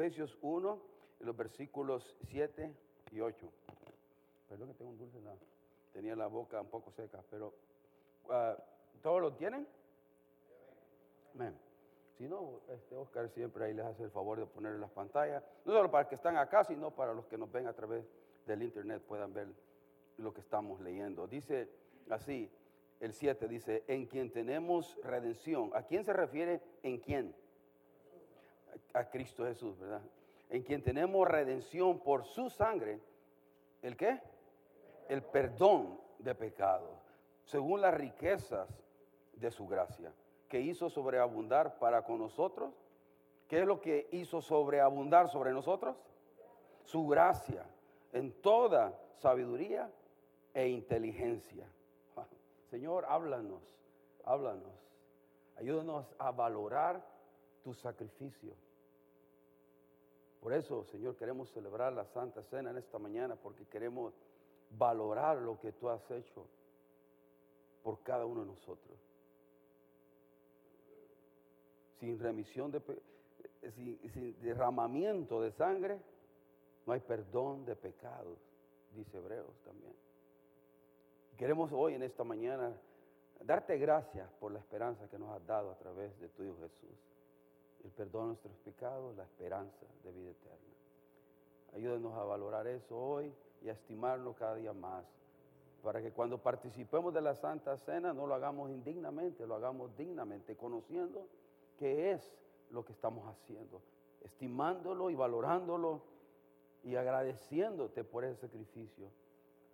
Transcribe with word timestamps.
Efesios 0.00 0.38
1, 0.40 0.80
los 1.20 1.36
versículos 1.36 2.16
7 2.30 2.74
y 3.10 3.20
8. 3.20 3.52
Perdón 4.48 4.68
que 4.68 4.74
tengo 4.74 4.92
un 4.92 4.96
dulce, 4.96 5.20
no. 5.20 5.36
tenía 5.92 6.16
la 6.16 6.26
boca 6.26 6.58
un 6.58 6.68
poco 6.68 6.90
seca, 6.90 7.22
pero 7.28 7.52
uh, 8.24 8.58
¿todos 9.02 9.20
lo 9.20 9.34
tienen? 9.34 9.68
Amén. 11.34 11.54
Si 12.16 12.26
no, 12.26 12.62
este 12.70 12.96
Oscar 12.96 13.28
siempre 13.28 13.66
ahí 13.66 13.74
les 13.74 13.84
hace 13.84 14.04
el 14.04 14.10
favor 14.10 14.38
de 14.38 14.46
poner 14.46 14.72
en 14.72 14.80
las 14.80 14.90
pantallas, 14.90 15.44
no 15.66 15.74
solo 15.74 15.90
para 15.90 16.08
que 16.08 16.14
están 16.14 16.38
acá, 16.38 16.64
sino 16.64 16.90
para 16.92 17.12
los 17.12 17.26
que 17.26 17.36
nos 17.36 17.52
ven 17.52 17.66
a 17.66 17.74
través 17.74 18.06
del 18.46 18.62
internet 18.62 19.02
puedan 19.06 19.34
ver 19.34 19.48
lo 20.16 20.32
que 20.32 20.40
estamos 20.40 20.80
leyendo. 20.80 21.26
Dice 21.26 21.68
así, 22.08 22.50
el 23.00 23.12
7 23.12 23.48
dice, 23.48 23.84
en 23.86 24.06
quien 24.06 24.32
tenemos 24.32 24.96
redención. 25.04 25.70
¿A 25.74 25.82
quién 25.82 26.04
se 26.04 26.14
refiere 26.14 26.62
en 26.82 27.00
quién? 27.00 27.34
A 28.94 29.04
Cristo 29.08 29.44
Jesús, 29.44 29.78
¿verdad? 29.78 30.02
En 30.48 30.62
quien 30.62 30.82
tenemos 30.82 31.26
redención 31.28 32.00
por 32.00 32.24
su 32.24 32.50
sangre. 32.50 33.00
¿El 33.82 33.96
qué? 33.96 34.20
El 35.08 35.22
perdón 35.22 36.00
de 36.18 36.34
pecados, 36.34 36.98
según 37.44 37.80
las 37.80 37.94
riquezas 37.94 38.68
de 39.34 39.50
su 39.50 39.66
gracia, 39.66 40.12
que 40.48 40.60
hizo 40.60 40.90
sobreabundar 40.90 41.78
para 41.78 42.02
con 42.02 42.18
nosotros. 42.18 42.74
¿Qué 43.48 43.60
es 43.60 43.66
lo 43.66 43.80
que 43.80 44.08
hizo 44.12 44.40
sobreabundar 44.40 45.28
sobre 45.28 45.52
nosotros? 45.52 45.96
Su 46.84 47.06
gracia, 47.06 47.64
en 48.12 48.32
toda 48.40 48.98
sabiduría 49.16 49.90
e 50.54 50.68
inteligencia 50.68 51.66
Señor, 52.70 53.04
háblanos, 53.08 53.62
háblanos. 54.24 54.72
Ayúdanos 55.56 56.14
a 56.18 56.30
valorar 56.30 57.04
tu 57.62 57.74
sacrificio. 57.74 58.54
Por 60.40 60.52
eso, 60.52 60.84
Señor, 60.84 61.16
queremos 61.16 61.50
celebrar 61.50 61.92
la 61.92 62.06
Santa 62.06 62.42
Cena 62.44 62.70
en 62.70 62.78
esta 62.78 62.98
mañana 62.98 63.36
porque 63.36 63.66
queremos 63.66 64.14
valorar 64.70 65.36
lo 65.38 65.58
que 65.60 65.72
tú 65.72 65.88
has 65.88 66.10
hecho 66.10 66.46
por 67.82 68.02
cada 68.02 68.24
uno 68.24 68.40
de 68.40 68.46
nosotros. 68.46 68.98
Sin 71.98 72.18
remisión 72.18 72.70
de 72.70 72.80
sin, 73.74 74.40
derramamiento 74.40 75.42
de 75.42 75.52
sangre, 75.52 76.00
no 76.86 76.94
hay 76.94 77.00
perdón 77.00 77.66
de 77.66 77.76
pecados, 77.76 78.38
dice 78.94 79.18
Hebreos 79.18 79.54
también. 79.64 79.94
Queremos 81.36 81.70
hoy, 81.72 81.94
en 81.94 82.02
esta 82.02 82.24
mañana, 82.24 82.72
darte 83.44 83.76
gracias 83.78 84.30
por 84.40 84.52
la 84.52 84.58
esperanza 84.58 85.08
que 85.08 85.18
nos 85.18 85.30
has 85.30 85.46
dado 85.46 85.70
a 85.70 85.74
través 85.76 86.18
de 86.20 86.28
tu 86.28 86.42
Hijo 86.42 86.56
Jesús. 86.60 86.98
El 87.84 87.90
perdón 87.90 88.22
de 88.22 88.26
nuestros 88.28 88.56
pecados, 88.58 89.16
la 89.16 89.24
esperanza 89.24 89.86
de 90.04 90.12
vida 90.12 90.30
eterna. 90.30 90.74
Ayúdanos 91.74 92.14
a 92.14 92.24
valorar 92.24 92.66
eso 92.66 92.98
hoy 92.98 93.32
y 93.62 93.68
a 93.68 93.72
estimarlo 93.72 94.34
cada 94.34 94.56
día 94.56 94.72
más. 94.72 95.04
Para 95.82 96.02
que 96.02 96.12
cuando 96.12 96.38
participemos 96.38 97.14
de 97.14 97.22
la 97.22 97.34
Santa 97.34 97.76
Cena 97.78 98.12
no 98.12 98.26
lo 98.26 98.34
hagamos 98.34 98.70
indignamente, 98.70 99.46
lo 99.46 99.54
hagamos 99.54 99.96
dignamente, 99.96 100.56
conociendo 100.56 101.26
qué 101.78 102.12
es 102.12 102.36
lo 102.70 102.84
que 102.84 102.92
estamos 102.92 103.26
haciendo, 103.26 103.80
estimándolo 104.22 105.10
y 105.10 105.14
valorándolo 105.14 106.02
y 106.84 106.96
agradeciéndote 106.96 108.04
por 108.04 108.24
ese 108.24 108.42
sacrificio, 108.42 109.08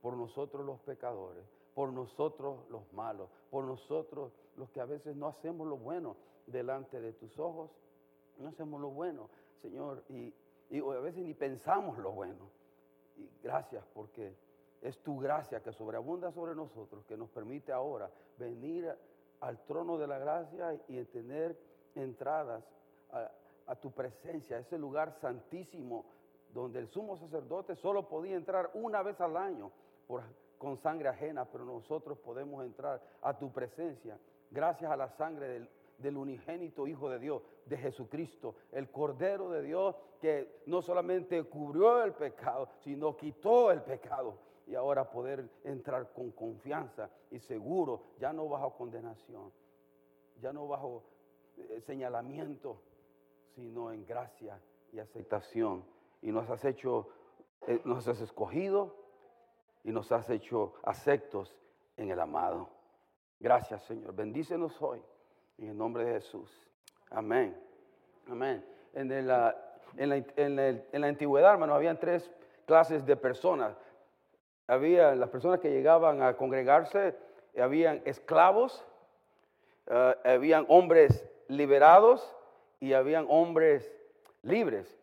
por 0.00 0.14
nosotros 0.14 0.64
los 0.64 0.78
pecadores 0.80 1.44
por 1.76 1.92
nosotros 1.92 2.60
los 2.70 2.90
malos, 2.94 3.28
por 3.50 3.62
nosotros 3.64 4.32
los 4.56 4.70
que 4.70 4.80
a 4.80 4.86
veces 4.86 5.14
no 5.14 5.26
hacemos 5.26 5.68
lo 5.68 5.76
bueno 5.76 6.16
delante 6.46 7.02
de 7.02 7.12
tus 7.12 7.38
ojos, 7.38 7.70
no 8.38 8.48
hacemos 8.48 8.80
lo 8.80 8.90
bueno, 8.90 9.28
Señor, 9.60 10.04
y, 10.08 10.32
a 10.70 11.00
veces 11.00 11.22
ni 11.22 11.34
pensamos 11.34 11.98
lo 11.98 12.12
bueno. 12.12 12.50
Y 13.16 13.28
gracias 13.42 13.84
porque 13.94 14.36
es 14.82 14.98
tu 14.98 15.18
gracia 15.18 15.62
que 15.62 15.72
sobreabunda 15.72 16.30
sobre 16.32 16.54
nosotros, 16.54 17.04
que 17.06 17.16
nos 17.16 17.30
permite 17.30 17.72
ahora 17.72 18.10
venir 18.36 18.94
al 19.40 19.64
trono 19.64 19.96
de 19.98 20.06
la 20.06 20.18
gracia 20.18 20.78
y 20.88 21.02
tener 21.04 21.58
entradas 21.94 22.64
a, 23.10 23.30
a 23.66 23.76
tu 23.76 23.92
presencia, 23.92 24.56
a 24.56 24.60
ese 24.60 24.78
lugar 24.78 25.12
santísimo 25.20 26.04
donde 26.52 26.78
el 26.78 26.88
sumo 26.88 27.16
sacerdote 27.16 27.74
solo 27.76 28.08
podía 28.08 28.36
entrar 28.36 28.70
una 28.74 29.02
vez 29.02 29.20
al 29.20 29.36
año 29.36 29.70
por 30.06 30.22
con 30.58 30.76
sangre 30.78 31.08
ajena, 31.08 31.44
pero 31.44 31.64
nosotros 31.64 32.18
podemos 32.18 32.64
entrar 32.64 33.00
a 33.22 33.38
tu 33.38 33.52
presencia 33.52 34.18
gracias 34.50 34.90
a 34.90 34.96
la 34.96 35.08
sangre 35.10 35.48
del, 35.48 35.68
unigénito 36.04 36.86
Hijo 36.86 37.08
de 37.10 37.18
Dios, 37.18 37.42
de 37.64 37.76
Jesucristo, 37.76 38.56
el 38.72 38.90
Cordero 38.90 39.50
de 39.50 39.62
Dios 39.62 39.96
que 40.20 40.62
no 40.66 40.82
solamente 40.82 41.42
cubrió 41.44 42.02
el 42.02 42.12
pecado, 42.12 42.68
sino 42.80 43.16
quitó 43.16 43.70
el 43.70 43.82
pecado. 43.82 44.38
Y 44.66 44.74
ahora 44.74 45.08
poder 45.08 45.48
entrar 45.62 46.12
con 46.12 46.32
confianza 46.32 47.08
y 47.30 47.38
seguro, 47.38 48.02
ya 48.18 48.32
no 48.32 48.48
bajo 48.48 48.74
condenación, 48.76 49.52
ya 50.40 50.52
no 50.52 50.66
bajo 50.66 51.04
eh, 51.56 51.80
señalamiento, 51.80 52.82
sino 53.54 53.92
en 53.92 54.04
gracia 54.04 54.60
y 54.92 54.98
aceptación. 54.98 55.84
Y 56.20 56.32
nos 56.32 56.50
has 56.50 56.64
hecho, 56.64 57.08
eh, 57.68 57.80
nos 57.84 58.08
has 58.08 58.20
escogido 58.20 58.96
y 59.84 59.92
nos 59.92 60.10
has 60.10 60.28
hecho 60.30 60.74
aceptos 60.82 61.56
en 61.96 62.10
el 62.10 62.18
amado. 62.18 62.68
Gracias, 63.38 63.84
Señor. 63.84 64.14
Bendícenos 64.16 64.82
hoy 64.82 65.00
en 65.58 65.68
el 65.68 65.76
nombre 65.76 66.04
de 66.04 66.14
Jesús. 66.14 66.50
Amén. 67.10 67.56
Amén. 68.28 68.64
En, 68.94 69.26
la, 69.26 69.56
en 69.96 71.00
la 71.00 71.06
antigüedad, 71.06 71.52
hermano, 71.52 71.74
habían 71.74 71.98
tres 71.98 72.30
clases 72.66 73.06
de 73.06 73.16
personas. 73.16 73.76
Había 74.66 75.14
las 75.14 75.30
personas 75.30 75.60
que 75.60 75.70
llegaban 75.70 76.22
a 76.22 76.36
congregarse, 76.36 77.14
habían 77.60 78.02
esclavos, 78.04 78.84
uh, 79.86 80.28
habían 80.28 80.66
hombres 80.68 81.24
liberados 81.48 82.34
y 82.80 82.92
habían 82.92 83.26
hombres 83.28 83.90
libres 84.42 84.96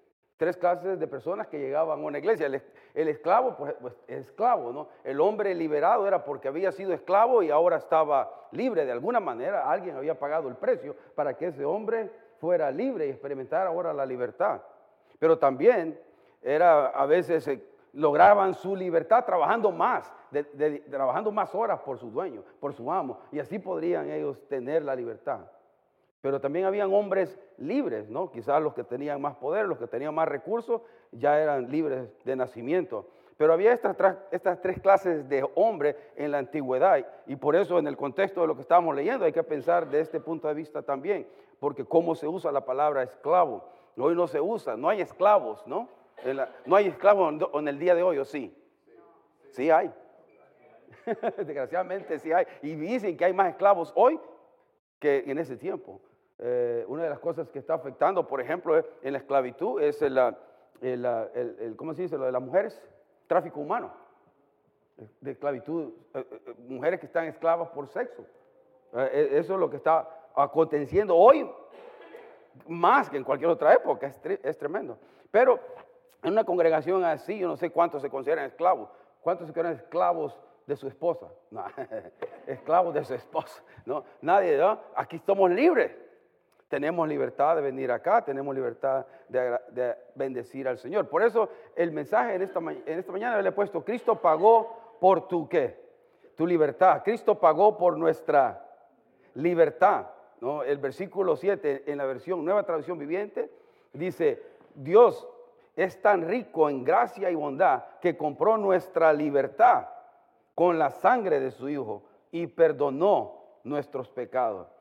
tres 0.44 0.58
clases 0.58 1.00
de 1.00 1.08
personas 1.08 1.48
que 1.48 1.58
llegaban 1.58 2.02
a 2.02 2.04
una 2.04 2.18
iglesia. 2.18 2.48
El, 2.48 3.08
esclavo, 3.08 3.56
pues, 3.56 3.74
pues 3.80 3.94
esclavo, 4.08 4.74
¿no? 4.74 4.90
El 5.06 5.22
hombre 5.22 5.56
liberado 5.56 6.06
era 6.06 6.26
porque 6.26 6.50
había 6.50 6.74
sido 6.74 6.92
esclavo 6.92 7.42
y 7.44 7.50
ahora 7.50 7.78
estaba 7.78 8.30
libre 8.52 8.86
de 8.86 8.92
alguna 8.92 9.22
manera. 9.22 9.72
Alguien 9.72 9.96
había 9.96 10.20
pagado 10.20 10.50
el 10.50 10.56
precio 10.56 10.98
para 11.16 11.34
que 11.38 11.48
ese 11.48 11.64
hombre 11.64 12.12
fuera 12.42 12.70
libre 12.72 13.08
y 13.08 13.12
experimentara 13.12 13.70
ahora 13.70 13.94
la 13.94 14.06
libertad. 14.06 14.60
Pero 15.18 15.40
también 15.40 15.98
era 16.42 16.88
a 16.88 17.06
veces 17.06 17.48
eh, 17.48 17.64
lograban 17.94 18.54
su 18.54 18.76
libertad 18.76 19.24
trabajando 19.24 19.72
más, 19.72 20.12
trabajando 20.90 21.32
más 21.32 21.56
horas 21.56 21.80
por 21.80 21.98
su 21.98 22.12
dueño, 22.12 22.44
por 22.60 22.74
su 22.74 22.92
amo, 22.92 23.18
y 23.32 23.40
así 23.40 23.60
podrían 23.60 24.12
ellos 24.12 24.46
tener 24.50 24.84
la 24.84 24.94
libertad. 24.94 25.40
Pero 26.24 26.40
también 26.40 26.64
habían 26.64 26.94
hombres 26.94 27.38
libres, 27.58 28.10
¿no? 28.10 28.32
Quizás 28.32 28.62
los 28.64 28.74
que 28.74 28.86
tenían 28.86 29.20
más 29.20 29.36
poder, 29.36 29.68
los 29.68 29.78
que 29.78 29.88
tenían 29.88 30.16
más 30.16 30.26
recursos, 30.26 30.82
ya 31.12 31.38
eran 31.38 31.70
libres 31.70 32.08
de 32.24 32.38
nacimiento. 32.38 33.10
Pero 33.36 33.52
había 33.52 33.74
estas, 33.74 33.98
estas 34.32 34.62
tres 34.62 34.80
clases 34.80 35.28
de 35.28 35.46
hombres 35.56 35.98
en 36.16 36.32
la 36.32 36.38
antigüedad 36.38 37.06
y 37.28 37.36
por 37.36 37.58
eso 37.58 37.78
en 37.78 37.88
el 37.88 37.98
contexto 37.98 38.40
de 38.40 38.48
lo 38.48 38.56
que 38.56 38.62
estamos 38.62 38.96
leyendo 38.96 39.26
hay 39.26 39.34
que 39.34 39.44
pensar 39.44 39.90
de 39.90 40.00
este 40.00 40.22
punto 40.22 40.48
de 40.48 40.54
vista 40.54 40.82
también, 40.82 41.28
porque 41.60 41.84
cómo 41.84 42.16
se 42.16 42.26
usa 42.26 42.54
la 42.54 42.64
palabra 42.64 43.04
esclavo. 43.04 43.66
Hoy 43.98 44.16
no 44.16 44.26
se 44.26 44.40
usa, 44.40 44.78
no 44.78 44.88
hay 44.88 45.02
esclavos, 45.02 45.68
¿no? 45.68 45.90
no 46.66 46.76
hay 46.78 46.88
esclavos 46.88 47.34
en 47.54 47.68
el 47.68 47.78
día 47.78 47.96
de 47.96 48.04
hoy, 48.04 48.18
¿o 48.18 48.24
sí? 48.24 48.56
Sí 49.50 49.70
hay. 49.70 49.92
Desgraciadamente 51.36 52.18
sí 52.18 52.32
hay. 52.32 52.46
Y 52.62 52.76
dicen 52.76 53.18
que 53.18 53.26
hay 53.26 53.34
más 53.34 53.50
esclavos 53.50 53.92
hoy 53.94 54.18
que 55.00 55.26
en 55.28 55.38
ese 55.38 55.58
tiempo. 55.58 56.00
Eh, 56.46 56.84
una 56.90 57.04
de 57.04 57.10
las 57.10 57.20
cosas 57.20 57.50
que 57.50 57.60
está 57.60 57.76
afectando, 57.76 58.28
por 58.28 58.42
ejemplo, 58.42 58.78
en 59.02 59.14
la 59.14 59.20
esclavitud 59.20 59.82
es 59.82 60.02
el, 60.02 60.18
el, 60.82 61.74
¿cómo 61.78 61.94
se 61.94 62.02
dice? 62.02 62.18
Lo 62.18 62.26
de 62.26 62.34
las 62.34 62.42
mujeres, 62.42 62.84
tráfico 63.28 63.62
humano, 63.62 63.94
de 65.22 65.32
esclavitud, 65.32 65.94
eh, 66.14 66.28
eh, 66.30 66.54
mujeres 66.68 67.00
que 67.00 67.06
están 67.06 67.28
esclavas 67.28 67.70
por 67.70 67.88
sexo. 67.88 68.26
eso 68.92 69.54
es 69.54 69.60
lo 69.60 69.70
que 69.70 69.78
está 69.78 70.06
aconteciendo 70.36 71.16
hoy, 71.16 71.50
más 72.68 73.10
que 73.10 73.16
en 73.16 73.24
cualquier 73.24 73.50
otra 73.50 73.74
época, 73.74 74.08
es, 74.08 74.20
es 74.44 74.58
tremendo. 74.58 74.98
Pero 75.32 75.62
en 76.24 76.34
una 76.34 76.44
congregación 76.44 77.06
así, 77.06 77.40
yo 77.40 77.48
no 77.48 77.56
sé 77.56 77.70
cuántos 77.70 78.02
se 78.02 78.10
consideran 78.10 78.44
esclavos, 78.44 78.90
cuántos 79.22 79.48
se 79.48 79.54
consideran 79.54 79.82
esclavos 79.82 80.38
de 80.68 80.76
su 80.76 80.90
esposa, 80.90 81.28
no, 81.52 81.64
esclavos 82.48 82.94
de 82.94 83.06
su 83.06 83.14
esposa, 83.14 83.64
no, 83.86 84.04
nadie, 84.20 84.58
¿no? 84.58 84.78
aquí 84.94 85.16
estamos 85.16 85.50
libres. 85.50 86.03
Tenemos 86.74 87.08
libertad 87.08 87.58
de 87.58 87.62
venir 87.62 87.92
acá, 87.92 88.26
tenemos 88.26 88.56
libertad 88.56 89.06
de, 89.30 89.96
bendecir 90.16 90.68
al 90.68 90.80
Señor. 90.80 91.08
Por 91.08 91.22
eso 91.22 91.50
el 91.76 91.92
mensaje 91.92 92.34
en 92.34 92.42
esta, 92.42 92.60
en 92.60 92.98
esta 92.98 93.12
mañana 93.12 93.40
le 93.40 93.50
he 93.50 93.52
puesto, 93.52 93.86
Cristo 93.86 94.20
pagó 94.20 94.98
por 95.00 95.28
tu 95.28 95.48
qué? 95.48 95.80
Tu 96.36 96.48
libertad. 96.48 97.04
Cristo 97.04 97.40
pagó 97.40 97.78
por 97.78 97.96
nuestra 97.96 98.66
libertad. 99.36 100.08
¿no? 100.42 100.64
El 100.64 100.80
versículo 100.80 101.36
7 101.36 101.84
en 101.86 102.00
la 102.00 102.06
versión 102.06 102.44
Nueva 102.44 102.64
Traducción 102.64 102.98
Viviente 102.98 103.52
dice, 103.94 104.42
Dios 104.74 105.28
es 105.76 106.02
tan 106.02 106.28
rico 106.28 106.72
en 106.72 106.84
gracia 106.84 107.30
y 107.30 107.36
bondad 107.36 107.84
que 108.02 108.18
compró 108.18 108.58
nuestra 108.58 109.14
libertad 109.14 109.90
con 110.56 110.80
la 110.80 110.90
sangre 110.90 111.40
de 111.40 111.52
su 111.52 111.70
Hijo 111.70 112.02
y 112.32 112.48
perdonó 112.48 113.60
nuestros 113.64 114.10
pecados. 114.10 114.74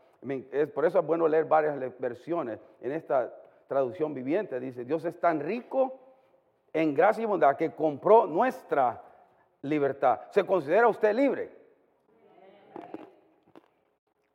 Por 0.74 0.84
eso 0.84 1.00
es 1.00 1.06
bueno 1.06 1.26
leer 1.26 1.44
varias 1.44 1.78
versiones. 1.98 2.60
En 2.80 2.92
esta 2.92 3.32
traducción 3.66 4.14
viviente 4.14 4.60
dice, 4.60 4.84
Dios 4.84 5.04
es 5.04 5.18
tan 5.18 5.40
rico 5.40 5.98
en 6.72 6.94
gracia 6.94 7.22
y 7.22 7.26
bondad 7.26 7.56
que 7.56 7.72
compró 7.72 8.26
nuestra 8.26 9.02
libertad. 9.62 10.20
¿Se 10.30 10.44
considera 10.44 10.88
usted 10.88 11.14
libre? 11.14 11.50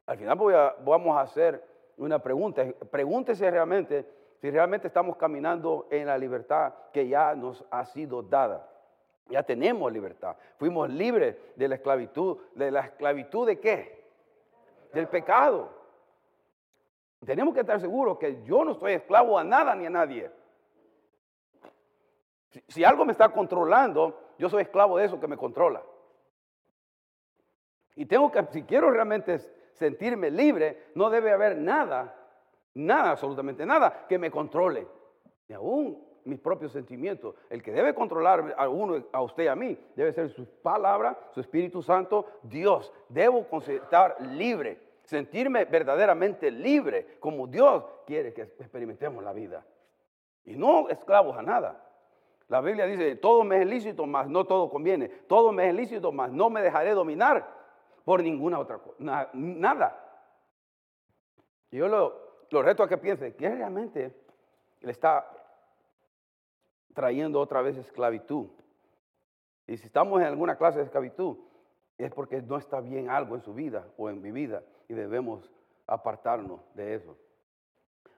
Al 0.06 0.18
final 0.18 0.38
vamos 0.84 1.18
a 1.18 1.22
hacer 1.22 1.64
una 1.98 2.20
pregunta. 2.20 2.66
Pregúntese 2.90 3.50
realmente 3.52 4.06
si 4.40 4.50
realmente 4.50 4.88
estamos 4.88 5.18
caminando 5.18 5.88
en 5.90 6.08
la 6.08 6.18
libertad 6.18 6.74
que 6.94 7.08
ya 7.08 7.36
nos 7.36 7.66
ha 7.72 7.86
sido 7.86 8.22
dada. 8.22 8.70
Ya 9.30 9.44
tenemos 9.44 9.92
libertad. 9.92 10.38
Fuimos 10.58 10.90
libres 10.90 11.36
de 11.56 11.68
la 11.68 11.76
esclavitud. 11.76 12.38
¿De 12.56 12.72
la 12.72 12.82
esclavitud 12.82 13.46
de 13.46 13.60
qué? 13.60 14.06
Del 14.94 15.08
pecado. 15.08 15.77
Tenemos 17.26 17.54
que 17.54 17.62
estar 17.62 17.80
seguros 17.80 18.18
que 18.18 18.44
yo 18.44 18.64
no 18.64 18.72
estoy 18.72 18.94
esclavo 18.94 19.38
a 19.38 19.44
nada 19.44 19.76
ni 19.76 19.86
a 19.86 19.90
nadie. 19.90 20.32
Si, 22.68 22.84
algo 22.84 23.06
me 23.06 23.12
está 23.12 23.30
controlando, 23.30 24.34
yo 24.38 24.50
soy 24.50 24.64
esclavo 24.64 24.98
de 24.98 25.06
eso 25.06 25.20
que 25.20 25.28
me 25.28 25.38
controla. 25.38 25.84
Y 27.96 28.06
tengo 28.06 28.32
que, 28.32 28.46
si 28.52 28.64
quiero 28.64 28.92
realmente 28.92 29.40
sentirme 29.74 30.30
libre, 30.30 30.92
no 30.96 31.10
debe 31.10 31.32
haber 31.32 31.58
nada, 31.58 32.16
nada, 32.74 33.12
absolutamente 33.12 33.66
nada, 33.66 34.06
que 34.08 34.18
me 34.18 34.32
controle. 34.32 34.88
Ni 35.48 35.56
aún 35.56 36.08
mis 36.28 36.40
propios 36.40 36.72
sentimientos. 36.72 37.36
El 37.50 37.64
que 37.64 37.72
debe 37.72 37.96
controlar 37.96 38.54
a 38.58 38.70
uno, 38.70 39.04
a 39.12 39.22
usted 39.22 39.46
y 39.46 39.48
a 39.48 39.56
mí, 39.56 39.78
debe 39.96 40.14
ser 40.14 40.30
su 40.30 40.46
palabra, 40.62 41.18
su 41.32 41.40
Espíritu 41.40 41.82
Santo, 41.82 42.26
Dios. 42.44 42.94
Debo 43.10 43.48
estar 43.68 44.22
libre, 44.22 44.80
sentirme 45.08 45.64
verdaderamente 45.64 46.52
libre, 46.52 47.18
como 47.20 47.48
Dios 47.48 47.84
quiere 48.06 48.34
que 48.34 48.42
experimentemos 48.42 49.24
la 49.24 49.32
vida. 49.32 49.66
Y 50.44 50.56
no 50.58 50.90
esclavos 50.90 51.38
a 51.38 51.42
nada. 51.42 51.82
La 52.50 52.60
Biblia 52.60 52.86
dice, 52.86 53.16
todo 53.16 53.46
me 53.46 53.62
es 53.62 53.68
lícito, 53.68 54.06
mas 54.06 54.28
no 54.28 54.46
todo 54.46 54.70
conviene. 54.70 55.08
Todo 55.08 55.54
me 55.54 55.70
es 55.70 55.76
lícito, 55.76 56.12
mas 56.12 56.32
no 56.32 56.50
me 56.50 56.62
dejaré 56.62 56.92
dominar 56.92 57.48
por 58.04 58.22
ninguna 58.22 58.60
otra 58.60 58.80
cosa. 58.80 59.30
nada. 59.34 59.98
Y 61.72 61.78
yo 61.78 61.88
lo, 61.88 62.46
lo 62.50 62.62
reto 62.62 62.84
a 62.84 62.90
que 62.90 62.98
piense, 62.98 63.34
¿qué 63.36 63.50
realmente 63.50 64.14
le 64.82 64.92
está 64.92 65.30
trayendo 66.94 67.40
otra 67.40 67.62
vez 67.62 67.78
esclavitud? 67.78 68.48
Y 69.68 69.78
si 69.78 69.86
estamos 69.86 70.20
en 70.20 70.28
alguna 70.28 70.58
clase 70.58 70.80
de 70.80 70.86
esclavitud, 70.86 71.38
es 71.98 72.12
porque 72.14 72.42
no 72.42 72.58
está 72.58 72.82
bien 72.82 73.10
algo 73.10 73.36
en 73.36 73.42
su 73.42 73.54
vida 73.54 73.88
o 73.98 74.10
en 74.10 74.22
mi 74.22 74.32
vida 74.32 74.64
y 74.88 74.94
debemos 74.94 75.50
apartarnos 75.86 76.62
de 76.74 76.96
eso. 76.96 77.18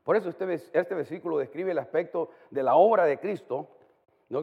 Por 0.04 0.16
eso 0.16 0.30
este, 0.30 0.54
este 0.54 0.96
versículo 0.96 1.38
describe 1.38 1.72
el 1.72 1.78
aspecto 1.78 2.30
de 2.50 2.64
la 2.64 2.76
obra 2.76 3.06
de 3.06 3.20
Cristo 3.20 3.68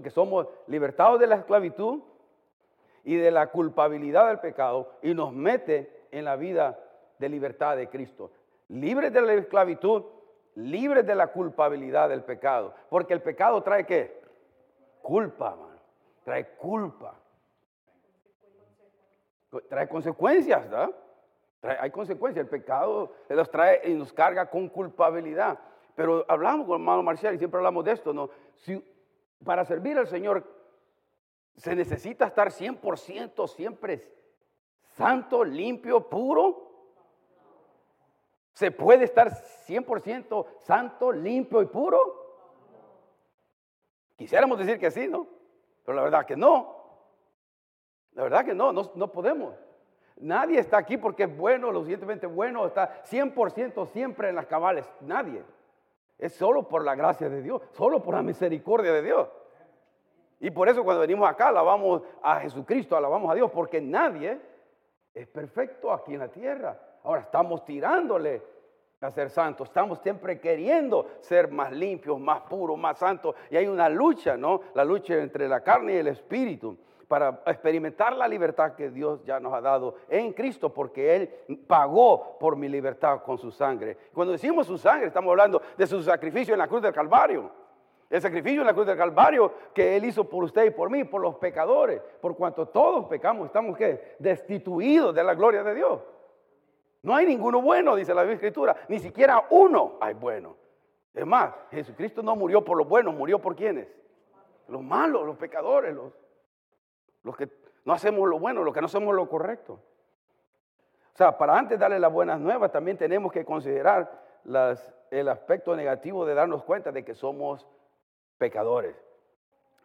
que 0.03 0.11
somos 0.11 0.49
libertados 0.67 1.21
de 1.21 1.29
la 1.29 1.37
esclavitud 1.37 2.03
y 3.05 3.17
de 3.17 3.31
la 3.31 3.49
culpabilidad 3.49 4.29
del 4.29 4.41
pecado 4.41 4.91
y 5.01 5.15
nos 5.15 5.33
mete 5.33 6.07
en 6.11 6.25
la 6.25 6.37
vida 6.37 6.79
de 7.19 7.29
libertad 7.29 7.77
de 7.77 7.89
Cristo. 7.89 8.33
Libres 8.69 9.13
de 9.13 9.23
la 9.23 9.35
esclavitud, 9.35 10.03
libres 10.57 11.07
de 11.07 11.15
la 11.15 11.29
culpabilidad 11.29 12.09
del 12.09 12.25
pecado. 12.25 12.75
Porque 12.89 13.15
el 13.15 13.23
pecado 13.23 13.63
trae 13.63 13.87
qué? 13.87 14.21
Culpa, 15.03 15.57
Trae 16.25 16.57
culpa. 16.57 17.15
Trae 19.69 19.89
consecuencias, 19.89 20.67
hay 21.63 21.91
consecuencias. 21.91 22.45
El 22.45 22.51
pecado 22.51 23.13
los 23.29 23.51
trae 23.51 23.81
y 23.85 23.95
nos 23.95 24.13
carga 24.13 24.49
con 24.49 24.69
culpabilidad. 24.69 25.59
Pero 25.95 26.25
hablamos 26.29 26.67
con 26.67 26.81
hermano 26.81 27.03
Marcial 27.03 27.35
y 27.35 27.39
siempre 27.39 27.59
hablamos 27.59 27.85
de 27.85 27.93
esto, 27.93 28.13
¿no? 28.13 28.31
Si 28.57 28.83
para 29.45 29.65
servir 29.65 29.99
al 29.99 30.07
Señor 30.07 30.45
se 31.57 31.75
necesita 31.75 32.27
estar 32.27 32.49
100% 32.49 33.49
siempre 33.49 34.17
santo, 34.97 35.45
limpio, 35.45 36.09
puro. 36.09 36.65
¿Se 38.53 38.71
puede 38.71 39.05
estar 39.05 39.31
100% 39.31 40.47
santo, 40.61 41.13
limpio 41.13 41.61
y 41.63 41.67
puro? 41.67 42.25
Quisiéramos 44.17 44.59
decir 44.59 44.79
que 44.79 44.91
sí, 44.91 45.09
¿no? 45.09 45.27
Pero 45.85 45.97
la 45.97 46.03
verdad 46.03 46.27
que 46.27 46.37
no. 46.37 46.75
La 48.13 48.23
verdad 48.23 48.45
que 48.47 48.55
no, 48.55 48.73
no, 48.73 48.91
no 48.95 49.13
podemos. 49.13 49.55
Nadie 50.19 50.59
está 50.59 50.79
aquí 50.79 50.97
porque 50.97 51.25
es 51.25 51.37
bueno, 51.37 51.71
lo 51.71 51.81
suficientemente 51.81 52.27
bueno, 52.27 52.67
está 52.67 53.03
100% 53.05 53.87
siempre 53.89 54.31
en 54.31 54.35
las 54.35 54.47
cabales. 54.47 54.91
Nadie. 55.01 55.43
Es 56.19 56.35
solo 56.35 56.67
por 56.67 56.85
la 56.85 56.95
gracia 56.95 57.29
de 57.29 57.43
Dios, 57.43 57.61
solo 57.73 58.03
por 58.03 58.15
la 58.15 58.23
misericordia 58.23 58.93
de 58.93 59.03
Dios. 59.03 59.29
Y 60.41 60.51
por 60.51 60.69
eso 60.69 60.85
cuando 60.85 61.01
venimos 61.01 61.29
acá 61.29 61.49
alabamos 61.49 62.03
a 62.23 62.41
Jesucristo, 62.41 62.97
alabamos 62.97 63.31
a 63.31 63.35
Dios, 63.35 63.51
porque 63.51 63.81
nadie 63.81 64.39
es 65.13 65.27
perfecto 65.27 65.93
aquí 65.93 66.15
en 66.15 66.21
la 66.21 66.29
tierra. 66.29 66.79
Ahora 67.05 67.23
estamos 67.23 67.65
tirándole 67.65 68.43
a 69.01 69.11
ser 69.11 69.29
santos, 69.29 69.69
estamos 69.69 69.99
siempre 70.01 70.41
queriendo 70.41 71.07
ser 71.21 71.51
más 71.51 71.71
limpios, 71.73 72.19
más 72.19 72.41
puros, 72.43 72.79
más 72.79 72.99
santos. 72.99 73.35
Y 73.51 73.57
hay 73.57 73.67
una 73.67 73.89
lucha, 73.91 74.37
¿no? 74.37 74.63
La 74.75 74.85
lucha 74.85 75.15
entre 75.15 75.47
la 75.49 75.61
carne 75.61 75.95
y 75.95 75.97
el 75.99 76.09
espíritu 76.09 76.77
para 77.09 77.43
experimentar 77.47 78.17
la 78.17 78.27
libertad 78.27 78.75
que 78.75 78.91
Dios 78.91 79.23
ya 79.25 79.39
nos 79.39 79.53
ha 79.55 79.61
dado 79.61 79.95
en 80.09 80.33
Cristo, 80.33 80.73
porque 80.73 81.17
Él 81.17 81.59
pagó 81.67 82.37
por 82.39 82.57
mi 82.57 82.69
libertad 82.69 83.23
con 83.23 83.39
su 83.39 83.51
sangre. 83.51 83.97
Cuando 84.13 84.33
decimos 84.33 84.67
su 84.67 84.77
sangre, 84.77 85.07
estamos 85.07 85.31
hablando 85.31 85.63
de 85.77 85.87
su 85.87 86.03
sacrificio 86.03 86.55
en 86.55 86.59
la 86.59 86.69
cruz 86.69 86.83
del 86.83 86.93
Calvario. 86.93 87.51
El 88.09 88.21
sacrificio 88.21 88.61
en 88.61 88.67
la 88.67 88.75
cruz 88.75 88.87
del 88.87 88.97
Calvario 88.97 89.53
que 89.75 89.97
Él 89.97 90.05
hizo 90.05 90.25
por 90.25 90.45
usted 90.45 90.67
y 90.67 90.71
por 90.71 90.91
mí, 90.91 91.05
por 91.05 91.21
los 91.21 91.37
pecadores, 91.37 92.01
por 92.21 92.37
cuanto 92.37 92.67
todos 92.67 93.07
pecamos, 93.07 93.47
estamos 93.47 93.79
destituidos 94.19 95.15
de 95.15 95.25
la 95.25 95.35
gloria 95.35 95.63
de 95.63 95.75
Dios. 95.75 96.01
No 97.03 97.15
hay 97.15 97.27
ninguno 97.27 97.63
bueno, 97.63 97.95
dice 97.95 98.15
la 98.15 98.25
Escritura, 98.25 98.77
ni 98.89 98.99
siquiera 98.99 99.45
uno 99.51 99.95
hay 100.01 100.15
bueno. 100.15 100.57
Es 101.15 101.27
más, 101.27 101.55
Jesucristo 101.71 102.23
no 102.23 102.37
murió 102.37 102.65
por 102.65 102.77
los 102.77 102.89
buenos, 102.89 103.15
murió 103.15 103.41
por 103.41 103.57
quienes? 103.57 103.89
Los 104.69 104.83
malos, 104.83 105.25
los 105.25 105.37
pecadores, 105.37 105.95
los, 105.95 106.13
los 107.27 107.37
que 107.37 107.51
no 107.85 107.93
hacemos 107.93 108.29
lo 108.29 108.39
bueno, 108.39 108.63
los 108.63 108.73
que 108.73 108.81
no 108.81 108.87
hacemos 108.87 109.13
lo 109.13 109.29
correcto. 109.29 109.73
O 109.73 111.17
sea, 111.17 111.37
para 111.37 111.59
antes 111.59 111.77
darle 111.77 111.99
las 111.99 112.13
buenas 112.13 112.39
nuevas, 112.39 112.71
también 112.71 112.97
tenemos 112.97 113.33
que 113.33 113.45
considerar 113.45 114.23
el 115.11 115.29
aspecto 115.29 115.75
negativo 115.75 116.25
de 116.25 116.35
darnos 116.35 116.63
cuenta 116.63 116.93
de 116.93 117.05
que 117.05 117.15
somos 117.15 117.67
pecadores. 118.39 118.95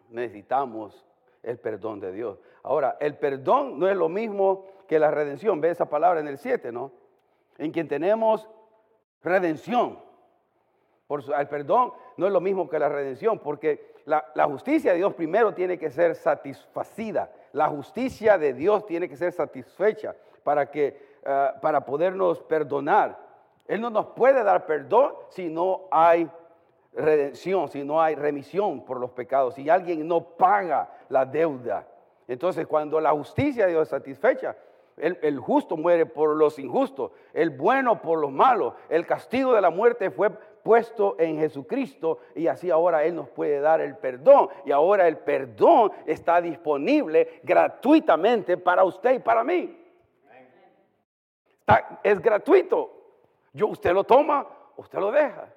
Necesitamos 0.09 1.03
el 1.41 1.57
perdón 1.57 1.99
de 1.99 2.11
Dios. 2.11 2.39
Ahora, 2.61 2.97
el 2.99 3.17
perdón 3.17 3.79
no 3.79 3.89
es 3.89 3.97
lo 3.97 4.07
mismo 4.07 4.67
que 4.87 4.99
la 4.99 5.09
redención. 5.09 5.59
Ve 5.61 5.71
esa 5.71 5.89
palabra 5.89 6.19
en 6.19 6.27
el 6.27 6.37
7, 6.37 6.71
¿no? 6.71 6.91
En 7.57 7.71
quien 7.71 7.87
tenemos 7.87 8.47
redención. 9.23 9.99
Por 11.07 11.23
el 11.35 11.47
perdón 11.47 11.93
no 12.17 12.27
es 12.27 12.31
lo 12.31 12.39
mismo 12.39 12.69
que 12.69 12.77
la 12.77 12.89
redención, 12.89 13.39
porque 13.39 13.90
la, 14.05 14.45
justicia 14.45 14.91
de 14.91 14.97
Dios 14.97 15.13
primero 15.13 15.53
tiene 15.53 15.77
que 15.77 15.89
ser 15.89 16.15
satisfacida. 16.15 17.31
La 17.53 17.67
justicia 17.67 18.37
de 18.37 18.53
Dios 18.53 18.85
tiene 18.85 19.07
que 19.07 19.15
ser 19.15 19.31
satisfecha 19.31 20.15
para, 20.43 20.69
que, 20.69 21.19
eh, 21.23 21.49
para 21.61 21.85
podernos 21.85 22.39
perdonar. 22.41 23.17
Él 23.67 23.81
no 23.81 23.89
nos 23.89 24.07
puede 24.07 24.43
dar 24.43 24.65
perdón 24.65 25.13
si 25.29 25.49
no 25.49 25.87
hay 25.91 26.29
redención, 26.93 27.69
si 27.69 27.83
no 27.83 28.01
hay 28.01 28.15
remisión 28.15 28.83
por 28.83 28.99
los 28.99 29.11
pecados, 29.11 29.55
si 29.55 29.69
alguien 29.69 30.07
no 30.07 30.21
paga 30.21 30.89
la 31.09 31.25
deuda. 31.25 31.87
Entonces, 32.27 32.67
cuando 32.67 32.99
la 32.99 33.11
justicia 33.11 33.65
de 33.65 33.71
Dios 33.71 33.83
es 33.83 33.89
satisfecha, 33.89 34.55
el, 34.97 35.17
el, 35.21 35.39
justo 35.39 35.77
muere 35.77 36.05
por 36.05 36.35
los 36.35 36.59
injustos, 36.59 37.11
el 37.33 37.49
bueno 37.49 38.01
por 38.01 38.19
los 38.19 38.31
malos. 38.31 38.73
El 38.89 39.05
castigo 39.05 39.53
de 39.53 39.61
la 39.61 39.69
muerte 39.69 40.11
fue 40.11 40.31
puesto 40.63 41.15
en 41.19 41.37
Jesucristo 41.37 42.19
y 42.35 42.47
así 42.47 42.69
ahora 42.69 43.03
Él 43.03 43.15
nos 43.15 43.29
puede 43.29 43.59
dar 43.59 43.81
el 43.81 43.97
perdón. 43.97 44.49
Y 44.65 44.71
ahora 44.71 45.07
el 45.07 45.17
perdón 45.17 45.91
está 46.05 46.41
disponible 46.41 47.39
gratuitamente 47.43 48.57
para 48.57 48.83
usted 48.83 49.15
y 49.15 49.19
para 49.19 49.43
mí. 49.43 49.77
es 52.03 52.21
gratuito. 52.21 52.91
Yo, 53.53 53.67
usted 53.67 53.91
lo 53.93 54.03
toma, 54.03 54.47
usted 54.77 54.99
lo 54.99 55.11
deja. 55.11 55.53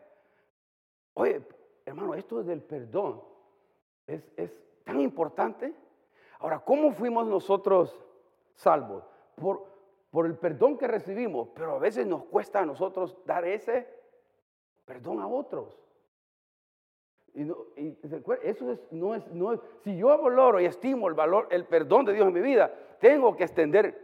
Oye, 1.14 1.42
hermano, 1.86 2.14
esto 2.14 2.42
del 2.42 2.62
perdón 2.62 3.22
es, 4.06 4.28
es 4.36 4.52
tan 4.84 5.00
importante. 5.00 5.72
Ahora, 6.40 6.58
¿cómo 6.58 6.92
fuimos 6.92 7.26
nosotros 7.26 8.04
salvos? 8.54 9.04
Por, 9.36 9.64
por 10.10 10.26
el 10.26 10.36
perdón 10.36 10.76
que 10.76 10.86
recibimos, 10.86 11.48
pero 11.54 11.76
a 11.76 11.78
veces 11.78 12.06
nos 12.06 12.24
cuesta 12.24 12.60
a 12.60 12.66
nosotros 12.66 13.16
dar 13.24 13.44
ese 13.44 14.03
perdón 14.84 15.20
a 15.20 15.26
otros. 15.26 15.78
Y, 17.34 17.42
eso 18.42 18.70
es, 18.70 18.80
no 18.92 19.14
es, 19.14 19.26
no 19.32 19.52
es, 19.52 19.60
si 19.82 19.96
yo 19.96 20.06
valoro 20.06 20.60
y 20.60 20.66
estimo 20.66 21.08
el 21.08 21.14
valor, 21.14 21.48
el 21.50 21.64
perdón 21.64 22.04
de 22.04 22.12
Dios 22.12 22.28
en 22.28 22.34
mi 22.34 22.40
vida, 22.40 22.72
tengo 23.00 23.36
que 23.36 23.42
extender 23.42 24.00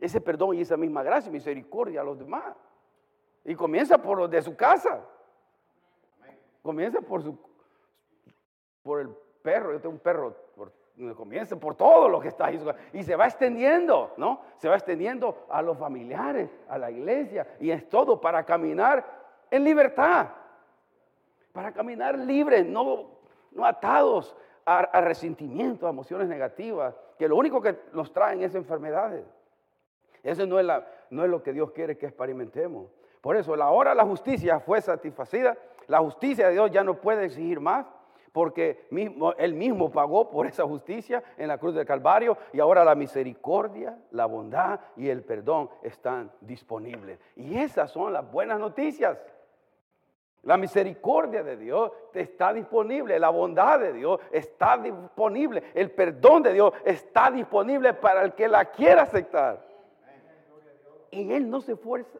ese 0.00 0.20
perdón 0.20 0.56
y 0.56 0.62
esa 0.62 0.76
misma 0.76 1.02
gracia 1.02 1.28
y 1.28 1.32
misericordia 1.32 2.00
a 2.00 2.04
los 2.04 2.18
demás. 2.18 2.56
Y 3.44 3.54
comienza 3.54 3.98
por 3.98 4.18
los 4.18 4.30
de 4.30 4.42
su 4.42 4.56
casa. 4.56 5.04
Comienza 6.62 7.00
por 7.00 7.22
su, 7.22 7.38
por 8.82 9.00
el 9.00 9.08
perro, 9.42 9.72
yo 9.72 9.80
tengo 9.80 9.94
un 9.94 10.00
perro, 10.00 10.36
comienza 11.16 11.56
por 11.56 11.74
todo 11.76 12.08
lo 12.08 12.20
que 12.20 12.28
está 12.28 12.46
ahí. 12.46 12.60
Y 12.92 13.02
se 13.04 13.16
va 13.16 13.26
extendiendo, 13.26 14.12
¿no? 14.16 14.40
Se 14.56 14.68
va 14.68 14.74
extendiendo 14.74 15.46
a 15.48 15.62
los 15.62 15.78
familiares, 15.78 16.50
a 16.68 16.76
la 16.76 16.90
iglesia. 16.90 17.46
Y 17.60 17.70
es 17.70 17.88
todo 17.88 18.20
para 18.20 18.44
caminar 18.44 19.17
en 19.50 19.64
libertad. 19.64 20.28
Para 21.52 21.72
caminar 21.72 22.18
libres, 22.18 22.64
no, 22.66 23.06
no 23.52 23.64
atados 23.64 24.36
a, 24.64 24.78
a 24.78 25.00
resentimiento, 25.00 25.86
a 25.86 25.90
emociones 25.90 26.28
negativas, 26.28 26.94
que 27.18 27.28
lo 27.28 27.36
único 27.36 27.60
que 27.60 27.76
nos 27.92 28.12
traen 28.12 28.42
es 28.42 28.54
enfermedades. 28.54 29.24
Eso 30.22 30.46
no 30.46 30.58
es, 30.58 30.66
la, 30.66 30.86
no 31.10 31.24
es 31.24 31.30
lo 31.30 31.42
que 31.42 31.52
Dios 31.52 31.72
quiere 31.72 31.96
que 31.96 32.06
experimentemos. 32.06 32.90
Por 33.20 33.36
eso, 33.36 33.56
la 33.56 33.70
hora 33.70 33.90
de 33.90 33.96
la 33.96 34.04
justicia 34.04 34.60
fue 34.60 34.80
satisfacida. 34.80 35.56
La 35.86 35.98
justicia 35.98 36.48
de 36.48 36.52
Dios 36.52 36.70
ya 36.70 36.84
no 36.84 37.00
puede 37.00 37.24
exigir 37.24 37.60
más 37.60 37.86
porque 38.32 38.86
Él 39.38 39.54
mismo 39.54 39.90
pagó 39.90 40.30
por 40.30 40.46
esa 40.46 40.64
justicia 40.64 41.22
en 41.36 41.48
la 41.48 41.58
cruz 41.58 41.74
del 41.74 41.86
Calvario 41.86 42.36
y 42.52 42.60
ahora 42.60 42.84
la 42.84 42.94
misericordia, 42.94 43.98
la 44.10 44.26
bondad 44.26 44.80
y 44.96 45.08
el 45.08 45.24
perdón 45.24 45.70
están 45.82 46.30
disponibles. 46.40 47.18
Y 47.36 47.56
esas 47.56 47.90
son 47.90 48.12
las 48.12 48.30
buenas 48.30 48.60
noticias. 48.60 49.18
La 50.42 50.56
misericordia 50.56 51.42
de 51.42 51.56
Dios 51.56 51.90
está 52.14 52.52
disponible, 52.52 53.18
la 53.18 53.28
bondad 53.28 53.80
de 53.80 53.92
Dios 53.92 54.20
está 54.30 54.78
disponible, 54.78 55.62
el 55.74 55.90
perdón 55.90 56.42
de 56.42 56.52
Dios 56.52 56.72
está 56.84 57.30
disponible 57.30 57.94
para 57.94 58.22
el 58.22 58.32
que 58.34 58.48
la 58.48 58.66
quiera 58.66 59.02
aceptar. 59.02 59.66
Y 61.10 61.32
Él 61.32 61.50
no 61.50 61.60
se, 61.60 61.76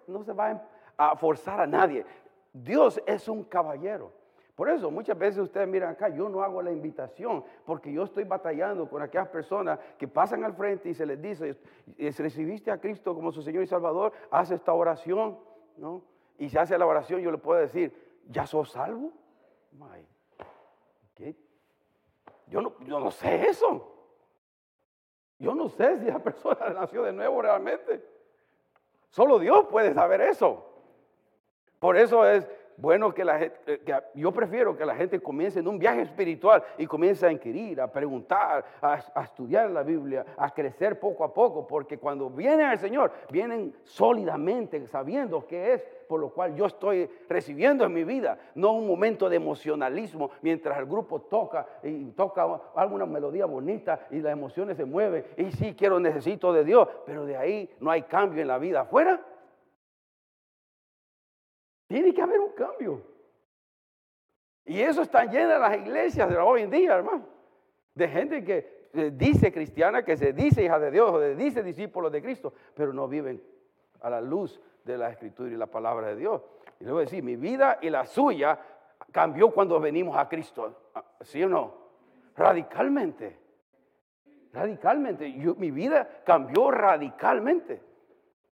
no 0.06 0.24
se 0.24 0.32
va 0.32 0.62
a 0.96 1.16
forzar 1.16 1.60
a 1.60 1.66
nadie. 1.66 2.04
Dios 2.52 3.00
es 3.06 3.28
un 3.28 3.44
caballero. 3.44 4.12
Por 4.58 4.68
eso 4.68 4.90
muchas 4.90 5.16
veces 5.16 5.38
ustedes 5.38 5.68
miran 5.68 5.92
acá, 5.92 6.08
yo 6.08 6.28
no 6.28 6.42
hago 6.42 6.60
la 6.60 6.72
invitación 6.72 7.44
porque 7.64 7.92
yo 7.92 8.02
estoy 8.02 8.24
batallando 8.24 8.90
con 8.90 9.00
aquellas 9.00 9.28
personas 9.28 9.78
que 9.96 10.08
pasan 10.08 10.42
al 10.42 10.54
frente 10.54 10.88
y 10.88 10.94
se 10.94 11.06
les 11.06 11.22
dice, 11.22 11.56
recibiste 11.96 12.72
a 12.72 12.80
Cristo 12.80 13.14
como 13.14 13.30
su 13.30 13.40
Señor 13.40 13.62
y 13.62 13.68
Salvador, 13.68 14.12
haz 14.32 14.50
esta 14.50 14.72
oración, 14.72 15.38
¿no? 15.76 16.02
Y 16.38 16.48
si 16.48 16.58
hace 16.58 16.76
la 16.76 16.86
oración, 16.86 17.20
yo 17.20 17.30
le 17.30 17.38
puedo 17.38 17.60
decir, 17.60 18.07
¿ya 18.28 18.46
sos 18.46 18.70
salvo? 18.70 19.12
¿Qué? 21.14 21.34
Yo 22.46 22.60
no, 22.62 22.78
yo 22.80 23.00
no 23.00 23.10
sé 23.10 23.48
eso. 23.48 23.94
Yo 25.38 25.54
no 25.54 25.68
sé 25.68 25.98
si 25.98 26.06
la 26.06 26.18
persona 26.22 26.70
nació 26.70 27.02
de 27.02 27.12
nuevo 27.12 27.42
realmente. 27.42 28.04
Solo 29.10 29.38
Dios 29.38 29.66
puede 29.70 29.94
saber 29.94 30.20
eso. 30.20 30.64
Por 31.78 31.96
eso 31.96 32.28
es 32.28 32.46
bueno 32.76 33.12
que 33.12 33.24
la 33.24 33.38
gente, 33.38 33.58
eh, 33.66 34.00
yo 34.14 34.32
prefiero 34.32 34.76
que 34.76 34.86
la 34.86 34.94
gente 34.94 35.20
comience 35.20 35.58
en 35.58 35.66
un 35.66 35.78
viaje 35.78 36.02
espiritual 36.02 36.62
y 36.76 36.86
comience 36.86 37.26
a 37.26 37.32
inquirir, 37.32 37.80
a 37.80 37.90
preguntar, 37.90 38.64
a, 38.80 39.22
estudiar 39.22 39.70
la 39.70 39.82
Biblia, 39.82 40.24
a 40.36 40.50
crecer 40.52 40.98
poco 41.00 41.24
a 41.24 41.34
poco, 41.34 41.66
porque 41.66 41.98
cuando 41.98 42.30
vienen 42.30 42.66
al 42.66 42.78
Señor, 42.78 43.12
vienen 43.30 43.74
sólidamente 43.82 44.86
sabiendo 44.86 45.44
qué 45.46 45.74
es 45.74 45.86
por 46.08 46.20
lo 46.20 46.30
cual 46.30 46.56
yo 46.56 46.66
estoy 46.66 47.08
recibiendo 47.28 47.84
en 47.84 47.92
mi 47.92 48.02
vida, 48.02 48.38
no 48.54 48.72
un 48.72 48.88
momento 48.88 49.28
de 49.28 49.36
emocionalismo 49.36 50.30
mientras 50.42 50.78
el 50.78 50.86
grupo 50.86 51.20
toca 51.22 51.66
y 51.82 52.06
toca 52.12 52.44
alguna 52.74 53.06
melodía 53.06 53.46
bonita 53.46 54.06
y 54.10 54.20
las 54.20 54.32
emociones 54.32 54.76
se 54.76 54.84
mueven 54.84 55.26
y 55.36 55.52
sí 55.52 55.74
quiero, 55.74 56.00
necesito 56.00 56.52
de 56.52 56.64
Dios, 56.64 56.88
pero 57.04 57.26
de 57.26 57.36
ahí 57.36 57.70
no 57.80 57.90
hay 57.90 58.02
cambio 58.02 58.40
en 58.40 58.48
la 58.48 58.58
vida 58.58 58.80
afuera. 58.80 59.22
Tiene 61.86 62.12
que 62.12 62.22
haber 62.22 62.40
un 62.40 62.52
cambio. 62.52 63.02
Y 64.64 64.80
eso 64.80 65.02
está 65.02 65.24
lleno 65.24 65.54
de 65.54 65.58
las 65.58 65.76
iglesias 65.78 66.28
de 66.28 66.36
hoy 66.36 66.62
en 66.62 66.70
día, 66.70 66.94
hermano. 66.94 67.26
De 67.94 68.08
gente 68.08 68.44
que 68.44 68.78
dice 69.12 69.52
cristiana, 69.52 70.04
que 70.04 70.16
se 70.16 70.32
dice 70.32 70.62
hija 70.62 70.78
de 70.78 70.90
Dios, 70.90 71.10
o 71.10 71.20
dice 71.20 71.62
discípulos 71.62 72.12
de 72.12 72.22
Cristo, 72.22 72.52
pero 72.74 72.92
no 72.92 73.08
viven 73.08 73.42
a 74.00 74.10
la 74.10 74.20
luz 74.20 74.60
de 74.92 74.98
la 74.98 75.10
escritura 75.10 75.50
y 75.50 75.56
la 75.56 75.66
palabra 75.66 76.08
de 76.08 76.16
Dios. 76.16 76.42
Y 76.80 76.88
a 76.88 76.92
decir, 76.92 77.22
mi 77.22 77.36
vida 77.36 77.78
y 77.80 77.90
la 77.90 78.06
suya 78.06 78.58
cambió 79.12 79.50
cuando 79.50 79.78
venimos 79.78 80.16
a 80.16 80.28
Cristo. 80.28 80.90
¿Sí 81.20 81.42
o 81.44 81.48
no? 81.48 81.74
Radicalmente. 82.36 83.38
Radicalmente. 84.52 85.28
mi 85.28 85.70
vida 85.70 86.22
cambió 86.24 86.70
radicalmente. 86.70 87.82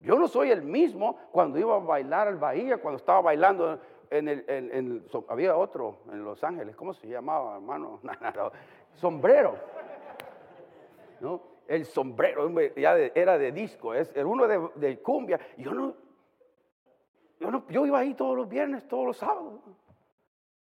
Yo 0.00 0.19
no 0.19 0.29
soy 0.29 0.50
el 0.50 0.62
mismo 0.62 1.17
cuando 1.33 1.59
iba 1.59 1.76
a 1.76 1.79
bailar 1.79 2.29
al 2.29 2.37
Bahía, 2.37 2.79
cuando 2.79 2.99
estaba 2.99 3.23
bailando 3.23 3.79
en 4.11 4.29
el, 4.29 5.03
había 5.29 5.57
otro 5.57 6.00
en 6.12 6.25
Los 6.25 6.45
Ángeles, 6.45 6.76
¿cómo 6.76 6.93
se 6.93 7.09
llamaba, 7.09 7.57
hermano? 7.57 8.00
sombrero. 8.95 9.57
¿No? 11.21 11.55
El 11.67 11.87
sombrero 11.87 12.50
ya 12.76 12.97
era 12.97 13.38
de 13.38 13.50
disco, 13.50 13.95
es, 13.95 14.14
era 14.14 14.26
uno 14.26 14.47
de, 14.47 14.99
cumbia. 14.99 15.41
Yo 15.57 15.73
no, 15.73 15.95
yo 17.41 17.50
no, 17.50 17.67
yo 17.69 17.87
iba 17.87 17.99
ahí 17.99 18.14
todos 18.14 18.37
los 18.37 18.49
viernes, 18.49 18.87
todos 18.88 19.07
los 19.07 19.17
sábados. 19.17 19.61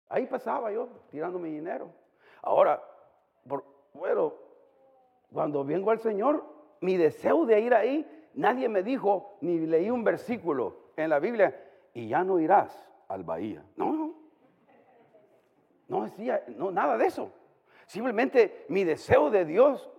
Ahí 0.10 0.25
pasaba 0.28 0.72
yo 0.72 0.90
tirando 1.10 1.40
mi 1.40 1.51
dinero. 1.51 1.90
Ahora, 2.42 2.82
bueno, 3.94 4.34
cuando 5.32 5.63
vengo 5.63 5.92
al 5.92 6.00
Señor, 6.00 6.44
mi 6.82 6.98
deseo 6.98 7.46
de 7.46 7.60
ir 7.60 7.74
ahí 7.74 8.06
nadie 8.34 8.70
me 8.70 8.84
dijo, 8.84 9.38
ni 9.42 9.60
leí 9.60 9.90
un 9.90 10.04
versículo 10.04 10.92
en 10.96 11.10
la 11.10 11.20
Biblia, 11.20 11.56
y 11.94 12.08
ya 12.08 12.24
no 12.24 12.40
irás 12.40 12.90
al 13.08 13.24
bahía. 13.24 13.63
No, 13.75 14.13
no 15.88 16.04
decía, 16.04 16.44
no, 16.58 16.72
nada 16.72 16.98
de 16.98 17.06
eso. 17.06 17.32
Simplemente 17.86 18.66
mi 18.70 18.84
deseo 18.84 19.30
de 19.30 19.46
Dios 19.46 19.90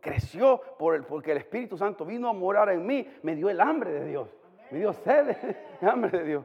creció 0.00 0.60
por 0.78 0.94
el, 0.94 1.04
porque 1.04 1.32
el 1.32 1.38
Espíritu 1.38 1.76
Santo 1.76 2.04
vino 2.04 2.28
a 2.28 2.32
morar 2.32 2.70
en 2.70 2.84
mí, 2.84 3.06
me 3.22 3.36
dio 3.36 3.48
el 3.48 3.60
hambre 3.60 3.92
de 3.92 4.04
Dios, 4.06 4.36
me 4.70 4.78
dio 4.78 4.92
sed, 4.92 5.36
hambre 5.80 6.18
de 6.18 6.24
Dios. 6.24 6.44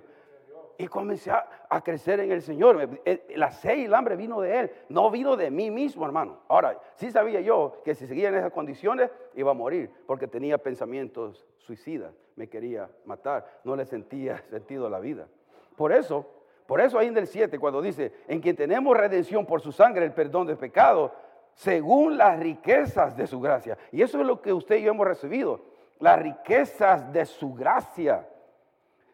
Y 0.78 0.88
comencé 0.88 1.32
a, 1.32 1.82
crecer 1.84 2.20
en 2.20 2.32
el 2.32 2.42
Señor. 2.42 2.90
Eh, 3.06 3.34
la 3.36 3.52
sed 3.52 3.78
y 3.78 3.86
el 3.86 3.94
hambre 3.94 4.16
vino 4.16 4.42
de 4.42 4.60
Él, 4.60 4.72
no 4.90 5.12
vino 5.12 5.38
de 5.38 5.52
mí 5.52 5.70
mismo, 5.70 6.06
hermano. 6.06 6.40
Ahora, 6.48 6.80
sí 6.96 7.12
sabía 7.12 7.42
yo 7.42 7.82
que 7.84 7.94
si 7.94 8.08
seguía 8.08 8.30
en 8.30 8.36
esas 8.36 8.52
condiciones 8.52 9.12
iba 9.36 9.52
a 9.52 9.54
morir, 9.54 9.92
porque 10.08 10.28
tenía 10.28 10.58
pensamientos 10.58 11.46
suicidas, 11.60 12.14
me 12.36 12.48
quería 12.48 12.90
matar, 13.06 13.62
no 13.64 13.76
le 13.76 13.86
sentía 13.86 14.38
sentido 14.50 14.90
la 14.90 15.00
vida. 15.00 15.28
Por 15.76 15.92
eso, 15.92 16.26
por 16.66 16.82
eso 16.82 16.98
ahí 16.98 17.08
en 17.08 17.18
el 17.18 17.28
7, 17.28 17.60
cuando 17.60 17.82
dice, 17.82 18.12
en 18.28 18.40
quien 18.42 18.56
tenemos 18.56 18.98
redención 18.98 19.46
por 19.46 19.62
su 19.62 19.72
sangre, 19.72 20.06
el 20.06 20.14
perdón 20.14 20.48
de 20.48 20.56
pecado, 20.56 21.14
según 21.54 22.18
las 22.18 22.40
riquezas 22.40 23.16
de 23.16 23.28
su 23.28 23.40
gracia. 23.40 23.78
Y 23.92 24.02
eso 24.02 24.20
es 24.20 24.26
lo 24.26 24.42
que 24.42 24.54
usted 24.54 24.78
y 24.78 24.84
yo 24.84 24.92
hemos 24.92 25.08
recibido, 25.08 25.62
las 26.04 26.20
riquezas 26.20 27.14
de 27.14 27.26
su 27.26 27.54
gracia. 27.54 28.28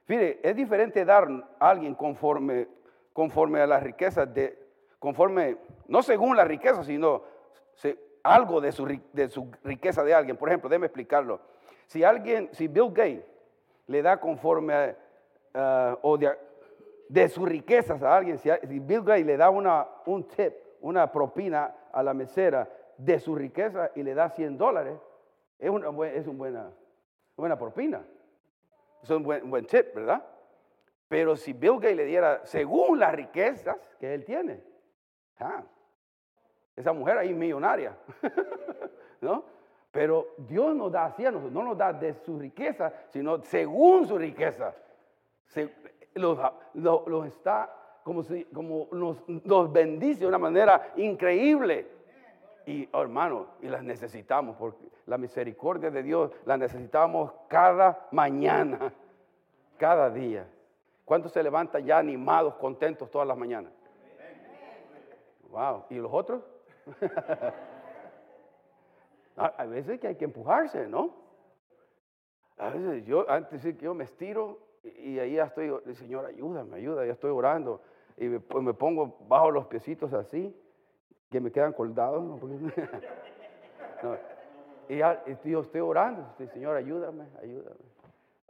Mire, 0.07 0.39
es 0.41 0.55
diferente 0.55 1.05
dar 1.05 1.27
a 1.59 1.69
alguien 1.69 1.93
conforme, 1.93 2.67
conforme 3.13 3.61
a 3.61 3.67
las 3.67 3.83
riquezas 3.83 4.33
de, 4.33 4.57
conforme, 4.97 5.57
no 5.87 6.01
según 6.01 6.35
la 6.35 6.45
riqueza, 6.45 6.83
sino 6.83 7.21
algo 8.23 8.59
de 8.59 8.71
su, 8.71 8.87
de 9.13 9.29
su 9.29 9.51
riqueza 9.63 10.03
de 10.03 10.15
alguien. 10.15 10.35
Por 10.35 10.49
ejemplo, 10.49 10.67
déjeme 10.67 10.87
explicarlo. 10.87 11.39
Si 11.85 12.03
alguien, 12.03 12.49
si 12.53 12.67
Bill 12.67 12.91
Gates 12.91 13.23
le 13.85 14.01
da 14.01 14.19
conforme 14.19 14.95
a, 15.53 15.95
o 16.01 16.17
de, 16.17 16.35
de, 17.07 17.29
sus 17.29 17.47
riquezas 17.47 18.01
a 18.01 18.17
alguien, 18.17 18.39
si, 18.39 18.49
Bill 18.79 19.03
Gates 19.03 19.27
le 19.27 19.37
da 19.37 19.51
una, 19.51 19.85
un 20.07 20.23
tip, 20.23 20.55
una 20.81 21.11
propina 21.11 21.71
a 21.91 22.01
la 22.01 22.15
mesera 22.15 22.67
de 22.97 23.19
su 23.19 23.35
riqueza 23.35 23.91
y 23.93 24.01
le 24.01 24.15
da 24.15 24.31
100 24.31 24.57
dólares, 24.57 24.99
es 25.59 25.69
una, 25.69 25.89
es 26.07 26.25
una 26.25 26.37
buena, 26.37 26.71
buena 27.35 27.59
propina. 27.59 28.01
Es 29.03 29.09
un 29.09 29.23
buen, 29.23 29.49
buen 29.49 29.65
tip, 29.65 29.93
¿verdad? 29.93 30.25
Pero 31.07 31.35
si 31.35 31.53
Bill 31.53 31.75
Gates 31.75 31.97
le 31.97 32.05
diera 32.05 32.45
según 32.45 32.99
las 32.99 33.13
riquezas 33.13 33.77
que 33.99 34.13
él 34.13 34.23
tiene, 34.23 34.63
ah, 35.39 35.63
esa 36.75 36.93
mujer 36.93 37.17
ahí 37.17 37.33
millonaria, 37.33 37.97
¿no? 39.21 39.43
Pero 39.91 40.35
Dios 40.37 40.75
nos 40.75 40.91
da 40.91 41.05
así 41.05 41.25
a 41.25 41.31
nosotros, 41.31 41.51
no 41.51 41.63
nos 41.63 41.77
da 41.77 41.91
de 41.91 42.13
su 42.13 42.39
riqueza, 42.39 42.93
sino 43.09 43.41
según 43.43 44.07
su 44.07 44.17
riqueza. 44.17 44.73
los, 46.13 47.25
está 47.25 47.75
como, 48.03 48.23
como 48.53 48.87
nos, 48.91 49.17
nos 49.27 49.71
bendice 49.71 50.21
de 50.21 50.27
una 50.27 50.37
manera 50.37 50.93
increíble. 50.95 51.87
Y 52.67 52.87
oh, 52.91 53.01
hermano, 53.01 53.47
y 53.61 53.67
las 53.67 53.83
necesitamos, 53.83 54.55
porque 54.57 54.85
la 55.09 55.17
misericordia 55.17 55.89
de 55.89 56.03
Dios 56.03 56.31
la 56.45 56.55
necesitamos 56.55 57.33
cada 57.47 58.07
mañana, 58.11 58.93
cada 59.77 60.11
día. 60.11 60.47
¿Cuántos 61.03 61.31
se 61.31 61.41
levantan 61.41 61.83
ya 61.83 61.97
animados, 61.97 62.53
contentos 62.55 63.09
todas 63.09 63.27
las 63.27 63.35
mañanas? 63.35 63.73
Wow. 65.49 65.85
¿Y 65.89 65.95
los 65.95 66.13
otros? 66.13 66.43
a 69.35 69.65
veces 69.65 69.99
que 69.99 70.09
hay 70.09 70.15
que 70.15 70.25
empujarse, 70.25 70.87
¿no? 70.87 71.15
A 72.59 72.69
veces 72.69 73.03
yo, 73.05 73.27
antes 73.27 73.63
de 73.63 73.75
que 73.75 73.85
yo 73.85 73.95
me 73.95 74.03
estiro 74.03 74.59
y 74.83 75.17
ahí 75.17 75.33
ya 75.33 75.45
estoy, 75.45 75.73
Señor, 75.95 76.27
ayúdame, 76.27 76.77
ayuda, 76.77 77.03
ya 77.03 77.13
estoy 77.13 77.31
orando. 77.31 77.81
Y 78.15 78.25
me, 78.25 78.39
me 78.61 78.75
pongo 78.75 79.17
bajo 79.27 79.49
los 79.49 79.65
piecitos 79.65 80.13
así, 80.13 80.55
que 81.31 81.39
me 81.39 81.51
quedan 81.51 81.73
colgados. 81.73 82.39
Y 82.43 84.05
ya 84.97 85.23
yo 85.43 85.61
estoy 85.61 85.81
orando, 85.81 86.33
Señor, 86.53 86.75
ayúdame, 86.75 87.25
ayúdame. 87.41 87.89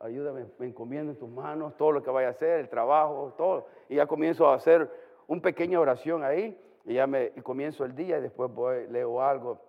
Ayúdame, 0.01 0.45
me 0.57 0.67
encomiendo 0.67 1.11
en 1.11 1.17
tus 1.17 1.29
manos 1.29 1.75
todo 1.75 1.91
lo 1.91 2.01
que 2.01 2.09
vaya 2.09 2.29
a 2.29 2.31
hacer, 2.31 2.61
el 2.61 2.69
trabajo, 2.69 3.33
todo. 3.37 3.67
Y 3.89 3.95
ya 3.95 4.07
comienzo 4.07 4.47
a 4.47 4.55
hacer 4.55 4.89
una 5.27 5.41
pequeña 5.41 5.77
oración 5.77 6.23
ahí 6.23 6.57
y 6.85 6.93
ya 6.93 7.05
me 7.05 7.31
comienzo 7.43 7.83
el 7.83 7.93
día 7.93 8.17
y 8.17 8.21
después 8.21 8.49
voy, 8.53 8.87
leo 8.87 9.21
algo, 9.21 9.59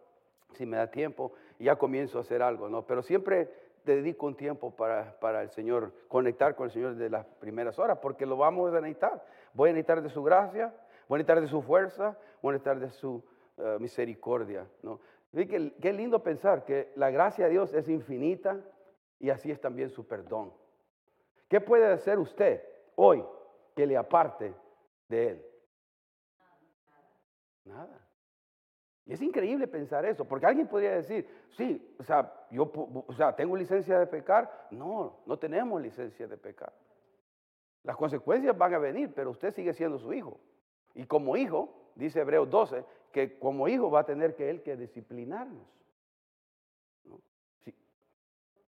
si 0.53 0.67
me 0.67 0.77
da 0.77 0.89
tiempo, 0.89 1.33
y 1.59 1.65
ya 1.65 1.77
comienzo 1.77 2.19
a 2.19 2.21
hacer 2.21 2.43
algo, 2.43 2.69
¿no? 2.69 2.87
Pero 2.87 3.03
siempre 3.03 3.51
dedico 3.85 4.27
un 4.27 4.37
tiempo 4.37 4.71
para, 4.71 5.19
para, 5.19 5.43
el 5.43 5.51
Señor, 5.51 5.93
conectar 6.07 6.55
con 6.55 6.67
el 6.67 6.71
Señor 6.71 6.95
de 6.95 7.11
las 7.11 7.27
primeras 7.27 7.79
horas, 7.79 7.99
porque 8.01 8.25
lo 8.25 8.37
vamos 8.37 8.73
a 8.73 8.81
necesitar. 8.81 9.25
Voy 9.53 9.71
a 9.71 9.73
necesitar 9.73 10.01
de 10.01 10.11
su 10.11 10.23
gracia, 10.23 10.73
voy 11.09 11.17
a 11.17 11.19
necesitar 11.19 11.41
de 11.41 11.49
su 11.49 11.61
fuerza, 11.63 12.17
voy 12.41 12.51
a 12.51 12.53
necesitar 12.53 12.79
de 12.79 12.91
su 12.91 13.23
eh, 13.59 13.77
misericordia, 13.81 14.67
¿no? 14.83 15.01
Qué, 15.33 15.93
lindo 15.93 16.23
pensar 16.23 16.65
que 16.65 16.93
la 16.97 17.11
gracia 17.11 17.45
de 17.45 17.53
Dios 17.53 17.73
es 17.73 17.89
infinita 17.89 18.61
y 19.19 19.31
así 19.31 19.51
es 19.51 19.61
también 19.61 19.91
su 19.91 20.07
perdón. 20.07 20.53
¿Qué 21.49 21.61
puede 21.61 21.87
hacer 21.87 22.19
usted 22.19 22.63
hoy 22.97 23.25
que 23.77 23.87
le 23.87 23.97
aparte 23.97 24.55
de 25.09 25.29
Él? 25.29 25.47
Nada. 27.65 28.07
Y 29.07 29.13
es 29.13 29.23
increíble 29.23 29.67
pensar 29.67 30.05
eso, 30.05 30.25
porque 30.25 30.47
alguien 30.47 30.69
podría 30.69 30.93
decir, 30.93 31.27
sí, 31.51 31.95
o 31.99 32.03
sea, 32.03 32.33
yo 32.51 32.71
o 33.07 33.13
sea, 33.13 33.35
tengo 33.35 33.57
licencia 33.57 33.99
de 33.99 34.07
pecar. 34.07 34.69
No, 34.71 35.23
no 35.27 35.39
tenemos 35.39 35.81
licencia 35.81 36.27
de 36.27 36.37
pecar. 36.37 36.73
Las 37.83 37.97
consecuencias 37.97 38.57
van 38.57 38.75
a 38.75 38.79
venir, 38.79 39.13
pero 39.15 39.31
usted 39.31 39.53
sigue 39.53 39.73
siendo 39.73 39.99
su 39.99 40.13
hijo. 40.13 40.39
Y 40.95 41.07
como 41.07 41.37
hijo, 41.37 41.93
dice 41.95 42.21
Hebreos 42.21 42.51
12, 42.51 42.85
que 43.13 43.39
como 43.39 43.69
hijo 43.69 43.91
va 43.91 44.01
a 44.01 44.07
tener 44.07 44.35
que 44.35 44.51
él 44.51 44.63
que 44.63 44.77
disciplinarnos. 44.77 45.67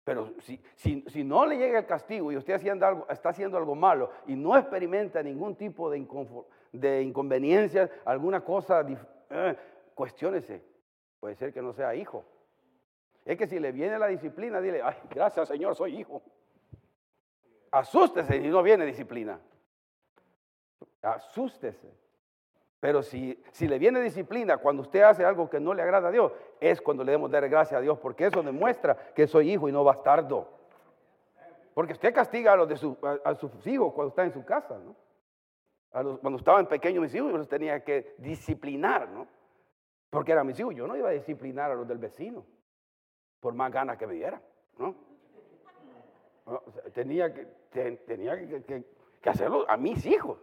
Pero 0.04 0.34
si, 0.40 0.60
si, 0.76 1.04
si, 1.08 1.24
no 1.24 1.46
le 1.46 1.58
llega 1.58 1.80
el 1.80 1.86
castigo 1.86 2.32
y 2.32 2.38
usted 2.38 2.56
haciendo 2.56 2.86
algo, 2.86 3.08
está 3.08 3.30
haciendo 3.30 3.58
algo 3.58 3.76
malo 3.76 4.12
y 4.26 4.36
no 4.36 4.58
experimenta 4.58 5.22
ningún 5.22 5.56
tipo 5.56 5.92
de, 5.92 6.06
de 6.72 7.04
inconveniencia, 7.04 7.90
alguna 8.06 8.44
cosa, 8.44 8.84
eh, 9.30 9.56
cuestiónese. 9.94 10.64
Puede 11.20 11.36
ser 11.36 11.54
que 11.54 11.62
no 11.62 11.72
sea 11.72 11.94
hijo. 11.94 12.26
Es 13.24 13.38
que 13.38 13.46
si 13.46 13.60
le 13.60 13.72
viene 13.72 14.00
la 14.00 14.08
disciplina, 14.08 14.60
dile, 14.60 14.82
ay, 14.82 14.96
gracias 15.10 15.48
Señor, 15.48 15.76
soy 15.76 16.00
hijo. 16.00 16.24
Asústese 17.70 18.42
si 18.42 18.48
no 18.50 18.64
viene 18.64 18.86
disciplina. 18.86 19.40
Asústese. 21.04 21.90
Pero 22.82 23.04
si, 23.04 23.40
si 23.52 23.68
le 23.68 23.78
viene 23.78 24.02
disciplina 24.02 24.58
cuando 24.58 24.82
usted 24.82 25.04
hace 25.04 25.24
algo 25.24 25.48
que 25.48 25.60
no 25.60 25.72
le 25.76 25.84
agrada 25.84 26.10
a 26.10 26.12
Dios, 26.12 26.34
es 26.60 26.82
cuando 26.82 27.04
le 27.04 27.12
debemos 27.12 27.30
dar 27.30 27.48
gracias 27.48 27.78
a 27.78 27.82
Dios, 27.82 28.00
porque 28.00 28.26
eso 28.26 28.42
demuestra 28.42 28.98
que 29.14 29.28
soy 29.28 29.52
hijo 29.52 29.70
y 29.70 29.72
no 29.72 29.84
bastardo. 29.84 30.50
Porque 31.76 31.94
usted 31.94 32.12
castiga 32.12 32.54
a, 32.54 32.56
los 32.56 32.68
de 32.68 32.98
a, 33.24 33.36
sus 33.36 33.68
hijos 33.68 33.94
cuando 33.94 34.10
está 34.10 34.24
en 34.24 34.34
su 34.34 34.44
casa, 34.44 34.80
¿no? 34.80 34.96
cuando 35.92 36.40
estaban 36.40 36.66
pequeños 36.66 37.04
mis 37.04 37.14
hijos, 37.14 37.32
yo 37.32 37.38
los 37.38 37.48
tenía 37.48 37.84
que 37.84 38.16
disciplinar, 38.18 39.10
¿no? 39.10 39.28
Porque 40.10 40.32
eran 40.32 40.48
mis 40.48 40.60
hijos. 40.60 40.74
Yo 40.74 40.88
no 40.88 40.98
iba 40.98 41.10
a 41.10 41.12
disciplinar 41.12 41.70
a 41.70 41.76
los 41.76 41.88
del 41.88 42.00
vecino, 42.00 42.44
por 43.40 43.54
más 43.54 43.72
ganas 43.72 43.98
que 43.98 44.08
me 44.08 44.16
dieran, 44.16 44.42
¿no? 44.80 44.96
tenía 46.94 47.32
tenía 47.70 48.40
que 48.66 49.30
hacerlo 49.30 49.70
a 49.70 49.78
mis 49.78 50.04
hijos. 50.08 50.40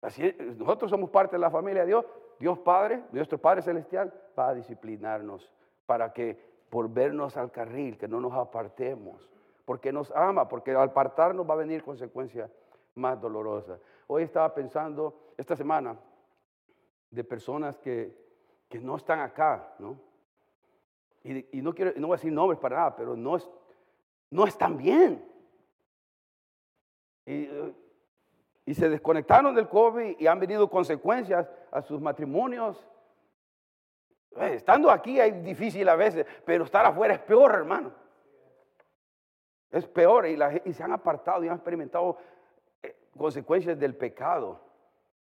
Así, 0.00 0.34
nosotros 0.56 0.90
somos 0.90 1.10
parte 1.10 1.36
de 1.36 1.40
la 1.40 1.50
familia 1.50 1.82
de 1.82 1.88
Dios. 1.88 2.06
Dios 2.38 2.58
Padre, 2.60 3.02
nuestro 3.10 3.38
Padre 3.38 3.62
Celestial, 3.62 4.12
va 4.38 4.50
a 4.50 4.54
disciplinarnos 4.54 5.50
para 5.86 6.12
que 6.12 6.38
por 6.70 6.88
vernos 6.88 7.36
al 7.36 7.50
carril, 7.50 7.96
que 7.96 8.06
no 8.06 8.20
nos 8.20 8.34
apartemos, 8.34 9.28
porque 9.64 9.92
nos 9.92 10.10
ama, 10.12 10.48
porque 10.48 10.70
al 10.70 10.88
apartarnos 10.88 11.48
va 11.48 11.54
a 11.54 11.58
venir 11.58 11.82
consecuencias 11.82 12.50
más 12.94 13.20
dolorosas. 13.20 13.80
Hoy 14.06 14.22
estaba 14.22 14.54
pensando, 14.54 15.32
esta 15.36 15.56
semana, 15.56 15.98
de 17.10 17.24
personas 17.24 17.78
que, 17.78 18.14
que 18.68 18.78
no 18.78 18.96
están 18.96 19.20
acá, 19.20 19.74
¿no? 19.78 19.98
Y, 21.24 21.60
no, 21.60 21.74
quiero, 21.74 21.92
no 21.96 22.06
voy 22.06 22.14
a 22.14 22.18
decir 22.18 22.32
nombres 22.32 22.58
para 22.58 22.76
nada, 22.76 22.96
pero 22.96 23.16
no, 23.16 23.36
es, 23.36 23.50
no 24.30 24.46
están 24.46 24.78
bien. 24.78 25.24
Eh, 27.26 27.74
y 28.68 28.74
se 28.74 28.90
desconectaron 28.90 29.54
del 29.54 29.66
COVID 29.66 30.16
y 30.18 30.26
han 30.26 30.38
venido 30.38 30.68
consecuencias 30.68 31.50
a 31.70 31.80
sus 31.80 32.02
matrimonios. 32.02 32.86
Eh, 34.36 34.56
estando 34.56 34.90
aquí 34.90 35.18
es 35.18 35.42
difícil 35.42 35.88
a 35.88 35.96
veces, 35.96 36.26
pero 36.44 36.64
estar 36.64 36.84
afuera 36.84 37.14
es 37.14 37.20
peor, 37.20 37.54
hermano. 37.54 37.94
Es 39.70 39.86
peor 39.86 40.26
y, 40.26 40.36
se 40.74 40.82
han 40.82 40.92
apartado 40.92 41.42
y 41.42 41.48
han 41.48 41.54
experimentado 41.54 42.18
eh, 42.82 42.94
consecuencias 43.16 43.78
del 43.78 43.96
pecado 43.96 44.60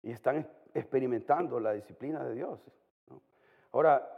y 0.02 0.12
están 0.12 0.50
experimentando 0.74 1.60
la 1.60 1.74
disciplina 1.74 2.24
de 2.24 2.34
Dios. 2.34 2.60
Ahora, 3.74 4.10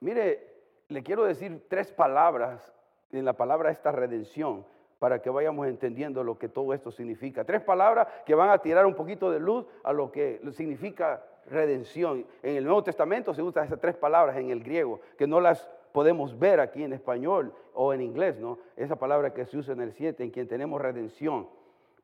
mire, 0.00 0.54
le 0.88 1.02
quiero 1.02 1.24
decir 1.24 1.66
tres 1.68 1.92
palabras 1.92 2.72
en 3.10 3.26
la 3.26 3.34
palabra 3.34 3.70
esta 3.70 3.92
redención 3.92 4.64
para 4.98 5.20
que 5.20 5.30
vayamos 5.30 5.66
entendiendo 5.66 6.22
lo 6.24 6.38
que 6.38 6.48
todo 6.48 6.72
esto 6.72 6.90
significa. 6.90 7.44
Tres 7.44 7.62
palabras 7.62 8.08
que 8.24 8.34
van 8.34 8.50
a 8.50 8.58
tirar 8.58 8.86
un 8.86 8.94
poquito 8.94 9.30
de 9.30 9.40
luz 9.40 9.66
a 9.82 9.92
lo 9.92 10.10
que 10.10 10.40
significa 10.52 11.22
redención. 11.46 12.24
En 12.42 12.56
el 12.56 12.64
Nuevo 12.64 12.82
Testamento 12.82 13.34
se 13.34 13.42
usan 13.42 13.64
esas 13.64 13.80
tres 13.80 13.96
palabras 13.96 14.36
en 14.36 14.50
el 14.50 14.62
griego, 14.62 15.00
que 15.18 15.26
no 15.26 15.40
las 15.40 15.68
podemos 15.92 16.38
ver 16.38 16.60
aquí 16.60 16.82
en 16.82 16.92
español 16.92 17.52
o 17.72 17.92
en 17.92 18.00
inglés, 18.00 18.38
¿no? 18.38 18.58
Esa 18.76 18.96
palabra 18.96 19.32
que 19.32 19.44
se 19.44 19.58
usa 19.58 19.74
en 19.74 19.80
el 19.80 19.92
7, 19.92 20.24
en 20.24 20.30
quien 20.30 20.48
tenemos 20.48 20.80
redención 20.80 21.48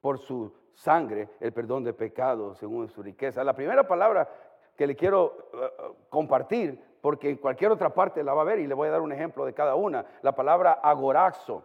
por 0.00 0.18
su 0.18 0.52
sangre, 0.74 1.28
el 1.40 1.52
perdón 1.52 1.84
de 1.84 1.92
pecados 1.92 2.58
según 2.58 2.88
su 2.88 3.02
riqueza. 3.02 3.44
La 3.44 3.54
primera 3.54 3.86
palabra 3.86 4.28
que 4.76 4.86
le 4.86 4.96
quiero 4.96 5.50
uh, 5.52 5.56
uh, 5.56 5.94
compartir, 6.08 6.80
porque 7.00 7.30
en 7.30 7.36
cualquier 7.36 7.70
otra 7.70 7.92
parte 7.92 8.22
la 8.22 8.32
va 8.32 8.42
a 8.42 8.44
ver 8.44 8.60
y 8.60 8.66
le 8.66 8.74
voy 8.74 8.88
a 8.88 8.92
dar 8.92 9.00
un 9.00 9.12
ejemplo 9.12 9.44
de 9.44 9.52
cada 9.52 9.74
una, 9.74 10.06
la 10.22 10.34
palabra 10.34 10.72
agorazo. 10.72 11.64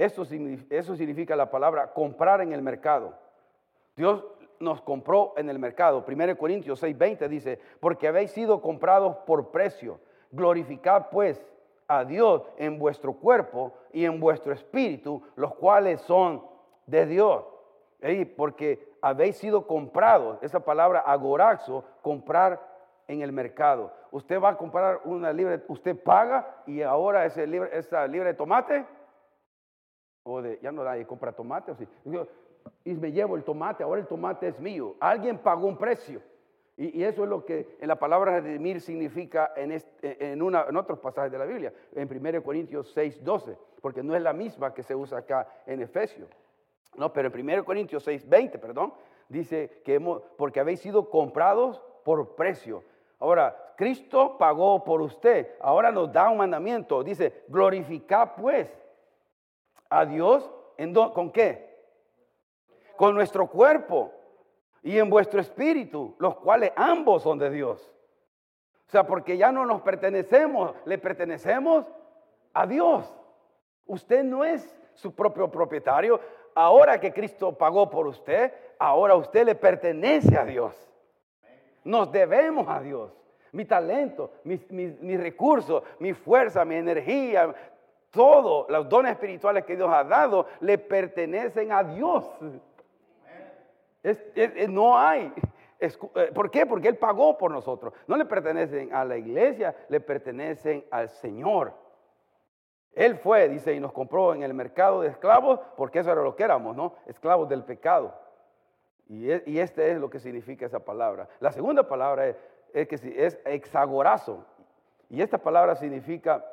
Eso, 0.00 0.24
significa 0.24 1.36
la 1.36 1.50
palabra 1.50 1.92
comprar 1.92 2.40
en 2.40 2.54
el 2.54 2.62
mercado. 2.62 3.12
Dios 3.94 4.24
nos 4.58 4.80
compró 4.80 5.34
en 5.36 5.50
el 5.50 5.58
mercado. 5.58 6.02
1 6.06 6.38
Corintios 6.38 6.82
6:20 6.82 7.28
dice, 7.28 7.60
porque 7.80 8.08
habéis 8.08 8.30
sido 8.30 8.62
comprados 8.62 9.16
por 9.26 9.50
precio. 9.50 10.00
Glorificad 10.30 11.08
pues 11.10 11.46
a 11.86 12.04
Dios 12.06 12.50
en 12.56 12.78
vuestro 12.78 13.12
cuerpo 13.12 13.74
y 13.92 14.06
en 14.06 14.20
vuestro 14.20 14.54
espíritu, 14.54 15.22
los 15.36 15.54
cuales 15.56 16.00
son 16.00 16.46
de 16.86 17.04
Dios. 17.04 17.44
Porque 18.38 18.96
habéis 19.02 19.36
sido 19.36 19.66
comprados. 19.66 20.38
Esa 20.40 20.60
palabra 20.60 21.00
agoraxo, 21.00 21.84
comprar 22.00 22.58
en 23.06 23.20
el 23.20 23.32
mercado. 23.32 23.92
Usted 24.12 24.40
va 24.40 24.50
a 24.50 24.56
comprar 24.56 25.02
una 25.04 25.30
libre, 25.30 25.60
usted 25.68 25.94
paga 26.02 26.62
y 26.64 26.80
ahora 26.80 27.26
ese 27.26 27.46
libre, 27.46 27.68
esa 27.76 28.06
libre 28.06 28.30
de 28.30 28.34
tomate 28.34 28.86
de, 30.40 30.58
ya 30.62 30.70
no 30.70 30.84
nadie 30.84 31.06
compra 31.06 31.32
tomate, 31.32 31.72
y 32.84 32.94
me 32.94 33.12
llevo 33.12 33.36
el 33.36 33.44
tomate, 33.44 33.82
ahora 33.82 34.00
el 34.00 34.06
tomate 34.06 34.48
es 34.48 34.60
mío. 34.60 34.96
Alguien 35.00 35.38
pagó 35.38 35.66
un 35.66 35.76
precio. 35.76 36.22
Y, 36.76 37.02
eso 37.02 37.24
es 37.24 37.28
lo 37.28 37.44
que 37.44 37.76
en 37.78 37.88
la 37.88 37.96
palabra 37.96 38.40
redimir 38.40 38.80
significa 38.80 39.52
en, 39.54 39.78
en, 40.02 40.40
una, 40.40 40.64
en 40.66 40.76
otros 40.76 40.98
pasajes 40.98 41.30
de 41.30 41.38
la 41.38 41.44
Biblia, 41.44 41.74
en 41.94 42.08
1 42.10 42.42
Corintios 42.42 42.90
6, 42.92 43.22
12, 43.22 43.56
porque 43.82 44.02
no 44.02 44.16
es 44.16 44.22
la 44.22 44.32
misma 44.32 44.72
que 44.72 44.82
se 44.82 44.94
usa 44.94 45.18
acá 45.18 45.46
en 45.66 45.82
Efesios. 45.82 46.30
No, 46.96 47.12
pero 47.12 47.28
en 47.28 47.50
1 47.50 47.64
Corintios 47.64 48.02
6, 48.04 48.26
20, 48.26 48.58
perdón, 48.58 48.94
dice 49.28 49.82
que 49.84 49.96
hemos, 49.96 50.22
porque 50.38 50.60
habéis 50.60 50.80
sido 50.80 51.10
comprados 51.10 51.82
por 52.02 52.34
precio. 52.34 52.82
Ahora, 53.18 53.74
Cristo 53.76 54.36
pagó 54.38 54.82
por 54.82 55.02
usted. 55.02 55.54
Ahora 55.60 55.92
nos 55.92 56.10
da 56.10 56.30
un 56.30 56.38
mandamiento. 56.38 57.04
Dice, 57.04 57.44
glorificad 57.48 58.30
pues 58.36 58.74
a 59.90 60.06
Dios 60.06 60.50
¿en 60.80 60.94
¿con 60.94 61.30
qué? 61.30 61.68
Con 62.96 63.14
nuestro 63.14 63.46
cuerpo 63.48 64.12
y 64.82 64.98
en 64.98 65.10
vuestro 65.10 65.40
espíritu, 65.40 66.16
los 66.18 66.36
cuales 66.36 66.72
ambos 66.74 67.22
son 67.22 67.38
de 67.38 67.50
Dios. 67.50 67.92
O 68.86 68.90
sea, 68.90 69.06
porque 69.06 69.36
ya 69.36 69.52
no 69.52 69.66
nos 69.66 69.82
pertenecemos, 69.82 70.74
le 70.86 70.96
pertenecemos 70.96 71.84
a 72.54 72.66
Dios. 72.66 73.14
Usted 73.84 74.24
no 74.24 74.42
es 74.42 74.74
su 74.94 75.14
propio 75.14 75.50
propietario. 75.50 76.18
Ahora 76.54 76.98
que 76.98 77.12
Cristo 77.12 77.56
pagó 77.56 77.90
por 77.90 78.06
usted, 78.06 78.52
ahora 78.78 79.14
usted 79.16 79.44
le 79.44 79.54
pertenece 79.54 80.36
a 80.36 80.46
Dios. 80.46 80.74
Nos 81.84 82.10
debemos 82.10 82.68
a 82.68 82.80
Dios. 82.80 83.12
Mi 83.52 83.66
talento, 83.66 84.32
mis, 84.44 84.70
mis 84.70 85.20
recursos, 85.20 85.82
mi 85.98 86.14
fuerza, 86.14 86.64
mi 86.64 86.76
energía, 86.76 87.54
todos 88.10 88.68
los 88.68 88.88
dones 88.88 89.12
espirituales 89.12 89.64
que 89.64 89.76
Dios 89.76 89.90
ha 89.92 90.04
dado 90.04 90.46
le 90.60 90.78
pertenecen 90.78 91.72
a 91.72 91.84
Dios. 91.84 92.28
no 94.68 94.98
hay. 94.98 95.32
Eh, 95.78 95.90
¿Por 96.34 96.50
qué? 96.50 96.66
Porque 96.66 96.88
Él 96.88 96.98
pagó 96.98 97.38
por 97.38 97.50
nosotros. 97.50 97.94
No 98.06 98.16
le 98.16 98.24
pertenecen 98.26 98.94
a 98.94 99.04
la 99.04 99.16
iglesia, 99.16 99.74
le 99.88 100.00
pertenecen 100.00 100.84
al 100.90 101.08
Señor. 101.08 101.72
Él 102.92 103.16
fue, 103.16 103.48
dice, 103.48 103.72
y 103.72 103.80
nos 103.80 103.92
compró 103.92 104.34
en 104.34 104.42
el 104.42 104.52
mercado 104.52 105.00
de 105.00 105.08
esclavos, 105.08 105.60
porque 105.76 106.00
eso 106.00 106.10
era 106.10 106.22
lo 106.22 106.34
que 106.34 106.42
éramos, 106.42 106.76
¿no? 106.76 106.94
Esclavos 107.06 107.48
del 107.48 107.64
pecado. 107.64 108.14
Y, 109.08 109.30
e, 109.30 109.42
este 109.46 109.92
es 109.92 109.98
lo 109.98 110.10
que 110.10 110.18
significa 110.18 110.66
esa 110.66 110.80
palabra. 110.80 111.28
La 111.38 111.52
segunda 111.52 111.86
palabra 111.86 112.26
es, 112.28 112.36
es, 112.72 112.88
que 112.88 112.96
es 113.24 113.38
hexagorazo. 113.44 114.44
Y 115.08 115.22
esta 115.22 115.38
palabra 115.38 115.76
significa 115.76 116.44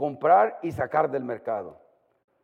comprar 0.00 0.58
y 0.62 0.72
sacar 0.72 1.10
del 1.10 1.24
mercado. 1.24 1.78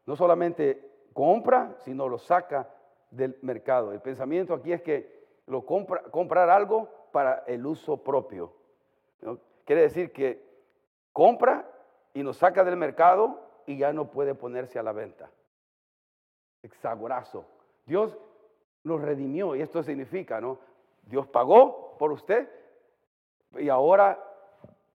No 0.04 0.14
solamente 0.14 1.08
compra, 1.14 1.74
sino 1.78 2.06
lo 2.06 2.18
saca 2.18 2.68
del 3.10 3.38
mercado. 3.40 3.92
El 3.92 4.02
pensamiento 4.02 4.52
aquí 4.52 4.74
es 4.74 4.82
que 4.82 5.24
lo 5.46 5.64
compra, 5.64 6.02
comprar 6.02 6.50
algo 6.50 6.90
para 7.12 7.44
el 7.46 7.64
uso 7.64 8.04
propio. 8.04 8.52
Quiere 9.64 9.80
decir 9.80 10.12
que 10.12 10.46
compra 11.14 11.66
y 12.12 12.22
nos 12.22 12.36
saca 12.36 12.62
del 12.62 12.76
mercado 12.76 13.40
y 13.64 13.78
ya 13.78 13.90
no 13.90 14.10
puede 14.10 14.34
ponerse 14.34 14.78
a 14.78 14.82
la 14.82 14.92
venta. 14.92 15.30
Hexagorazo. 16.62 17.46
Dios 17.86 18.18
nos 18.84 19.00
redimió 19.00 19.56
y 19.56 19.62
esto 19.62 19.82
significa, 19.82 20.42
¿no? 20.42 20.58
Dios 21.04 21.26
pagó 21.26 21.96
por 21.96 22.12
usted 22.12 22.50
y 23.58 23.70
ahora 23.70 24.22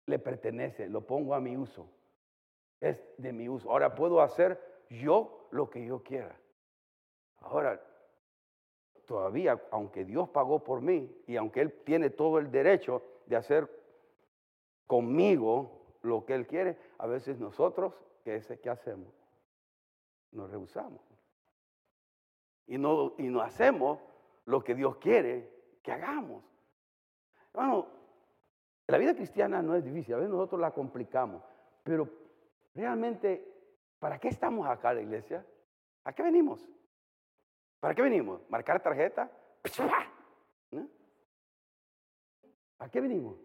le 0.05 0.19
pertenece, 0.19 0.87
lo 0.89 1.01
pongo 1.01 1.33
a 1.33 1.39
mi 1.39 1.57
uso 1.57 1.87
es 2.81 3.01
de 3.17 3.31
mi 3.31 3.47
uso. 3.47 3.71
Ahora 3.71 3.95
puedo 3.95 4.21
hacer 4.21 4.59
yo 4.89 5.47
lo 5.51 5.69
que 5.69 5.85
yo 5.85 6.03
quiera. 6.03 6.35
Ahora, 7.37 7.81
todavía, 9.05 9.61
aunque 9.71 10.03
Dios 10.03 10.29
pagó 10.29 10.63
por 10.63 10.81
mí 10.81 11.15
y 11.27 11.37
aunque 11.37 11.61
Él 11.61 11.71
tiene 11.85 12.09
todo 12.09 12.39
el 12.39 12.51
derecho 12.51 13.03
de 13.27 13.35
hacer 13.35 13.69
conmigo 14.87 15.97
lo 16.01 16.25
que 16.25 16.33
Él 16.33 16.47
quiere, 16.47 16.77
a 16.97 17.07
veces 17.07 17.39
nosotros, 17.39 17.93
¿qué, 18.23 18.35
es, 18.35 18.47
qué 18.61 18.69
hacemos? 18.69 19.13
Nos 20.31 20.49
rehusamos. 20.49 21.01
Y 22.67 22.77
no, 22.77 23.13
y 23.17 23.23
no 23.23 23.41
hacemos 23.41 23.99
lo 24.45 24.63
que 24.63 24.75
Dios 24.75 24.97
quiere 24.97 25.49
que 25.83 25.91
hagamos. 25.91 26.43
Bueno, 27.53 27.87
la 28.87 28.97
vida 28.97 29.15
cristiana 29.15 29.61
no 29.61 29.75
es 29.75 29.83
difícil, 29.83 30.15
a 30.15 30.17
veces 30.17 30.31
nosotros 30.31 30.59
la 30.61 30.71
complicamos, 30.71 31.43
pero 31.83 32.20
realmente, 32.73 33.47
¿para 33.99 34.19
qué 34.19 34.29
estamos 34.29 34.67
acá 34.67 34.93
la 34.93 35.01
iglesia? 35.01 35.45
¿A 36.03 36.13
qué 36.13 36.23
venimos? 36.23 36.67
¿Para 37.79 37.95
qué 37.95 38.01
venimos? 38.01 38.41
¿Marcar 38.49 38.81
tarjeta? 38.81 39.31
¿A 42.79 42.89
qué 42.89 42.99
venimos? 42.99 43.37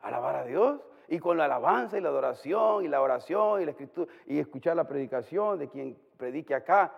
Alabar 0.00 0.36
a 0.36 0.44
Dios. 0.44 0.80
Y 1.08 1.18
con 1.18 1.36
la 1.36 1.46
alabanza 1.46 1.98
y 1.98 2.00
la 2.00 2.08
adoración 2.08 2.84
y 2.84 2.88
la 2.88 3.02
oración 3.02 3.60
y 3.60 3.64
la 3.64 3.72
escritura 3.72 4.10
y 4.26 4.38
escuchar 4.38 4.76
la 4.76 4.86
predicación 4.86 5.58
de 5.58 5.68
quien 5.68 6.00
predique 6.16 6.54
acá. 6.54 6.94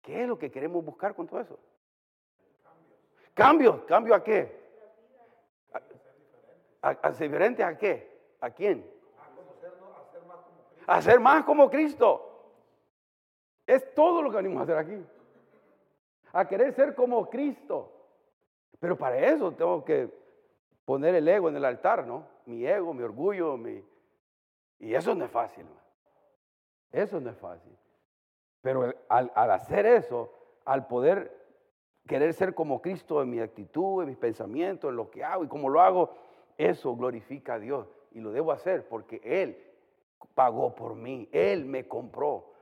¿Qué 0.00 0.22
es 0.22 0.28
lo 0.28 0.38
que 0.38 0.50
queremos 0.50 0.84
buscar 0.84 1.14
con 1.14 1.26
todo 1.26 1.40
eso? 1.40 1.58
¿Cambio? 3.34 3.84
¿Cambio 3.86 4.14
a 4.14 4.24
qué? 4.24 4.64
¿A, 6.82 6.96
a, 7.02 7.10
diferente 7.10 7.62
a 7.62 7.76
qué? 7.76 8.13
¿A 8.44 8.50
quién? 8.50 8.86
A 10.86 11.00
ser 11.00 11.18
más 11.18 11.44
como 11.44 11.70
Cristo. 11.70 12.30
Es 13.66 13.94
todo 13.94 14.20
lo 14.20 14.30
que 14.30 14.36
venimos 14.36 14.60
a 14.60 14.62
hacer 14.64 14.76
aquí. 14.76 15.06
A 16.30 16.46
querer 16.46 16.74
ser 16.74 16.94
como 16.94 17.30
Cristo. 17.30 17.90
Pero 18.78 18.98
para 18.98 19.16
eso 19.18 19.52
tengo 19.52 19.82
que 19.82 20.10
poner 20.84 21.14
el 21.14 21.26
ego 21.26 21.48
en 21.48 21.56
el 21.56 21.64
altar, 21.64 22.06
¿no? 22.06 22.26
Mi 22.44 22.66
ego, 22.66 22.92
mi 22.92 23.02
orgullo, 23.02 23.56
mi... 23.56 23.82
Y 24.78 24.94
eso 24.94 25.14
no 25.14 25.24
es 25.24 25.30
fácil. 25.30 25.64
Eso 26.92 27.18
no 27.20 27.30
es 27.30 27.38
fácil. 27.38 27.74
Pero 28.60 28.92
al, 29.08 29.32
al, 29.34 29.50
hacer 29.52 29.86
eso, 29.86 30.30
al 30.66 30.86
poder 30.86 31.34
querer 32.06 32.34
ser 32.34 32.54
como 32.54 32.82
Cristo 32.82 33.22
en 33.22 33.30
mi 33.30 33.40
actitud, 33.40 34.02
en 34.02 34.08
mis 34.10 34.18
pensamientos, 34.18 34.90
en 34.90 34.96
lo 34.96 35.10
que 35.10 35.24
hago 35.24 35.44
y 35.44 35.48
cómo 35.48 35.70
lo 35.70 35.80
hago, 35.80 36.14
eso 36.58 36.94
glorifica 36.94 37.54
a 37.54 37.58
Dios 37.58 37.88
y 38.14 38.20
lo 38.20 38.32
debo 38.32 38.52
hacer 38.52 38.88
porque 38.88 39.20
Él 39.22 39.58
pagó 40.34 40.74
por 40.74 40.94
mí, 40.94 41.28
Él 41.32 41.66
me 41.66 41.86
compró, 41.86 42.52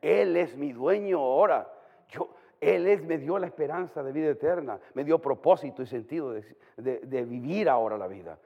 Él 0.00 0.36
es 0.36 0.56
mi 0.56 0.72
dueño 0.72 1.18
ahora. 1.18 1.72
Yo, 2.08 2.28
él 2.62 2.86
es, 2.86 3.02
me 3.02 3.18
dio 3.18 3.40
la 3.40 3.48
esperanza 3.48 4.04
de 4.04 4.12
vida 4.12 4.30
eterna, 4.30 4.78
me 4.94 5.02
dio 5.02 5.18
propósito 5.18 5.82
y 5.82 5.86
sentido 5.86 6.32
de, 6.76 7.24
vivir 7.24 7.68
ahora 7.68 7.98
la 7.98 8.06
vida. 8.06 8.38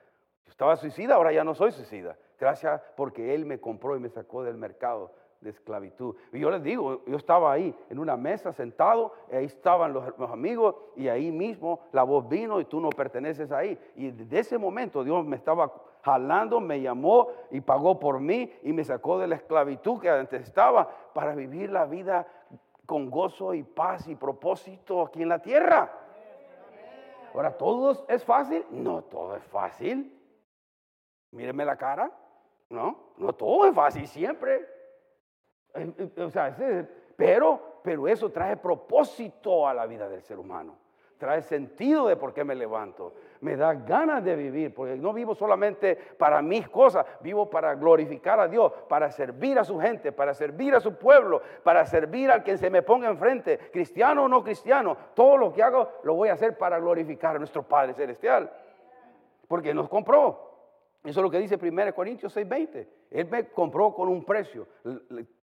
Yo 0.46 0.50
estaba 0.50 0.74
suicida, 0.76 1.16
ahora 1.16 1.32
ya 1.32 1.44
no 1.44 1.54
soy 1.54 1.70
suicida. 1.70 2.16
Gracias 2.40 2.80
porque 2.96 3.34
Él 3.34 3.44
me 3.44 3.60
compró 3.60 3.94
y 3.94 4.00
me 4.00 4.08
sacó 4.08 4.42
del 4.42 4.56
mercado 4.56 5.12
de 5.42 5.50
esclavitud. 5.50 6.16
Y 6.32 6.40
yo 6.40 6.50
les 6.50 6.62
digo, 6.62 7.02
yo 7.06 7.18
estaba 7.18 7.52
ahí 7.52 7.76
en 7.90 7.98
una 7.98 8.16
mesa 8.16 8.54
sentado, 8.54 9.12
ahí 9.30 9.44
estaban 9.44 9.92
los, 9.92 10.18
los, 10.18 10.30
amigos 10.30 10.76
y 10.96 11.08
ahí 11.08 11.30
mismo 11.30 11.80
la 11.92 12.02
voz 12.02 12.26
vino 12.26 12.58
y 12.58 12.64
tú 12.64 12.80
no 12.80 12.88
perteneces 12.88 13.52
ahí. 13.52 13.78
Y 13.96 14.12
desde 14.12 14.38
ese 14.38 14.56
momento 14.56 15.04
Dios 15.04 15.26
me 15.26 15.36
estaba 15.36 15.70
jalando, 16.06 16.60
me 16.60 16.80
llamó 16.80 17.32
y 17.50 17.60
pagó 17.60 17.98
por 17.98 18.20
mí 18.20 18.52
y 18.62 18.72
me 18.72 18.84
sacó 18.84 19.18
de 19.18 19.26
la 19.26 19.34
esclavitud 19.34 20.00
que 20.00 20.08
antes 20.08 20.40
estaba 20.42 20.88
para 21.12 21.34
vivir 21.34 21.68
la 21.70 21.84
vida 21.84 22.24
con 22.86 23.10
gozo 23.10 23.52
y 23.54 23.64
paz 23.64 24.06
y 24.06 24.14
propósito 24.14 25.02
aquí 25.02 25.22
en 25.22 25.28
la 25.28 25.40
tierra. 25.40 25.92
Ahora, 27.34 27.58
¿todo 27.58 28.06
es 28.08 28.24
fácil? 28.24 28.64
No, 28.70 29.02
todo 29.02 29.34
es 29.34 29.42
fácil. 29.46 30.16
Míreme 31.32 31.64
la 31.64 31.76
cara. 31.76 32.08
No, 32.70 33.12
no 33.16 33.32
todo 33.32 33.66
es 33.66 33.74
fácil 33.74 34.06
siempre. 34.06 34.64
Eh, 35.74 35.92
eh, 36.16 36.22
o 36.22 36.30
sea, 36.30 36.56
pero, 37.16 37.80
pero 37.82 38.06
eso 38.06 38.30
trae 38.30 38.56
propósito 38.56 39.66
a 39.66 39.74
la 39.74 39.86
vida 39.86 40.08
del 40.08 40.22
ser 40.22 40.38
humano 40.38 40.85
trae 41.18 41.42
sentido 41.42 42.08
de 42.08 42.16
por 42.16 42.32
qué 42.32 42.44
me 42.44 42.54
levanto. 42.54 43.14
Me 43.40 43.56
da 43.56 43.74
ganas 43.74 44.24
de 44.24 44.34
vivir, 44.34 44.74
porque 44.74 44.96
no 44.96 45.12
vivo 45.12 45.34
solamente 45.34 45.96
para 45.96 46.42
mis 46.42 46.68
cosas, 46.68 47.06
vivo 47.20 47.48
para 47.48 47.74
glorificar 47.74 48.40
a 48.40 48.48
Dios, 48.48 48.72
para 48.88 49.10
servir 49.10 49.58
a 49.58 49.64
su 49.64 49.78
gente, 49.78 50.12
para 50.12 50.34
servir 50.34 50.74
a 50.74 50.80
su 50.80 50.94
pueblo, 50.94 51.42
para 51.62 51.84
servir 51.86 52.30
al 52.30 52.42
que 52.42 52.56
se 52.56 52.70
me 52.70 52.82
ponga 52.82 53.08
enfrente, 53.08 53.58
cristiano 53.70 54.24
o 54.24 54.28
no 54.28 54.42
cristiano. 54.42 54.96
Todo 55.14 55.36
lo 55.36 55.52
que 55.52 55.62
hago 55.62 55.88
lo 56.02 56.14
voy 56.14 56.28
a 56.28 56.34
hacer 56.34 56.56
para 56.56 56.78
glorificar 56.78 57.36
a 57.36 57.38
nuestro 57.38 57.62
Padre 57.62 57.94
Celestial, 57.94 58.50
porque 59.48 59.74
nos 59.74 59.88
compró. 59.88 60.46
Eso 61.04 61.20
es 61.20 61.22
lo 61.22 61.30
que 61.30 61.38
dice 61.38 61.56
1 61.56 61.94
Corintios 61.94 62.36
6:20. 62.36 62.88
Él 63.10 63.28
me 63.30 63.48
compró 63.48 63.94
con 63.94 64.08
un 64.08 64.24
precio 64.24 64.66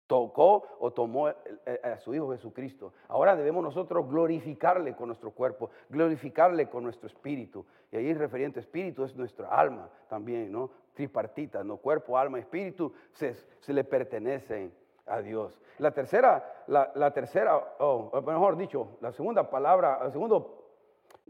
tocó 0.08 0.64
o 0.80 0.92
tomó 0.92 1.28
a 1.28 1.98
su 2.00 2.16
Hijo 2.16 2.32
Jesucristo. 2.32 2.94
Ahora 3.10 3.36
debemos 3.36 3.64
nosotros 3.64 4.10
glorificarle 4.10 4.96
con 4.96 5.08
nuestro 5.08 5.32
cuerpo, 5.32 5.70
glorificarle 5.90 6.70
con 6.70 6.84
nuestro 6.84 7.08
espíritu. 7.08 7.66
Y 7.92 7.98
ahí 7.98 8.14
referente 8.14 8.60
espíritu 8.60 9.04
es 9.04 9.16
nuestra 9.16 9.50
alma 9.50 9.90
también, 10.10 10.52
¿no? 10.52 10.72
Tripartita, 10.94 11.64
¿no? 11.64 11.78
Cuerpo, 11.78 12.18
alma, 12.18 12.40
espíritu 12.40 12.94
se, 13.12 13.36
le 13.68 13.84
pertenecen 13.84 14.74
a 15.06 15.22
Dios. 15.22 15.62
La 15.78 15.92
tercera, 15.92 16.64
la, 16.68 17.12
tercera, 17.12 17.58
o 17.80 18.22
mejor 18.22 18.58
dicho, 18.58 18.98
la 19.02 19.12
segunda 19.12 19.50
palabra, 19.50 20.00
el 20.04 20.12
segundo 20.12 20.58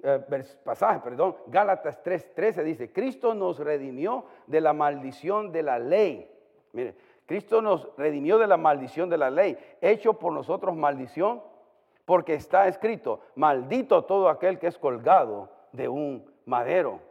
eh, 0.03 0.23
pasaje, 0.63 0.99
perdón, 0.99 1.35
Gálatas 1.47 2.03
3:13 2.03 2.63
dice, 2.63 2.91
Cristo 2.91 3.33
nos 3.33 3.57
redimió 3.57 4.25
de 4.45 4.61
la 4.61 4.73
maldición 4.73 5.51
de 5.51 5.63
la 5.63 5.79
ley. 5.79 6.31
Mire, 6.73 6.95
Cristo 7.27 7.61
nos 7.61 7.89
redimió 7.97 8.39
de 8.39 8.47
la 8.47 8.55
maldición 8.55 9.09
de 9.09 9.17
la 9.17 9.29
ley, 9.29 9.57
hecho 9.81 10.13
por 10.13 10.31
nosotros 10.31 10.75
maldición, 10.75 11.43
porque 12.05 12.33
está 12.33 12.69
escrito, 12.69 13.19
maldito 13.35 14.05
todo 14.05 14.29
aquel 14.29 14.57
que 14.57 14.67
es 14.67 14.77
colgado 14.77 15.49
de 15.73 15.89
un 15.89 16.31
madero. 16.45 17.01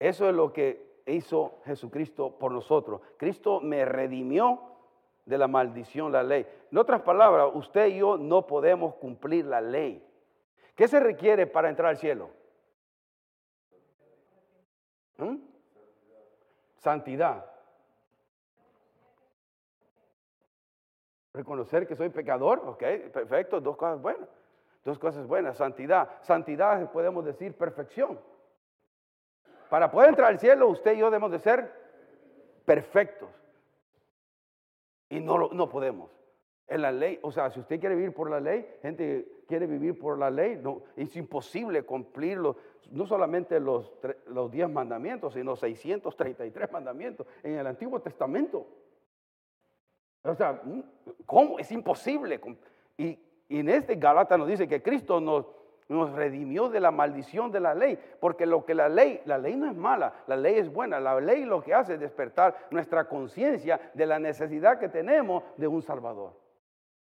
Eso 0.00 0.28
es 0.28 0.34
lo 0.34 0.52
que 0.52 1.00
hizo 1.06 1.60
Jesucristo 1.64 2.36
por 2.36 2.50
nosotros. 2.50 3.00
Cristo 3.16 3.60
me 3.60 3.84
redimió 3.84 4.60
de 5.24 5.38
la 5.38 5.46
maldición, 5.46 6.10
la 6.10 6.24
ley. 6.24 6.44
En 6.72 6.78
otras 6.78 7.02
palabras, 7.02 7.50
usted 7.54 7.86
y 7.86 7.98
yo 7.98 8.16
no 8.16 8.48
podemos 8.48 8.96
cumplir 8.96 9.46
la 9.46 9.60
ley. 9.60 10.04
¿Qué 10.74 10.88
se 10.88 10.98
requiere 10.98 11.46
para 11.46 11.68
entrar 11.68 11.90
al 11.90 11.96
cielo? 11.96 12.30
¿Mm? 15.18 15.36
Santidad. 16.78 17.53
Reconocer 21.34 21.88
que 21.88 21.96
soy 21.96 22.10
pecador, 22.10 22.62
ok, 22.64 22.82
perfecto, 23.12 23.60
dos 23.60 23.76
cosas 23.76 24.00
buenas. 24.00 24.28
Dos 24.84 25.00
cosas 25.00 25.26
buenas, 25.26 25.56
santidad. 25.56 26.08
Santidad 26.22 26.92
podemos 26.92 27.24
decir 27.24 27.54
perfección. 27.54 28.20
Para 29.68 29.90
poder 29.90 30.10
entrar 30.10 30.28
al 30.30 30.38
cielo, 30.38 30.68
usted 30.68 30.94
y 30.94 30.98
yo 30.98 31.06
debemos 31.06 31.32
de 31.32 31.40
ser 31.40 31.72
perfectos. 32.64 33.30
Y 35.08 35.18
no, 35.18 35.48
no 35.48 35.68
podemos. 35.68 36.10
En 36.68 36.82
la 36.82 36.92
ley, 36.92 37.18
o 37.22 37.32
sea, 37.32 37.50
si 37.50 37.58
usted 37.58 37.80
quiere 37.80 37.96
vivir 37.96 38.14
por 38.14 38.30
la 38.30 38.38
ley, 38.38 38.66
gente 38.80 39.42
quiere 39.48 39.66
vivir 39.66 39.98
por 39.98 40.16
la 40.16 40.30
ley, 40.30 40.56
no, 40.62 40.82
es 40.96 41.16
imposible 41.16 41.82
cumplirlo, 41.82 42.56
no 42.90 43.06
solamente 43.06 43.58
los, 43.58 43.92
los 44.28 44.50
10 44.52 44.70
mandamientos, 44.70 45.34
sino 45.34 45.56
633 45.56 46.70
mandamientos 46.70 47.26
en 47.42 47.58
el 47.58 47.66
Antiguo 47.66 48.00
Testamento. 48.00 48.66
O 50.24 50.34
sea, 50.34 50.60
¿cómo? 51.26 51.58
Es 51.58 51.70
imposible. 51.70 52.40
Y, 52.96 53.18
en 53.48 53.68
este 53.68 53.96
Galata 53.96 54.38
nos 54.38 54.48
dice 54.48 54.66
que 54.66 54.82
Cristo 54.82 55.20
nos, 55.20 55.46
redimió 56.14 56.70
de 56.70 56.80
la 56.80 56.90
maldición 56.90 57.52
de 57.52 57.60
la 57.60 57.74
ley, 57.74 57.98
porque 58.18 58.46
lo 58.46 58.64
que 58.64 58.74
la 58.74 58.88
ley, 58.88 59.20
la 59.26 59.36
ley 59.36 59.54
no 59.54 59.66
es 59.70 59.76
mala, 59.76 60.14
la 60.26 60.34
ley 60.34 60.54
es 60.56 60.72
buena, 60.72 60.98
la 60.98 61.20
ley 61.20 61.44
lo 61.44 61.62
que 61.62 61.74
hace 61.74 61.94
es 61.94 62.00
despertar 62.00 62.56
nuestra 62.70 63.06
conciencia 63.06 63.78
de 63.92 64.06
la 64.06 64.18
necesidad 64.18 64.78
que 64.78 64.88
tenemos 64.88 65.44
de 65.58 65.68
un 65.68 65.82
Salvador. 65.82 66.32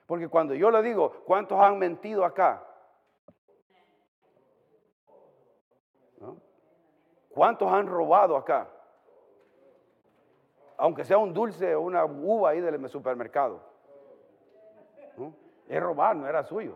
Porque 0.07 0.29
cuando 0.29 0.55
yo 0.55 0.72
le 0.72 0.83
digo, 0.83 1.22
¿cuántos 1.24 1.59
han 1.61 1.79
mentido 1.79 2.24
acá? 2.24 2.64
¿Cuántos 7.31 7.72
han 7.72 7.87
robado 7.87 8.37
acá? 8.37 8.68
Aunque 10.77 11.05
sea 11.05 11.19
un 11.19 11.33
dulce 11.33 11.75
o 11.75 11.83
una 11.83 12.05
uva 12.05 12.51
ahí 12.51 12.61
del 12.61 12.89
supermercado. 12.89 13.61
Es 15.69 15.83
robar, 15.83 16.17
no 16.17 16.27
era 16.27 16.43
suyo. 16.43 16.75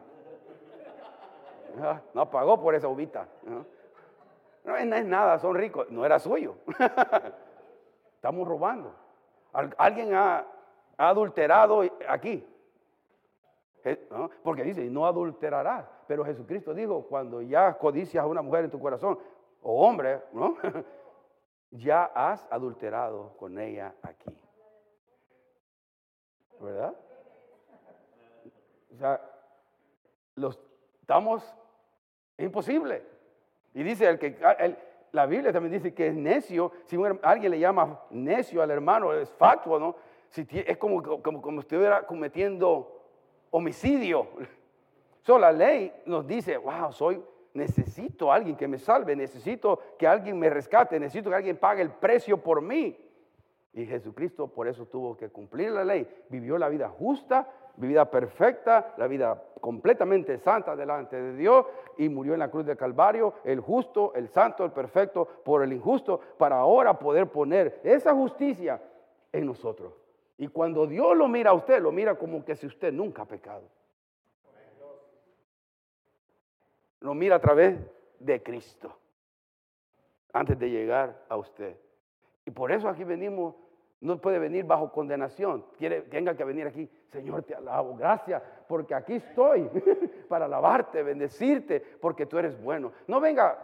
No 2.14 2.30
pagó 2.30 2.60
por 2.60 2.74
esa 2.74 2.88
uvita. 2.88 3.28
No, 4.64 4.76
es 4.76 5.06
nada, 5.06 5.38
son 5.38 5.54
ricos. 5.54 5.90
No 5.90 6.04
era 6.04 6.18
suyo. 6.18 6.56
Estamos 8.14 8.46
robando. 8.46 8.94
Alguien 9.52 10.14
ha 10.14 10.44
adulterado 10.96 11.82
aquí. 12.08 12.46
Porque 14.42 14.64
dice, 14.64 14.84
no 14.90 15.06
adulterarás. 15.06 15.86
Pero 16.06 16.24
Jesucristo 16.24 16.74
dijo, 16.74 17.02
cuando 17.02 17.42
ya 17.42 17.76
codicias 17.78 18.24
a 18.24 18.26
una 18.26 18.42
mujer 18.42 18.64
en 18.64 18.70
tu 18.70 18.80
corazón, 18.80 19.18
o 19.62 19.86
hombre, 19.86 20.22
¿no? 20.32 20.56
ya 21.70 22.04
has 22.14 22.46
adulterado 22.50 23.36
con 23.36 23.58
ella 23.58 23.94
aquí. 24.02 24.36
¿Verdad? 26.60 26.94
O 28.94 28.96
sea, 28.96 29.20
los, 30.34 30.58
estamos, 31.00 31.42
es 32.36 32.46
imposible. 32.46 33.04
Y 33.74 33.82
dice 33.82 34.08
el 34.08 34.18
que, 34.18 34.36
la 35.12 35.26
Biblia 35.26 35.52
también 35.52 35.72
dice 35.72 35.94
que 35.94 36.08
es 36.08 36.14
necio, 36.14 36.72
si 36.86 36.96
alguien 37.22 37.52
le 37.52 37.58
llama 37.58 38.00
necio 38.10 38.62
al 38.62 38.70
hermano, 38.70 39.12
es 39.12 39.30
factual, 39.30 39.80
¿no? 39.80 39.96
Si, 40.30 40.46
es 40.50 40.76
como, 40.76 41.02
como, 41.22 41.40
como 41.40 41.60
estuviera 41.60 42.06
cometiendo 42.06 43.02
homicidio. 43.50 44.28
So, 45.22 45.38
la 45.38 45.52
ley 45.52 45.92
nos 46.06 46.26
dice, 46.26 46.56
wow, 46.56 46.90
soy, 46.90 47.22
necesito 47.54 48.30
a 48.30 48.36
alguien 48.36 48.56
que 48.56 48.68
me 48.68 48.78
salve, 48.78 49.16
necesito 49.16 49.80
que 49.98 50.06
alguien 50.06 50.38
me 50.38 50.50
rescate, 50.50 50.98
necesito 50.98 51.30
que 51.30 51.36
alguien 51.36 51.56
pague 51.56 51.82
el 51.82 51.90
precio 51.90 52.38
por 52.38 52.62
mí. 52.62 52.96
Y 53.72 53.86
Jesucristo 53.86 54.48
por 54.48 54.66
eso 54.66 54.86
tuvo 54.86 55.16
que 55.16 55.28
cumplir 55.28 55.70
la 55.70 55.84
ley, 55.84 56.08
vivió 56.28 56.58
la 56.58 56.68
vida 56.68 56.88
justa, 56.88 57.48
vida 57.76 58.10
perfecta, 58.10 58.94
la 58.96 59.06
vida 59.06 59.42
completamente 59.60 60.38
santa 60.38 60.74
delante 60.74 61.20
de 61.20 61.36
Dios 61.36 61.66
y 61.96 62.08
murió 62.08 62.32
en 62.34 62.40
la 62.40 62.50
cruz 62.50 62.66
del 62.66 62.76
Calvario, 62.76 63.34
el 63.44 63.60
justo, 63.60 64.12
el 64.14 64.28
santo, 64.28 64.64
el 64.64 64.72
perfecto, 64.72 65.26
por 65.44 65.62
el 65.62 65.72
injusto, 65.72 66.20
para 66.38 66.56
ahora 66.56 66.98
poder 66.98 67.28
poner 67.28 67.80
esa 67.84 68.14
justicia 68.14 68.80
en 69.32 69.46
nosotros. 69.46 69.92
Y 70.36 70.48
cuando 70.48 70.86
Dios 70.86 71.16
lo 71.16 71.28
mira 71.28 71.50
a 71.50 71.54
usted, 71.54 71.80
lo 71.80 71.92
mira 71.92 72.16
como 72.16 72.44
que 72.44 72.56
si 72.56 72.66
usted 72.66 72.92
nunca 72.92 73.22
ha 73.22 73.26
pecado. 73.26 73.62
Lo 77.00 77.14
mira 77.14 77.36
a 77.36 77.40
través 77.40 77.78
de 78.18 78.42
Cristo, 78.42 78.96
antes 80.32 80.58
de 80.58 80.70
llegar 80.70 81.24
a 81.28 81.36
usted. 81.36 81.76
Y 82.44 82.50
por 82.50 82.72
eso 82.72 82.88
aquí 82.88 83.04
venimos, 83.04 83.54
no 84.00 84.20
puede 84.20 84.38
venir 84.38 84.64
bajo 84.64 84.90
condenación. 84.90 85.64
Quiere, 85.76 86.02
tenga 86.02 86.36
que 86.36 86.44
venir 86.44 86.66
aquí, 86.66 86.90
Señor, 87.10 87.42
te 87.42 87.54
alabo, 87.54 87.96
gracias, 87.96 88.42
porque 88.66 88.94
aquí 88.94 89.14
estoy 89.14 89.68
para 90.28 90.46
alabarte, 90.46 91.02
bendecirte, 91.02 91.80
porque 92.00 92.26
tú 92.26 92.38
eres 92.38 92.60
bueno. 92.60 92.92
No 93.06 93.20
venga 93.20 93.58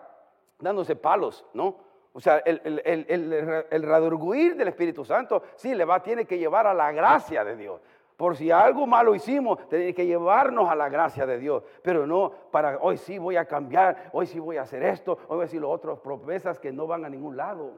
dándose 0.59 0.97
palos, 0.97 1.45
¿no? 1.55 1.77
O 2.17 2.21
sea, 2.21 2.39
el, 2.39 2.61
el, 2.65 3.07
el, 3.09 4.57
del 4.57 4.69
Espíritu 4.69 5.05
Santo 5.05 5.43
sí 5.57 5.75
le 5.75 5.85
va, 5.85 6.01
tiene 6.01 6.27
que 6.27 6.39
llevar 6.39 6.65
a 6.65 6.73
la 6.73 6.93
gracia 6.93 7.43
de 7.43 7.57
Dios. 7.57 7.81
Por 8.17 8.37
si 8.37 8.51
algo 8.51 8.87
malo 8.87 9.15
hicimos, 9.15 9.69
tiene 9.69 9.93
que 9.93 10.07
llevarnos 10.07 10.71
a 10.71 10.77
la 10.77 10.89
gracia 10.89 11.27
de 11.27 11.39
Dios. 11.39 11.65
Pero 11.83 12.07
no 12.07 12.31
para 12.51 12.79
hoy 12.79 12.97
sí 12.97 13.19
voy 13.19 13.37
a 13.37 13.45
cambiar, 13.45 14.11
hoy 14.13 14.27
sí 14.27 14.39
voy 14.39 14.57
a 14.57 14.63
hacer 14.63 14.83
esto, 14.85 15.13
hoy 15.13 15.37
voy 15.37 15.41
a 15.41 15.45
decir 15.45 15.61
los 15.61 15.73
otros 15.73 15.99
promesas 15.99 16.61
que 16.61 16.73
no 16.73 16.87
van 16.87 17.05
a 17.05 17.09
ningún 17.09 17.37
lado. 17.37 17.73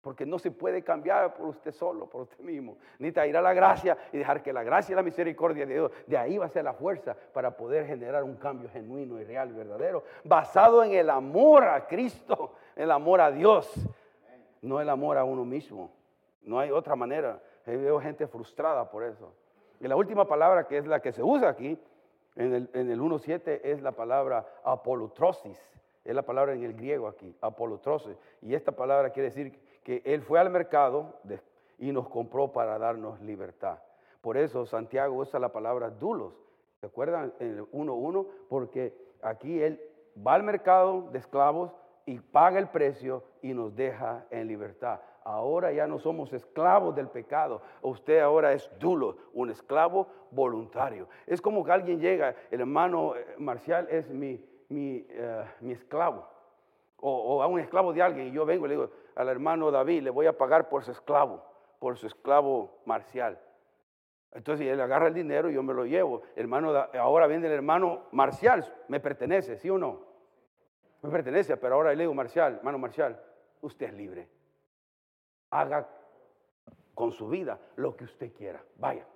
Porque 0.00 0.24
no 0.24 0.38
se 0.38 0.50
puede 0.50 0.82
cambiar 0.82 1.34
por 1.34 1.48
usted 1.48 1.72
solo, 1.72 2.06
por 2.06 2.22
usted 2.22 2.40
mismo. 2.40 2.78
Necesita 2.98 3.26
ir 3.26 3.36
a 3.36 3.42
la 3.42 3.52
gracia 3.52 3.96
y 4.12 4.18
dejar 4.18 4.42
que 4.42 4.52
la 4.52 4.62
gracia 4.62 4.94
y 4.94 4.96
la 4.96 5.02
misericordia 5.02 5.66
de 5.66 5.74
Dios, 5.74 5.92
de 6.06 6.16
ahí 6.16 6.38
va 6.38 6.46
a 6.46 6.48
ser 6.48 6.64
la 6.64 6.72
fuerza 6.72 7.14
para 7.32 7.54
poder 7.54 7.86
generar 7.86 8.24
un 8.24 8.36
cambio 8.36 8.68
genuino 8.70 9.20
y 9.20 9.24
real 9.24 9.50
y 9.50 9.52
verdadero, 9.52 10.02
basado 10.24 10.82
en 10.82 10.92
el 10.94 11.10
amor 11.10 11.64
a 11.64 11.86
Cristo, 11.86 12.54
el 12.74 12.90
amor 12.90 13.20
a 13.20 13.30
Dios, 13.30 13.72
no 14.62 14.80
el 14.80 14.88
amor 14.88 15.18
a 15.18 15.24
uno 15.24 15.44
mismo. 15.44 15.92
No 16.42 16.58
hay 16.58 16.70
otra 16.70 16.96
manera. 16.96 17.40
Veo 17.76 18.00
gente 18.00 18.26
frustrada 18.26 18.90
por 18.90 19.04
eso. 19.04 19.32
Y 19.80 19.88
la 19.88 19.96
última 19.96 20.26
palabra 20.26 20.66
que 20.66 20.78
es 20.78 20.86
la 20.86 21.00
que 21.00 21.12
se 21.12 21.22
usa 21.22 21.48
aquí, 21.48 21.78
en 22.36 22.54
el, 22.54 22.70
en 22.74 22.90
el 22.90 23.00
1.7, 23.00 23.60
es 23.64 23.82
la 23.82 23.92
palabra 23.92 24.46
apolutrosis. 24.64 25.58
Es 26.04 26.14
la 26.14 26.22
palabra 26.22 26.52
en 26.54 26.62
el 26.62 26.74
griego 26.74 27.08
aquí, 27.08 27.34
apolutrosis. 27.40 28.16
Y 28.40 28.54
esta 28.54 28.72
palabra 28.72 29.10
quiere 29.10 29.28
decir 29.28 29.58
que 29.82 30.02
Él 30.04 30.22
fue 30.22 30.38
al 30.38 30.50
mercado 30.50 31.20
y 31.78 31.92
nos 31.92 32.08
compró 32.08 32.52
para 32.52 32.78
darnos 32.78 33.20
libertad. 33.20 33.78
Por 34.20 34.36
eso 34.36 34.66
Santiago 34.66 35.16
usa 35.16 35.40
la 35.40 35.50
palabra 35.50 35.90
dulos. 35.90 36.34
¿Se 36.80 36.86
acuerdan 36.86 37.32
en 37.38 37.58
el 37.58 37.70
1.1? 37.72 38.26
Porque 38.48 38.94
aquí 39.22 39.62
Él 39.62 39.80
va 40.26 40.34
al 40.34 40.42
mercado 40.42 41.08
de 41.10 41.18
esclavos 41.18 41.72
y 42.06 42.18
paga 42.18 42.58
el 42.58 42.68
precio 42.68 43.22
y 43.42 43.54
nos 43.54 43.74
deja 43.74 44.26
en 44.30 44.46
libertad. 44.46 45.00
Ahora 45.24 45.72
ya 45.72 45.86
no 45.86 45.98
somos 45.98 46.32
esclavos 46.32 46.94
del 46.94 47.08
pecado. 47.08 47.62
Usted 47.82 48.20
ahora 48.20 48.52
es 48.52 48.70
dulo, 48.78 49.16
un 49.34 49.50
esclavo 49.50 50.08
voluntario. 50.30 51.08
Es 51.26 51.40
como 51.40 51.64
que 51.64 51.72
alguien 51.72 52.00
llega, 52.00 52.34
el 52.50 52.60
hermano 52.60 53.14
eh, 53.14 53.34
Marcial 53.38 53.86
es 53.90 54.08
mi, 54.10 54.40
eh, 54.70 55.44
mi 55.60 55.72
esclavo. 55.72 56.26
O, 56.96 57.36
o, 57.36 57.42
a 57.42 57.46
un 57.46 57.60
esclavo 57.60 57.92
de 57.92 58.02
alguien 58.02 58.28
y 58.28 58.32
yo 58.32 58.44
vengo 58.44 58.66
y 58.66 58.68
le 58.68 58.74
digo, 58.74 58.90
al 59.14 59.28
hermano 59.28 59.70
David, 59.70 60.02
le 60.02 60.10
voy 60.10 60.26
a 60.26 60.36
pagar 60.36 60.68
por 60.68 60.84
su 60.84 60.90
esclavo, 60.90 61.42
por 61.78 61.96
su 61.96 62.06
esclavo 62.06 62.80
marcial. 62.84 63.38
Entonces 64.32 64.66
él 64.66 64.80
agarra 64.80 65.08
el 65.08 65.14
dinero 65.14 65.50
y 65.50 65.54
yo 65.54 65.62
me 65.62 65.74
lo 65.74 65.84
llevo. 65.84 66.22
hermano, 66.36 66.72
ahora 66.98 67.26
viene 67.26 67.46
el 67.46 67.52
hermano 67.52 68.02
marcial, 68.12 68.64
me 68.88 69.00
pertenece, 69.00 69.56
¿sí 69.56 69.68
o 69.68 69.78
no? 69.78 70.10
Me 71.02 71.10
pertenece, 71.10 71.56
pero 71.56 71.76
ahora 71.76 71.94
le 71.94 72.02
digo, 72.02 72.14
Marcial, 72.14 72.56
hermano 72.56 72.78
Marcial, 72.78 73.20
usted 73.62 73.86
es 73.86 73.94
libre. 73.94 74.28
Haga 75.50 75.88
con 76.94 77.12
su 77.12 77.28
vida 77.28 77.58
lo 77.76 77.96
que 77.96 78.04
usted 78.04 78.32
quiera. 78.32 78.62
Vaya. 78.76 79.06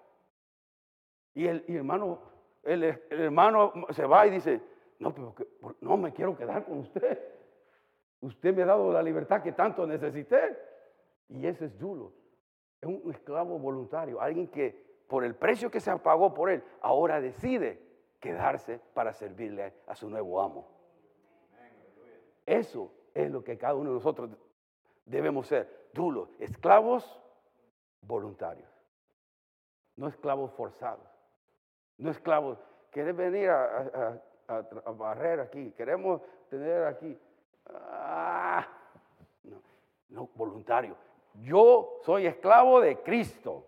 Y 1.35 1.47
el, 1.47 1.65
hermano, 1.69 2.21
el, 2.63 2.85
hermano 3.11 3.73
se 3.91 4.07
va 4.07 4.27
y 4.27 4.31
dice, 4.31 4.61
no, 4.99 5.13
pero 5.15 5.35
no 5.81 5.97
me 5.97 6.13
quiero 6.13 6.37
quedar 6.37 6.65
con 6.65 6.79
usted. 6.79 7.19
Usted 8.21 8.55
me 8.55 8.63
ha 8.63 8.67
dado 8.67 8.93
la 8.93 9.03
libertad 9.03 9.43
que 9.43 9.53
tanto 9.53 9.87
necesité. 9.87 10.57
Y 11.29 11.47
ese 11.47 11.67
es 11.67 11.79
Dulo. 11.79 12.13
Es 12.81 12.89
un 12.89 13.11
esclavo 13.11 13.59
voluntario, 13.59 14.21
alguien 14.21 14.49
que 14.49 14.85
por 15.09 15.25
el 15.25 15.35
precio 15.35 15.71
que 15.71 15.81
se 15.81 15.95
pagó 15.99 16.33
por 16.33 16.51
él, 16.51 16.63
ahora 16.81 17.21
decide 17.21 17.81
quedarse 18.21 18.81
para 18.95 19.13
servirle 19.13 19.75
a 19.87 19.95
su 19.95 20.09
nuevo 20.09 20.41
amo. 20.41 20.69
Eso 22.47 22.93
es 23.13 23.31
lo 23.31 23.45
que 23.45 23.57
cada 23.57 23.75
uno 23.75 23.91
de 23.91 23.95
nosotros 23.97 24.31
debemos 25.05 25.47
ser. 25.47 25.84
Dulo, 25.95 26.29
esclavos 26.39 27.05
voluntarios. 28.03 28.69
No 29.97 30.09
esclavos 30.09 30.53
forzados. 30.53 31.07
No 31.97 32.11
esclavos. 32.11 32.59
¿Querés 32.91 33.17
venir 33.17 33.49
a, 33.49 34.21
a 34.49 34.91
barrer 34.91 35.41
aquí? 35.41 35.71
Queremos 35.77 36.21
tener 36.51 36.85
aquí. 36.85 37.19
Ah, 37.67 38.67
no, 39.45 39.63
no, 40.09 40.29
voluntario. 40.35 40.97
Yo 41.43 42.01
soy 42.05 42.27
esclavo 42.27 42.81
de 42.81 43.01
Cristo. 43.01 43.65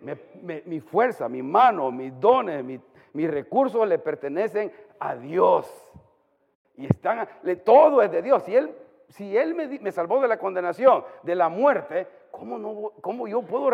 mi 0.00 0.80
fuerza, 0.80 1.28
mi 1.28 1.42
mano, 1.42 1.90
mis 1.90 2.18
dones, 2.18 2.64
Mis 3.12 3.30
recursos 3.30 3.86
le 3.88 3.98
pertenecen 3.98 4.72
a 5.00 5.16
Dios. 5.16 5.68
Y 6.76 6.86
están, 6.86 7.28
todo 7.64 8.00
es 8.02 8.10
de 8.10 8.22
Dios. 8.22 8.42
Si 8.44 8.54
Él, 8.54 8.74
si 9.10 9.36
él 9.36 9.54
me, 9.54 9.92
salvó 9.92 10.20
de 10.20 10.28
la 10.28 10.38
condenación, 10.38 11.04
de 11.22 11.34
la 11.34 11.48
muerte, 11.48 12.06
¿cómo, 12.30 12.58
no, 12.58 12.92
cómo 13.00 13.26
yo 13.26 13.42
puedo 13.42 13.70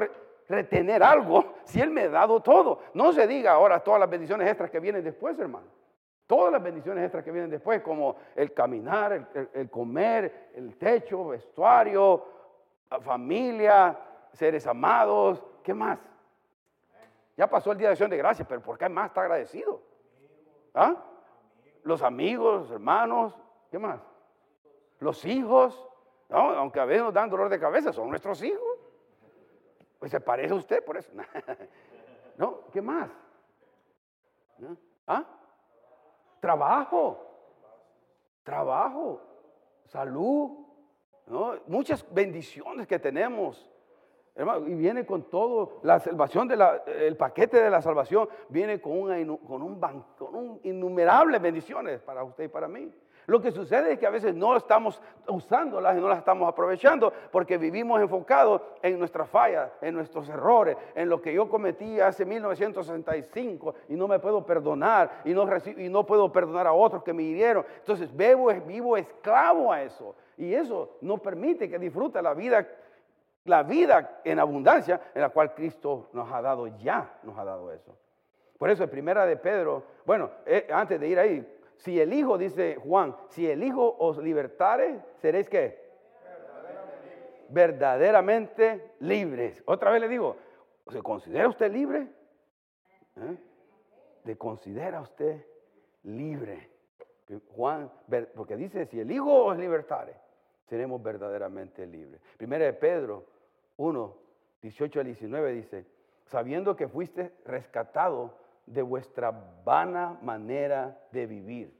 retener 0.49 1.03
algo 1.03 1.55
si 1.64 1.81
Él 1.81 1.90
me 1.90 2.03
ha 2.03 2.09
dado 2.09 2.40
todo? 2.40 2.81
No 2.94 3.12
se 3.12 3.27
diga 3.27 3.53
ahora 3.53 3.81
todas 3.81 4.01
las 4.01 4.09
bendiciones 4.09 4.49
extras 4.49 4.70
que 4.70 4.81
vienen 4.81 5.05
después, 5.05 5.38
hermano. 5.38 5.66
Todas 6.27 6.51
las 6.51 6.62
bendiciones 6.62 7.05
extras 7.05 7.22
que 7.22 7.31
vienen 7.31 7.51
después, 7.51 7.83
como 7.83 8.16
el 8.35 8.53
caminar, 8.53 9.29
el, 9.53 9.70
comer, 9.70 10.51
el 10.55 10.77
techo, 10.77 11.29
vestuario, 11.29 12.25
familia, 13.03 13.96
seres 14.33 14.66
amados, 14.66 15.40
¿qué 15.62 15.72
más? 15.72 16.01
Ya 17.37 17.46
pasó 17.46 17.70
el 17.70 17.79
día 17.79 17.88
de 17.88 17.92
acción 17.92 18.11
de 18.11 18.16
gracias, 18.16 18.49
pero 18.49 18.61
¿por 18.61 18.77
qué 18.77 18.88
más 18.88 19.09
está 19.09 19.20
agradecido? 19.20 19.81
¿Ah? 20.75 20.96
Los 21.85 22.03
amigos, 22.03 22.72
hermanos, 22.72 23.38
¿qué 23.70 23.79
más? 23.79 24.01
Los 25.00 25.24
hijos, 25.24 25.88
aunque 26.30 26.80
a 26.80 26.85
veces 26.85 27.02
nos 27.02 27.14
dan 27.14 27.30
dolor 27.30 27.48
de 27.48 27.61
cabeza, 27.61 27.92
son 27.92 28.09
nuestros 28.09 28.42
hijos. 28.42 28.78
Pues 29.98 30.11
se 30.11 30.20
parece 30.20 30.52
a 30.52 30.56
usted 30.56 30.85
por 30.85 30.96
eso. 30.96 31.11
¿No? 32.37 32.61
¿Qué 32.72 32.80
más? 32.82 33.11
¿Ah? 35.06 35.24
Trabajo, 36.40 37.24
trabajo, 38.42 39.20
salud, 39.87 40.66
muchas 41.66 42.04
bendiciones 42.12 42.87
que 42.87 42.98
tenemos. 42.98 43.70
y 44.66 44.74
viene 44.74 45.06
con 45.06 45.30
todo, 45.30 45.80
la 45.82 45.98
salvación, 45.98 46.46
de 46.48 46.56
el 47.06 47.16
paquete 47.16 47.62
de 47.62 47.70
la 47.70 47.80
salvación 47.80 48.28
viene 48.48 48.80
con, 48.80 49.37
con, 49.38 49.62
un, 49.62 49.80
con 49.80 50.35
un 50.35 50.61
innumerables 50.62 51.40
bendiciones 51.40 52.00
para 52.02 52.22
usted 52.22 52.44
y 52.44 52.48
para 52.48 52.68
mí. 52.68 52.92
Lo 53.26 53.40
que 53.40 53.50
sucede 53.50 53.92
es 53.92 53.98
que 53.98 54.06
a 54.06 54.10
veces 54.10 54.34
no 54.34 54.56
estamos 54.56 55.00
usándolas 55.26 55.96
y 55.96 56.00
no 56.00 56.08
las 56.08 56.18
estamos 56.18 56.48
aprovechando 56.48 57.12
porque 57.32 57.58
vivimos 57.58 58.00
enfocados 58.00 58.62
en 58.82 58.98
nuestras 58.98 59.28
fallas, 59.28 59.70
en 59.80 59.94
nuestros 59.94 60.28
errores, 60.28 60.76
en 60.94 61.08
lo 61.08 61.20
que 61.20 61.34
yo 61.34 61.48
cometí 61.48 61.98
hace 61.98 62.24
1965 62.24 63.74
y 63.88 63.94
no 63.94 64.06
me 64.06 64.20
puedo 64.20 64.46
perdonar 64.46 65.22
y 65.24 65.32
no, 65.34 66.06
puedo 66.06 66.30
perdonar 66.30 66.68
a 66.68 66.72
otros 66.72 67.02
que 67.02 67.12
me 67.12 67.24
hirieron. 67.24 67.66
Entonces 67.78 68.14
vivo, 68.16 68.52
vivo 68.64 68.96
esclavo 68.96 69.72
a 69.72 69.82
eso 69.82 70.14
y 70.36 70.54
eso 70.54 70.96
no 71.00 71.18
permite 71.18 71.68
que 71.68 71.80
disfrute 71.80 72.22
la 72.22 72.32
vida, 72.32 72.64
la 73.44 73.64
vida 73.64 74.20
en 74.22 74.38
abundancia 74.38 75.00
en 75.12 75.22
la 75.22 75.30
cual 75.30 75.52
Cristo 75.52 76.10
nos 76.12 76.30
ha 76.30 76.40
dado 76.40 76.68
ya, 76.78 77.18
nos 77.24 77.36
ha 77.36 77.44
dado 77.44 77.72
eso. 77.72 77.96
Por 78.56 78.70
eso 78.70 78.84
en 78.84 78.90
primera 78.90 79.26
de 79.26 79.36
Pedro, 79.36 79.82
bueno, 80.04 80.30
eh, 80.46 80.68
antes 80.72 80.98
de 80.98 81.08
ir 81.08 81.18
ahí, 81.18 81.56
si 81.78 82.00
el 82.00 82.12
Hijo, 82.12 82.38
dice 82.38 82.76
Juan, 82.76 83.16
si 83.28 83.48
el 83.48 83.62
Hijo 83.62 83.96
os 83.98 84.18
libertare, 84.18 85.00
seréis 85.16 85.48
qué? 85.48 85.84
Verdaderamente, 87.48 88.94
libres. 89.00 89.62
Otra 89.66 89.90
vez 89.90 90.00
le 90.00 90.08
digo, 90.08 90.36
¿se 90.88 91.02
considera 91.02 91.48
usted 91.48 91.70
libre? 91.70 92.08
¿Eh? 93.16 93.36
¿De 94.24 94.36
considera 94.36 95.00
usted 95.00 95.44
libre? 96.02 96.70
Juan, 97.54 97.90
porque 98.34 98.56
dice, 98.56 98.86
si 98.86 99.00
el 99.00 99.10
Hijo 99.10 99.44
os 99.44 99.56
libertare, 99.58 100.14
seremos 100.66 101.02
verdaderamente 101.02 101.86
libres. 101.86 102.20
Primera 102.36 102.64
de 102.64 102.72
Pedro 102.72 103.26
1, 103.76 104.16
18 104.62 105.00
al 105.00 105.06
19 105.06 105.52
dice, 105.52 105.86
sabiendo 106.24 106.76
que 106.76 106.88
fuiste 106.88 107.32
rescatado 107.44 108.45
de 108.66 108.83
vuestra 108.83 109.31
vana 109.64 110.18
manera 110.22 111.00
de 111.12 111.26
vivir, 111.26 111.74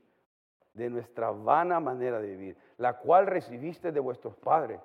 de 0.73 0.89
nuestra 0.89 1.31
vana 1.31 1.81
manera 1.81 2.21
de 2.21 2.29
vivir, 2.29 2.57
la 2.79 2.99
cual 2.99 3.27
recibiste 3.27 3.93
de 3.93 4.01
vuestros 4.01 4.37
padres, 4.37 4.81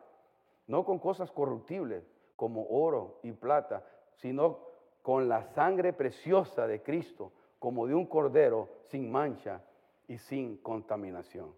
no 0.67 0.83
con 0.83 0.99
cosas 0.99 1.31
corruptibles 1.31 2.03
como 2.35 2.65
oro 2.69 3.19
y 3.23 3.31
plata, 3.31 3.83
sino 4.15 4.59
con 5.01 5.29
la 5.29 5.43
sangre 5.43 5.93
preciosa 5.93 6.67
de 6.67 6.81
Cristo, 6.81 7.31
como 7.59 7.85
de 7.85 7.93
un 7.93 8.05
cordero 8.05 8.69
sin 8.87 9.11
mancha 9.11 9.61
y 10.07 10.17
sin 10.17 10.57
contaminación. 10.57 11.53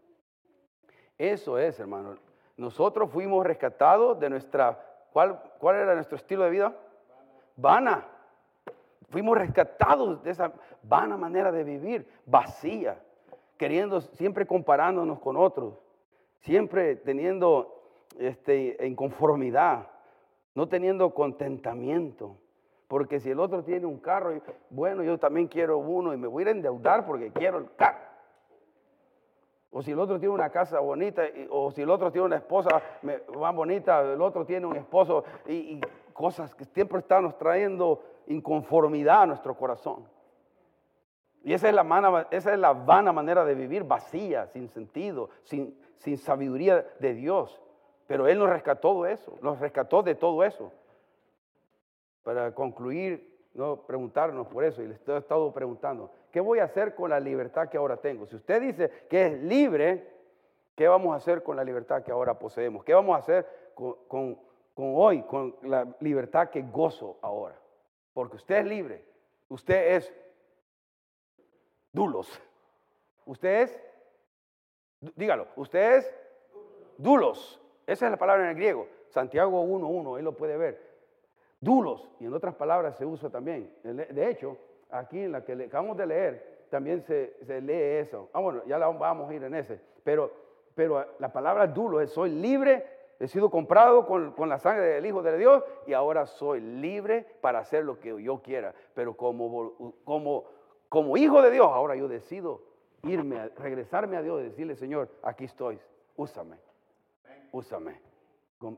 Eso 1.17 1.57
es, 1.57 1.79
hermano. 1.79 2.17
Nosotros 2.57 3.09
fuimos 3.11 3.45
rescatados 3.45 4.19
de 4.19 4.29
nuestra, 4.29 5.07
¿cuál, 5.11 5.41
cuál 5.59 5.77
era 5.77 5.95
nuestro 5.95 6.17
estilo 6.17 6.43
de 6.43 6.49
vida? 6.49 6.75
Vana. 7.55 8.09
Fuimos 9.09 9.37
rescatados 9.37 10.23
de 10.23 10.31
esa 10.31 10.53
vana 10.83 11.17
manera 11.17 11.51
de 11.51 11.63
vivir, 11.63 12.07
vacía, 12.25 13.01
queriendo, 13.57 14.01
siempre 14.01 14.45
comparándonos 14.45 15.19
con 15.19 15.37
otros, 15.37 15.75
siempre 16.39 16.95
teniendo 16.95 17.83
este, 18.17 18.77
inconformidad, 18.85 19.87
no 20.55 20.67
teniendo 20.67 21.13
contentamiento. 21.13 22.37
Porque 22.87 23.19
si 23.19 23.31
el 23.31 23.39
otro 23.39 23.63
tiene 23.63 23.85
un 23.85 23.99
carro, 23.99 24.39
bueno, 24.69 25.03
yo 25.03 25.17
también 25.17 25.47
quiero 25.47 25.77
uno 25.77 26.13
y 26.13 26.17
me 26.17 26.27
voy 26.27 26.43
a 26.43 26.51
endeudar 26.51 27.05
porque 27.05 27.31
quiero 27.31 27.57
el 27.57 27.73
carro. 27.75 28.13
O 29.71 29.81
si 29.81 29.91
el 29.91 29.99
otro 29.99 30.19
tiene 30.19 30.35
una 30.35 30.51
casa 30.51 30.79
bonita, 30.79 31.23
o 31.49 31.71
si 31.71 31.81
el 31.81 31.89
otro 31.89 32.11
tiene 32.11 32.27
una 32.27 32.35
esposa 32.35 32.81
más 33.01 33.55
bonita, 33.55 34.01
el 34.01 34.21
otro 34.21 34.45
tiene 34.45 34.67
un 34.67 34.75
esposo, 34.75 35.23
y, 35.47 35.81
cosas 36.13 36.53
que 36.53 36.63
siempre 36.65 36.99
estamos 36.99 37.35
trayendo 37.37 38.01
inconformidad 38.27 39.23
a 39.23 39.25
nuestro 39.25 39.55
corazón. 39.55 40.07
Y 41.43 41.53
esa 41.53 41.67
es 41.67 41.75
la, 41.75 42.27
esa 42.31 42.53
es 42.53 42.59
la 42.59 42.71
vana 42.71 43.11
manera 43.11 43.43
de 43.43 43.53
vivir, 43.53 43.83
vacía, 43.83 44.47
sin 44.47 44.69
sentido, 44.69 45.29
sin, 45.43 45.77
sin 45.97 46.17
sabiduría 46.17 46.85
de 46.99 47.13
Dios. 47.13 47.61
Pero 48.07 48.27
Él 48.27 48.39
nos 48.39 48.49
rescató 48.49 49.03
de 49.03 49.13
eso, 49.13 49.37
nos 49.41 49.59
rescató 49.59 50.03
de 50.03 50.15
todo 50.15 50.43
eso. 50.43 50.71
Para 52.23 52.53
concluir, 52.53 53.33
no 53.53 53.81
preguntarnos 53.81 54.47
por 54.47 54.63
eso, 54.63 54.81
y 54.81 54.87
les 54.87 55.07
he 55.07 55.17
estado 55.17 55.51
preguntando, 55.53 56.11
¿qué 56.31 56.39
voy 56.39 56.59
a 56.59 56.63
hacer 56.63 56.95
con 56.95 57.09
la 57.09 57.19
libertad 57.19 57.67
que 57.67 57.77
ahora 57.77 57.97
tengo? 57.97 58.25
Si 58.25 58.37
usted 58.37 58.61
dice 58.61 58.89
que 59.09 59.27
es 59.27 59.43
libre, 59.43 60.07
¿qué 60.75 60.87
vamos 60.87 61.13
a 61.13 61.17
hacer 61.17 61.43
con 61.43 61.57
la 61.57 61.63
libertad 61.63 62.03
que 62.03 62.11
ahora 62.11 62.39
poseemos? 62.39 62.85
¿Qué 62.85 62.93
vamos 62.93 63.15
a 63.15 63.19
hacer 63.19 63.45
con 63.75 64.37
hoy, 64.75 65.23
con 65.23 65.55
la 65.63 65.85
libertad 65.99 66.49
que 66.49 66.61
gozo 66.61 67.17
ahora? 67.21 67.55
Porque 68.13 68.37
usted 68.37 68.57
es 68.57 68.65
libre. 68.65 69.05
Usted 69.49 69.95
es 69.95 70.13
dulos. 71.91 72.41
Usted 73.25 73.61
es, 73.61 73.79
dígalo, 75.15 75.47
usted 75.55 75.97
es 75.97 76.15
dulos. 76.97 77.59
Esa 77.87 78.05
es 78.05 78.11
la 78.11 78.17
palabra 78.17 78.43
en 78.43 78.49
el 78.49 78.55
griego. 78.55 78.87
Santiago 79.09 79.63
1.1, 79.63 80.17
él 80.17 80.25
lo 80.25 80.35
puede 80.35 80.57
ver. 80.57 80.93
Dulos, 81.59 82.09
y 82.19 82.25
en 82.25 82.33
otras 82.33 82.55
palabras 82.55 82.97
se 82.97 83.05
usa 83.05 83.29
también. 83.29 83.73
De 83.83 84.29
hecho, 84.29 84.57
aquí 84.89 85.19
en 85.21 85.31
la 85.31 85.43
que 85.43 85.53
acabamos 85.53 85.95
de 85.97 86.05
leer, 86.05 86.65
también 86.69 87.01
se, 87.03 87.35
lee 87.61 87.99
eso. 88.01 88.29
Ah, 88.33 88.39
bueno, 88.39 88.63
ya 88.65 88.77
vamos 88.79 89.29
a 89.29 89.33
ir 89.33 89.43
en 89.43 89.55
ese. 89.55 89.79
Pero, 90.03 90.31
pero 90.75 91.05
la 91.19 91.31
palabra 91.31 91.67
dulo 91.67 92.01
es 92.01 92.11
soy 92.11 92.31
libre 92.31 93.02
He 93.23 93.29
sido 93.29 93.49
comprado 93.49 94.05
con, 94.05 94.49
la 94.49 94.59
sangre 94.59 94.83
del 94.83 95.05
Hijo 95.05 95.23
de 95.23 95.37
Dios 95.37 95.63
y 95.87 95.93
ahora 95.93 96.25
soy 96.25 96.59
libre 96.59 97.25
para 97.39 97.59
hacer 97.59 97.85
lo 97.85 97.97
que 97.97 98.21
yo 98.21 98.41
quiera. 98.41 98.75
Pero 98.93 99.15
como, 99.15 99.95
como, 100.03 100.43
como 100.89 101.15
hijo 101.15 101.41
de 101.41 101.49
Dios, 101.49 101.67
ahora 101.67 101.95
yo 101.95 102.09
decido 102.09 102.59
irme, 103.03 103.47
regresarme 103.57 104.17
a 104.17 104.21
Dios 104.21 104.41
y 104.41 104.43
decirle, 104.43 104.75
Señor, 104.75 105.07
aquí 105.21 105.45
estoy, 105.45 105.79
úsame, 106.17 106.57
úsame. 107.53 108.01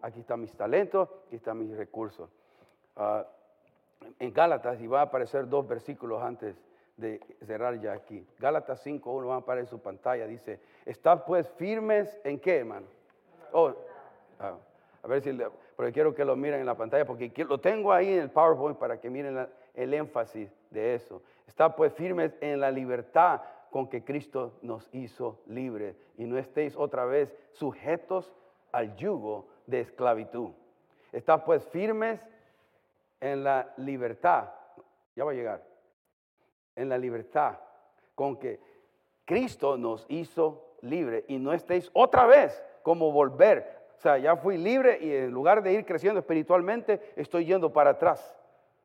Aquí 0.04 0.20
están 0.20 0.42
mis 0.42 0.54
talentos, 0.54 1.10
aquí 1.26 1.38
están 1.38 1.58
mis 1.58 1.76
recursos. 1.76 2.30
Ah, 2.98 3.26
en 4.20 4.32
Gálatas, 4.32 4.80
y 4.80 4.86
va 4.86 5.00
a 5.00 5.06
aparecer 5.06 5.50
dos 5.50 5.68
versículos 5.68 6.22
antes 6.22 6.56
de 6.98 7.20
cerrar 7.44 7.82
ya 7.82 7.94
aquí. 7.94 8.24
Gálatas 8.38 8.86
5.1 8.86 9.28
va 9.28 9.34
a 9.34 9.38
aparecer 9.40 9.66
en 9.66 9.70
su 9.72 9.82
pantalla, 9.82 10.28
dice, 10.28 10.60
estad 10.86 11.24
pues 11.26 11.50
firmes 11.54 12.16
en 12.24 12.40
qué, 12.40 12.60
hermano. 12.60 12.86
Oh, 13.52 13.74
Ah, 14.40 14.58
a 15.04 15.08
ver 15.08 15.22
si, 15.22 15.38
porque 15.76 15.92
quiero 15.92 16.16
que 16.16 16.26
lo 16.26 16.36
miren 16.36 16.62
en 16.62 16.66
la 16.66 16.76
pantalla, 16.76 17.06
porque 17.06 17.32
lo 17.48 17.60
tengo 17.60 17.94
ahí 17.94 18.14
en 18.14 18.22
el 18.22 18.32
PowerPoint 18.32 18.78
para 18.78 19.00
que 19.00 19.10
miren 19.10 19.48
el 19.76 19.94
énfasis 19.94 20.52
de 20.72 20.96
eso. 20.96 21.22
Está 21.48 21.76
pues 21.76 21.94
firmes 21.94 22.36
en 22.42 22.60
la 22.60 22.72
libertad 22.72 23.42
con 23.70 23.88
que 23.88 24.04
Cristo 24.04 24.58
nos 24.62 24.90
hizo 24.94 25.42
libres 25.48 25.96
y 26.18 26.26
no 26.26 26.38
estéis 26.38 26.76
otra 26.76 27.06
vez 27.06 27.36
sujetos 27.52 28.34
al 28.72 28.96
yugo 28.96 29.48
de 29.68 29.82
esclavitud. 29.82 30.52
Está 31.12 31.44
pues 31.44 31.64
firmes 31.68 32.20
en 33.20 33.44
la 33.44 33.74
libertad, 33.78 34.50
ya 35.16 35.24
va 35.24 35.32
a 35.32 35.36
llegar, 35.36 35.64
en 36.76 36.90
la 36.90 36.98
libertad 36.98 37.60
con 38.16 38.38
que 38.38 38.60
Cristo 39.26 39.78
nos 39.78 40.06
hizo 40.10 40.78
libres 40.82 41.26
y 41.28 41.38
no 41.38 41.54
estéis 41.54 41.90
otra 41.94 42.26
vez 42.26 42.64
como 42.82 43.12
volver 43.12 43.75
o 43.98 44.02
sea, 44.02 44.18
ya 44.18 44.36
fui 44.36 44.58
libre 44.58 45.00
y 45.02 45.14
en 45.14 45.32
lugar 45.32 45.64
de 45.64 45.74
ir 45.74 45.86
creciendo 45.86 46.20
espiritualmente, 46.20 47.14
estoy 47.16 47.46
yendo 47.46 47.72
para 47.72 47.92
atrás 47.92 48.38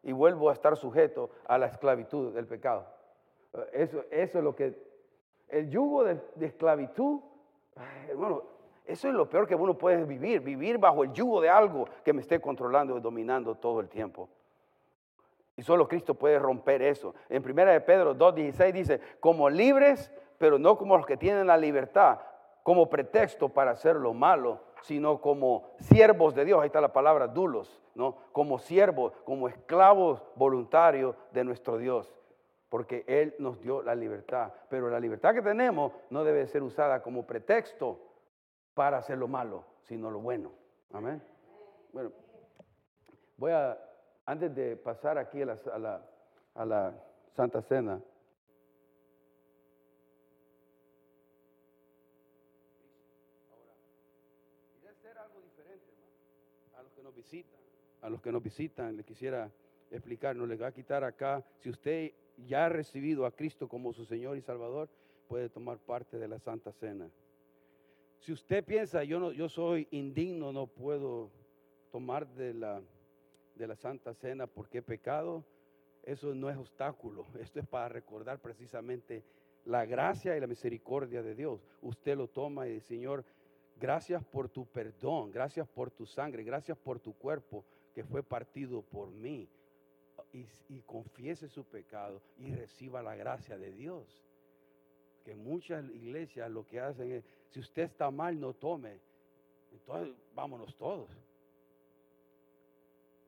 y 0.02 0.12
vuelvo 0.12 0.50
a 0.50 0.52
estar 0.52 0.76
sujeto 0.76 1.30
a 1.46 1.58
la 1.58 1.66
esclavitud 1.66 2.32
del 2.32 2.46
pecado. 2.46 2.86
Eh, 3.52 3.68
Eso, 3.72 4.04
eso 4.10 4.38
es 4.38 4.44
lo 4.44 4.54
que... 4.54 4.90
El 5.48 5.68
yugo 5.68 6.04
de, 6.04 6.20
esclavitud, 6.40 7.20
hermano, 8.08 8.44
eso 8.86 9.08
es 9.08 9.14
lo 9.14 9.28
peor 9.28 9.48
que 9.48 9.56
uno 9.56 9.76
puede 9.76 10.04
vivir, 10.04 10.40
vivir 10.40 10.78
bajo 10.78 11.02
el 11.02 11.12
yugo 11.12 11.40
de 11.40 11.48
algo 11.48 11.88
que 12.04 12.12
me 12.12 12.20
esté 12.20 12.40
controlando 12.40 12.96
y 12.96 13.00
dominando 13.00 13.56
todo 13.56 13.80
el 13.80 13.88
tiempo. 13.88 14.28
Y 15.56 15.62
solo 15.62 15.88
Cristo 15.88 16.14
puede 16.14 16.38
romper 16.38 16.82
eso. 16.82 17.14
En 17.28 17.44
1 17.44 17.64
de 17.66 17.80
Pedro 17.80 18.14
2.16 18.14 18.72
dice, 18.72 19.00
como 19.18 19.50
libres, 19.50 20.12
pero 20.38 20.56
no 20.56 20.78
como 20.78 20.96
los 20.96 21.04
que 21.04 21.16
tienen 21.16 21.48
la 21.48 21.56
libertad, 21.56 22.20
como 22.62 22.88
pretexto 22.88 23.48
para 23.48 23.72
hacer 23.72 23.96
lo 23.96 24.14
malo, 24.14 24.60
sino 24.82 25.20
como 25.20 25.70
siervos 25.80 26.34
de 26.34 26.44
Dios. 26.44 26.60
Ahí 26.60 26.66
está 26.66 26.80
la 26.80 26.92
palabra 26.92 27.28
dulos, 27.28 27.82
¿no? 27.94 28.16
Como 28.32 28.58
siervos, 28.58 29.12
como 29.24 29.48
esclavos 29.48 30.22
voluntarios 30.36 31.16
de 31.32 31.44
nuestro 31.44 31.78
Dios. 31.78 32.12
Porque 32.68 33.04
Él 33.06 33.34
nos 33.38 33.60
dio 33.60 33.82
la 33.82 33.94
libertad. 33.94 34.52
Pero 34.68 34.88
la 34.88 35.00
libertad 35.00 35.34
que 35.34 35.42
tenemos 35.42 35.92
no 36.10 36.24
debe 36.24 36.46
ser 36.46 36.62
usada 36.62 37.02
como 37.02 37.26
pretexto 37.26 37.98
para 38.74 38.98
hacer 38.98 39.18
lo 39.18 39.28
malo, 39.28 39.64
sino 39.82 40.10
lo 40.10 40.20
bueno. 40.20 40.52
Amén. 40.92 41.22
Bueno, 41.92 42.12
voy 43.36 43.52
a, 43.52 43.76
antes 44.26 44.54
de 44.54 44.76
pasar 44.76 45.18
aquí 45.18 45.42
a 45.42 45.46
la, 45.46 45.58
a 45.72 45.78
la, 45.78 46.02
a 46.54 46.64
la 46.64 46.94
Santa 47.32 47.62
Cena, 47.62 48.00
Quería 54.74 54.90
hacer 54.90 55.18
algo 55.18 55.40
diferente, 55.40 55.92
hermano. 57.20 57.60
A 58.02 58.08
los 58.08 58.22
que 58.22 58.32
nos 58.32 58.42
visitan, 58.42 58.86
nos 58.86 58.96
les 58.96 59.06
quisiera 59.06 59.50
explicar, 59.90 60.34
no 60.34 60.46
les 60.46 60.60
va 60.60 60.68
a 60.68 60.72
quitar 60.72 61.04
acá. 61.04 61.44
Si 61.58 61.68
usted 61.68 62.12
ya 62.46 62.66
ha 62.66 62.68
recibido 62.68 63.26
a 63.26 63.30
Cristo 63.30 63.68
como 63.68 63.92
su 63.92 64.04
Señor 64.04 64.38
y 64.38 64.40
Salvador, 64.40 64.88
puede 65.28 65.48
tomar 65.48 65.78
parte 65.78 66.18
de 66.18 66.26
la 66.26 66.38
Santa 66.38 66.72
Cena. 66.72 67.10
Si 68.20 68.32
usted 68.32 68.64
piensa, 68.64 69.04
yo, 69.04 69.18
no, 69.18 69.32
yo 69.32 69.48
soy 69.48 69.86
indigno, 69.90 70.52
no 70.52 70.66
puedo 70.66 71.30
tomar 71.90 72.26
de 72.28 72.54
la, 72.54 72.82
de 73.54 73.66
la 73.66 73.76
Santa 73.76 74.14
Cena 74.14 74.46
porque 74.46 74.78
he 74.78 74.82
pecado, 74.82 75.44
eso 76.02 76.34
no 76.34 76.48
es 76.48 76.56
obstáculo. 76.56 77.26
Esto 77.40 77.60
es 77.60 77.66
para 77.66 77.88
recordar 77.88 78.38
precisamente 78.40 79.22
la 79.64 79.84
gracia 79.84 80.36
y 80.36 80.40
la 80.40 80.46
misericordia 80.46 81.22
de 81.22 81.34
Dios. 81.34 81.60
Usted 81.82 82.16
lo 82.16 82.28
toma 82.28 82.66
y 82.66 82.74
dice, 82.74 82.88
Señor, 82.88 83.24
gracias 83.80 84.22
por 84.24 84.48
tu 84.48 84.66
perdón, 84.66 85.32
gracias 85.32 85.66
por 85.66 85.90
tu 85.90 86.06
sangre, 86.06 86.44
gracias 86.44 86.76
por 86.76 87.00
tu 87.00 87.14
cuerpo 87.14 87.64
que 87.94 88.04
fue 88.04 88.22
partido 88.22 88.82
por 88.82 89.10
mí. 89.10 89.48
Y, 90.32 90.82
confiese 90.82 91.48
su 91.48 91.64
pecado 91.64 92.20
y 92.38 92.54
reciba 92.54 93.02
la 93.02 93.16
gracia 93.16 93.58
de 93.58 93.72
Dios. 93.72 94.22
Que 95.24 95.34
muchas 95.34 95.84
iglesias 95.90 96.50
lo 96.50 96.66
que 96.66 96.78
hacen 96.78 97.10
es, 97.12 97.24
si 97.48 97.58
usted 97.58 97.82
está 97.82 98.10
mal, 98.10 98.38
no 98.38 98.52
tome. 98.52 99.00
Entonces, 99.72 100.14
vámonos 100.34 100.76
todos. 100.76 101.10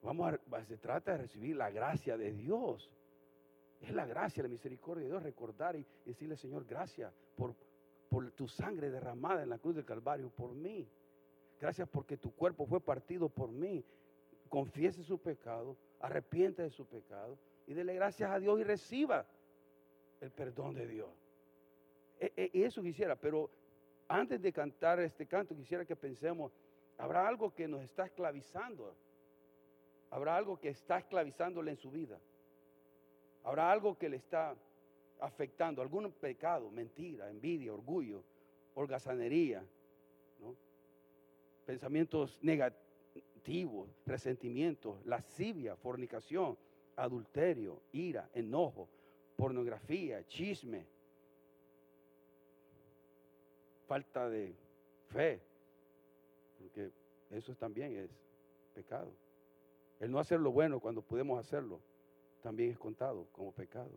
Vamos 0.03 0.33
a, 0.33 0.65
se 0.65 0.77
trata 0.77 1.13
de 1.13 1.19
recibir 1.19 1.57
la 1.57 1.71
gracia 1.71 2.17
de 2.17 2.33
Dios. 2.33 2.91
Es 3.81 3.93
la 3.93 4.07
gracia, 4.07 4.43
la 4.43 4.49
misericordia 4.49 5.05
de 5.05 5.11
Dios, 5.11 5.23
recordar 5.23 5.75
y 5.75 5.85
decirle, 6.05 6.37
Señor, 6.37 6.65
gracias 6.65 7.13
por, 7.37 7.55
por 8.13 8.31
tu 8.33 8.47
sangre 8.47 8.91
derramada 8.91 9.43
en 9.43 9.49
la 9.49 9.57
cruz 9.57 9.75
del 9.75 9.87
Calvario 9.87 10.29
por 10.29 10.53
mí. 10.53 10.87
Gracias 11.59 11.89
porque 11.89 12.19
tu 12.19 12.31
cuerpo 12.35 12.67
fue 12.67 12.79
partido 12.79 13.31
por 13.31 13.51
mí. 13.51 13.83
Confiese 14.51 15.03
su 15.03 15.19
pecado, 15.19 15.79
arrepiente 15.99 16.61
de 16.61 16.69
su 16.69 16.85
pecado 16.85 17.39
y 17.67 17.73
dele 17.73 17.95
gracias 17.95 18.31
a 18.31 18.39
Dios 18.39 18.61
y 18.61 18.65
reciba 18.65 19.25
el 20.21 20.31
perdón 20.31 20.75
de 20.75 20.87
Dios. 20.87 21.09
E, 22.21 22.51
e, 22.53 22.65
eso 22.67 22.83
quisiera, 22.83 23.17
pero 23.17 23.49
antes 24.09 24.43
de 24.43 24.53
cantar 24.53 25.01
este 25.01 25.25
canto, 25.25 25.57
quisiera 25.57 25.87
que 25.87 25.97
pensemos, 25.97 26.53
¿habrá 26.99 27.27
algo 27.27 27.55
que 27.55 27.67
nos 27.67 27.81
está 27.81 28.05
esclavizando? 28.05 28.95
¿Habrá 30.11 30.37
algo 30.37 30.61
que 30.61 30.69
está 30.69 30.99
esclavizándole 30.99 31.71
en 31.71 31.79
su 31.79 31.91
vida? 31.91 32.19
¿Habrá 33.43 33.73
algo 33.73 33.97
que 33.97 34.11
le 34.11 34.19
está 34.19 34.55
afectando? 35.23 35.81
¿Algún 35.81 36.11
pecado, 36.13 36.71
mentira, 36.71 37.31
envidia, 37.31 37.73
orgullo, 37.73 38.23
holgazanería? 38.75 39.65
Pensamientos 41.65 42.39
negativos, 42.43 43.89
resentimientos, 44.05 45.05
lascivia, 45.07 45.77
fornicación, 45.77 46.59
adulterio, 46.97 47.81
ira, 47.93 48.29
enojo, 48.35 48.89
pornografía, 49.37 50.27
chisme, 50.27 50.85
falta 53.87 54.29
de 54.29 54.55
fe, 55.09 55.41
porque 56.59 56.91
eso 57.31 57.55
también 57.55 57.97
es 57.97 58.11
pecado. 58.75 59.11
El 60.01 60.11
no 60.11 60.19
hacer 60.19 60.41
lo 60.41 60.51
bueno 60.51 60.81
cuando 60.81 61.01
podemos 61.01 61.39
hacerlo 61.39 61.81
también 62.43 62.71
es 62.71 62.79
contado 62.79 63.27
como 63.33 63.53
pecado. 63.53 63.91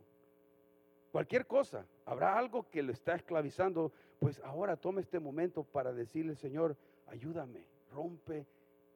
Cualquier 1.16 1.48
cosa, 1.48 1.86
habrá 2.04 2.38
algo 2.38 2.70
que 2.70 2.84
lo 2.84 2.92
está 2.92 3.16
esclavizando, 3.16 3.94
pues 4.20 4.42
ahora 4.44 4.76
tome 4.76 5.00
este 5.00 5.18
momento 5.18 5.64
para 5.64 5.94
decirle, 5.94 6.36
Señor, 6.36 6.76
ayúdame, 7.08 7.66
rompe 7.94 8.46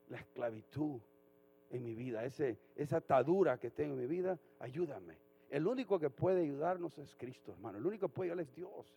la 0.09 0.17
esclavitud 0.17 0.99
en 1.69 1.81
mi 1.81 1.95
vida, 1.95 2.25
ese, 2.25 2.57
esa 2.75 2.97
atadura 2.97 3.57
que 3.57 3.71
tengo 3.71 3.93
en 3.93 4.01
mi 4.01 4.05
vida, 4.05 4.37
ayúdame. 4.59 5.15
El 5.49 5.65
único 5.65 5.97
que 5.97 6.09
puede 6.09 6.41
ayudarnos 6.41 6.97
es 6.97 7.15
Cristo, 7.15 7.53
hermano. 7.53 7.77
El 7.77 7.85
único 7.85 8.09
que 8.09 8.13
puede 8.13 8.31
ayudarles 8.31 8.49
es 8.49 8.55
Dios. 8.57 8.93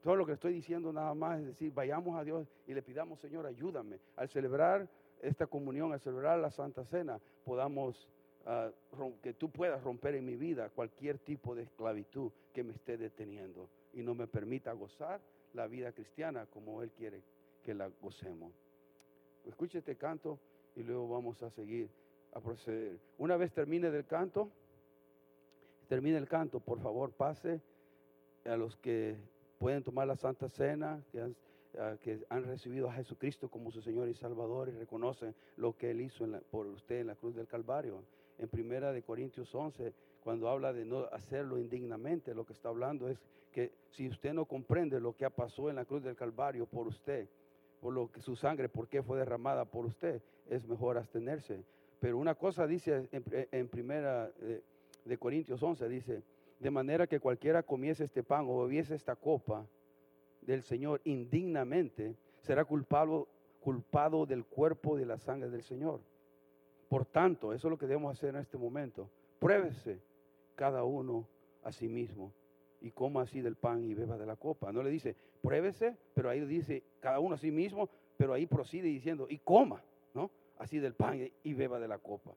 Todo 0.00 0.14
lo 0.14 0.24
que 0.24 0.34
estoy 0.34 0.52
diciendo 0.52 0.92
nada 0.92 1.14
más 1.14 1.40
es 1.40 1.46
decir, 1.46 1.74
vayamos 1.74 2.16
a 2.16 2.22
Dios 2.22 2.46
y 2.68 2.74
le 2.74 2.82
pidamos, 2.82 3.18
Señor, 3.18 3.46
ayúdame. 3.46 3.98
Al 4.14 4.28
celebrar 4.28 4.88
esta 5.20 5.48
comunión, 5.48 5.92
al 5.92 5.98
celebrar 5.98 6.38
la 6.38 6.52
Santa 6.52 6.84
Cena, 6.84 7.18
podamos, 7.44 8.08
uh, 8.46 9.12
que 9.22 9.34
tú 9.34 9.50
puedas 9.50 9.82
romper 9.82 10.14
en 10.14 10.24
mi 10.24 10.36
vida 10.36 10.68
cualquier 10.70 11.18
tipo 11.18 11.54
de 11.54 11.62
esclavitud 11.62 12.30
que 12.52 12.62
me 12.62 12.72
esté 12.72 12.96
deteniendo 12.96 13.68
y 13.92 14.02
no 14.02 14.14
me 14.14 14.26
permita 14.26 14.72
gozar 14.72 15.20
la 15.54 15.66
vida 15.66 15.92
cristiana 15.92 16.46
como 16.46 16.82
Él 16.82 16.90
quiere 16.90 17.22
que 17.62 17.74
la 17.74 17.90
gocemos. 18.00 18.52
Escuche 19.46 19.78
este 19.78 19.96
canto 19.96 20.38
y 20.76 20.82
luego 20.82 21.08
vamos 21.08 21.42
a 21.42 21.50
seguir 21.50 21.88
a 22.32 22.40
proceder. 22.40 22.98
Una 23.18 23.36
vez 23.36 23.52
termine 23.52 23.90
del 23.90 24.06
canto, 24.06 24.50
termine 25.88 26.16
el 26.16 26.28
canto, 26.28 26.60
por 26.60 26.80
favor 26.80 27.12
pase 27.12 27.60
a 28.44 28.56
los 28.56 28.76
que 28.76 29.16
pueden 29.58 29.82
tomar 29.82 30.06
la 30.06 30.16
Santa 30.16 30.48
Cena, 30.48 31.04
que 31.12 31.20
han, 31.20 31.36
uh, 31.74 31.96
que 32.00 32.24
han, 32.28 32.44
recibido 32.44 32.88
a 32.88 32.94
Jesucristo 32.94 33.48
como 33.48 33.70
su 33.70 33.82
Señor 33.82 34.08
y 34.08 34.14
Salvador 34.14 34.68
y 34.68 34.72
reconocen 34.72 35.34
lo 35.56 35.76
que 35.76 35.90
Él 35.90 36.00
hizo 36.00 36.26
la, 36.26 36.40
por 36.40 36.66
usted 36.66 37.00
en 37.00 37.08
la 37.08 37.14
cruz 37.14 37.34
del 37.34 37.46
Calvario. 37.46 38.02
En 38.38 38.48
primera 38.48 38.92
de 38.92 39.02
Corintios 39.02 39.54
11, 39.54 39.92
cuando 40.22 40.48
habla 40.48 40.72
de 40.72 40.84
no 40.84 41.06
hacerlo 41.12 41.58
indignamente, 41.58 42.34
lo 42.34 42.44
que 42.44 42.52
está 42.52 42.68
hablando 42.68 43.08
es 43.08 43.20
que 43.50 43.72
si 43.90 44.08
usted 44.08 44.32
no 44.32 44.46
comprende 44.46 45.00
lo 45.00 45.16
que 45.16 45.28
pasado 45.30 45.68
en 45.68 45.76
la 45.76 45.84
cruz 45.84 46.02
del 46.02 46.16
Calvario 46.16 46.66
por 46.66 46.86
usted, 46.86 47.28
por 47.80 47.92
lo 47.92 48.10
que 48.10 48.20
su 48.20 48.36
sangre, 48.36 48.68
por 48.68 48.88
qué 48.88 49.02
fue 49.02 49.18
derramada 49.18 49.64
por 49.64 49.84
usted, 49.84 50.22
es 50.48 50.66
mejor 50.66 50.96
abstenerse. 50.96 51.64
Pero 51.98 52.16
una 52.18 52.34
cosa 52.34 52.66
dice 52.66 53.08
en, 53.12 53.68
primera 53.68 54.30
de, 55.04 55.18
Corintios 55.18 55.62
11, 55.62 55.88
dice, 55.88 56.22
de 56.58 56.70
manera 56.70 57.06
que 57.06 57.20
cualquiera 57.20 57.62
comiese 57.62 58.04
este 58.04 58.22
pan 58.22 58.46
o 58.48 58.62
bebiese 58.62 58.94
esta 58.94 59.16
copa 59.16 59.66
del 60.40 60.62
Señor 60.62 61.00
indignamente, 61.04 62.14
será 62.40 62.64
culpado, 62.64 63.28
culpado 63.60 64.26
del 64.26 64.44
cuerpo 64.44 64.96
de 64.96 65.06
la 65.06 65.18
sangre 65.18 65.50
del 65.50 65.62
Señor. 65.62 66.00
Por 66.92 67.06
tanto, 67.06 67.54
eso 67.54 67.68
es 67.68 67.70
lo 67.70 67.78
que 67.78 67.86
debemos 67.86 68.12
hacer 68.12 68.34
en 68.34 68.42
este 68.42 68.58
momento. 68.58 69.08
Pruébese 69.38 69.98
cada 70.54 70.84
uno 70.84 71.26
a 71.62 71.72
sí 71.72 71.88
mismo 71.88 72.34
y 72.82 72.90
coma 72.90 73.22
así 73.22 73.40
del 73.40 73.56
pan 73.56 73.82
y 73.82 73.94
beba 73.94 74.18
de 74.18 74.26
la 74.26 74.36
copa. 74.36 74.70
No 74.72 74.82
le 74.82 74.90
dice, 74.90 75.16
pruébese, 75.40 75.96
pero 76.12 76.28
ahí 76.28 76.40
dice 76.40 76.82
cada 77.00 77.18
uno 77.18 77.36
a 77.36 77.38
sí 77.38 77.50
mismo, 77.50 77.88
pero 78.18 78.34
ahí 78.34 78.44
procede 78.44 78.88
diciendo, 78.88 79.26
y 79.30 79.38
coma, 79.38 79.82
¿no? 80.12 80.30
Así 80.58 80.80
del 80.80 80.92
pan 80.92 81.30
y 81.42 81.54
beba 81.54 81.80
de 81.80 81.88
la 81.88 81.96
copa 81.96 82.34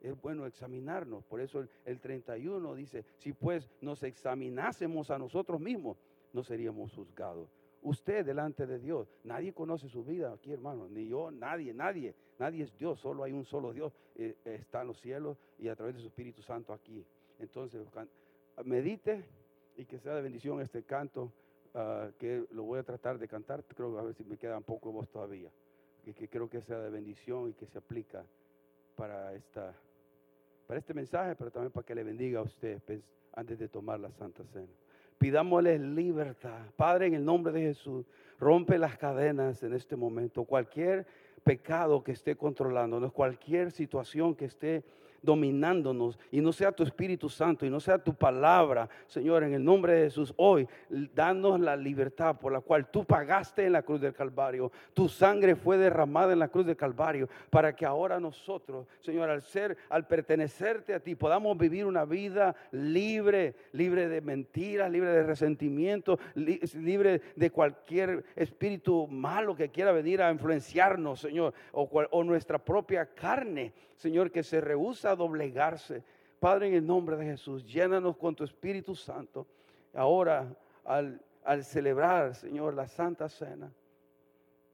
es 0.00 0.14
bueno 0.22 0.46
examinarnos. 0.46 1.24
Por 1.24 1.40
eso 1.40 1.58
el, 1.58 1.68
el, 1.84 1.98
31 1.98 2.76
dice, 2.76 3.04
si 3.16 3.32
pues 3.32 3.68
nos 3.80 4.04
examinásemos 4.04 5.10
a 5.10 5.18
nosotros 5.18 5.60
mismos, 5.60 5.96
no 6.32 6.44
seríamos 6.44 6.92
juzgados. 6.94 7.48
Usted 7.86 8.26
delante 8.26 8.66
de 8.66 8.80
Dios, 8.80 9.06
nadie 9.22 9.52
conoce 9.52 9.88
su 9.88 10.02
vida 10.02 10.32
aquí, 10.32 10.52
hermano, 10.52 10.88
ni 10.88 11.06
yo, 11.06 11.30
nadie, 11.30 11.72
nadie, 11.72 12.16
nadie 12.36 12.64
es 12.64 12.76
Dios, 12.76 12.98
solo 12.98 13.22
hay 13.22 13.32
un 13.32 13.44
solo 13.44 13.72
Dios, 13.72 13.92
eh, 14.16 14.34
está 14.44 14.80
en 14.80 14.88
los 14.88 15.00
cielos 15.00 15.38
y 15.56 15.68
a 15.68 15.76
través 15.76 15.94
de 15.94 16.00
su 16.00 16.08
Espíritu 16.08 16.42
Santo 16.42 16.72
aquí. 16.72 17.06
Entonces, 17.38 17.86
medite 18.64 19.24
y 19.76 19.84
que 19.84 20.00
sea 20.00 20.16
de 20.16 20.22
bendición 20.22 20.60
este 20.60 20.82
canto, 20.82 21.30
uh, 21.74 22.10
que 22.18 22.44
lo 22.50 22.64
voy 22.64 22.80
a 22.80 22.82
tratar 22.82 23.20
de 23.20 23.28
cantar, 23.28 23.62
creo 23.62 23.94
que 23.94 24.00
a 24.00 24.02
ver 24.02 24.14
si 24.14 24.24
me 24.24 24.36
queda 24.36 24.58
un 24.58 24.64
poco 24.64 24.88
de 24.88 24.94
voz 24.96 25.08
todavía, 25.08 25.52
que, 26.04 26.12
que 26.12 26.28
creo 26.28 26.50
que 26.50 26.60
sea 26.62 26.80
de 26.80 26.90
bendición 26.90 27.50
y 27.50 27.52
que 27.52 27.66
se 27.66 27.78
aplica 27.78 28.24
para 28.96 29.32
esta 29.32 29.72
para 30.66 30.80
este 30.80 30.92
mensaje, 30.92 31.36
pero 31.36 31.52
también 31.52 31.70
para 31.70 31.86
que 31.86 31.94
le 31.94 32.02
bendiga 32.02 32.40
a 32.40 32.42
usted 32.42 32.82
antes 33.34 33.60
de 33.60 33.68
tomar 33.68 34.00
la 34.00 34.10
Santa 34.10 34.42
Cena. 34.52 34.72
Pidámosle 35.18 35.78
libertad. 35.78 36.66
Padre, 36.76 37.06
en 37.06 37.14
el 37.14 37.24
nombre 37.24 37.52
de 37.52 37.60
Jesús, 37.62 38.06
rompe 38.38 38.78
las 38.78 38.96
cadenas 38.96 39.62
en 39.62 39.72
este 39.72 39.96
momento. 39.96 40.44
Cualquier 40.44 41.06
pecado 41.42 42.02
que 42.02 42.12
esté 42.12 42.36
controlándonos, 42.36 43.12
cualquier 43.12 43.70
situación 43.70 44.34
que 44.34 44.46
esté 44.46 44.84
dominándonos 45.22 46.18
y 46.30 46.40
no 46.40 46.52
sea 46.52 46.72
tu 46.72 46.82
Espíritu 46.82 47.28
Santo 47.28 47.66
y 47.66 47.70
no 47.70 47.80
sea 47.80 47.98
tu 47.98 48.14
palabra, 48.14 48.88
Señor, 49.06 49.44
en 49.44 49.54
el 49.54 49.64
nombre 49.64 49.94
de 49.94 50.04
Jesús, 50.04 50.32
hoy, 50.36 50.68
danos 50.88 51.60
la 51.60 51.76
libertad 51.76 52.36
por 52.38 52.52
la 52.52 52.60
cual 52.60 52.90
tú 52.90 53.04
pagaste 53.04 53.66
en 53.66 53.72
la 53.72 53.82
cruz 53.82 54.00
del 54.00 54.12
Calvario. 54.12 54.70
Tu 54.94 55.08
sangre 55.08 55.56
fue 55.56 55.76
derramada 55.78 56.32
en 56.32 56.38
la 56.38 56.48
cruz 56.48 56.66
del 56.66 56.76
Calvario 56.76 57.28
para 57.50 57.74
que 57.74 57.86
ahora 57.86 58.20
nosotros, 58.20 58.86
Señor, 59.00 59.30
al 59.30 59.42
ser, 59.42 59.76
al 59.88 60.06
pertenecerte 60.06 60.94
a 60.94 61.00
ti, 61.00 61.14
podamos 61.14 61.56
vivir 61.56 61.86
una 61.86 62.04
vida 62.04 62.54
libre, 62.72 63.54
libre 63.72 64.08
de 64.08 64.20
mentiras, 64.20 64.90
libre 64.90 65.10
de 65.10 65.22
resentimiento, 65.22 66.18
libre 66.34 67.22
de 67.34 67.50
cualquier 67.50 68.24
espíritu 68.34 69.06
malo 69.06 69.56
que 69.56 69.70
quiera 69.70 69.92
venir 69.92 70.22
a 70.22 70.30
influenciarnos, 70.30 71.20
Señor, 71.20 71.54
o, 71.72 71.82
o 72.10 72.24
nuestra 72.24 72.58
propia 72.58 73.06
carne, 73.06 73.72
Señor, 73.96 74.30
que 74.30 74.42
se 74.42 74.60
rehúsa 74.60 75.16
doblegarse. 75.16 76.02
Padre, 76.38 76.68
en 76.68 76.74
el 76.74 76.86
nombre 76.86 77.16
de 77.16 77.24
Jesús, 77.24 77.64
llénanos 77.64 78.16
con 78.16 78.34
tu 78.34 78.44
Espíritu 78.44 78.94
Santo. 78.94 79.46
Ahora, 79.94 80.54
al, 80.84 81.20
al 81.44 81.64
celebrar, 81.64 82.34
Señor, 82.34 82.74
la 82.74 82.86
Santa 82.86 83.28
Cena, 83.28 83.72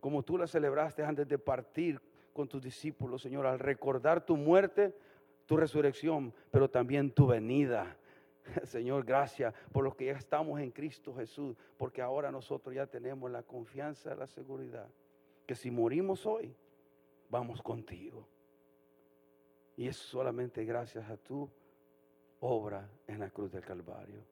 como 0.00 0.22
tú 0.22 0.36
la 0.36 0.46
celebraste 0.46 1.04
antes 1.04 1.28
de 1.28 1.38
partir 1.38 2.00
con 2.32 2.48
tus 2.48 2.62
discípulos, 2.62 3.22
Señor, 3.22 3.46
al 3.46 3.58
recordar 3.58 4.24
tu 4.26 4.36
muerte, 4.36 4.94
tu 5.46 5.56
resurrección, 5.56 6.34
pero 6.50 6.68
también 6.68 7.10
tu 7.10 7.26
venida. 7.26 7.96
Señor, 8.64 9.04
gracias 9.04 9.54
por 9.70 9.84
lo 9.84 9.96
que 9.96 10.06
ya 10.06 10.12
estamos 10.12 10.60
en 10.60 10.70
Cristo 10.70 11.14
Jesús, 11.14 11.56
porque 11.76 12.02
ahora 12.02 12.32
nosotros 12.32 12.74
ya 12.74 12.86
tenemos 12.86 13.30
la 13.30 13.42
confianza, 13.42 14.14
la 14.14 14.26
seguridad, 14.26 14.88
que 15.46 15.54
si 15.54 15.70
morimos 15.70 16.26
hoy, 16.26 16.54
vamos 17.28 17.62
contigo. 17.62 18.26
Y 19.76 19.88
es 19.88 19.96
solamente 19.96 20.64
gracias 20.64 21.08
a 21.08 21.16
tu 21.16 21.48
obra 22.40 22.88
en 23.06 23.20
la 23.20 23.30
cruz 23.30 23.52
del 23.52 23.64
Calvario. 23.64 24.22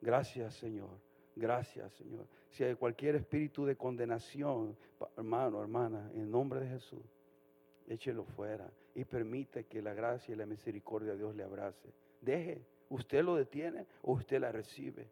Gracias, 0.00 0.54
Señor. 0.54 0.90
Gracias, 1.36 1.92
Señor. 1.92 2.26
Si 2.50 2.64
hay 2.64 2.74
cualquier 2.74 3.16
espíritu 3.16 3.64
de 3.64 3.76
condenación, 3.76 4.76
hermano, 5.16 5.60
hermana, 5.60 6.10
en 6.14 6.30
nombre 6.30 6.60
de 6.60 6.68
Jesús, 6.68 7.02
échelo 7.88 8.24
fuera 8.24 8.68
y 8.94 9.04
permite 9.04 9.64
que 9.64 9.80
la 9.80 9.94
gracia 9.94 10.34
y 10.34 10.36
la 10.36 10.46
misericordia 10.46 11.12
de 11.12 11.18
Dios 11.18 11.34
le 11.34 11.44
abrace. 11.44 11.88
Deje, 12.20 12.62
usted 12.88 13.24
lo 13.24 13.36
detiene 13.36 13.86
o 14.02 14.12
usted 14.12 14.40
la 14.40 14.52
recibe. 14.52 15.06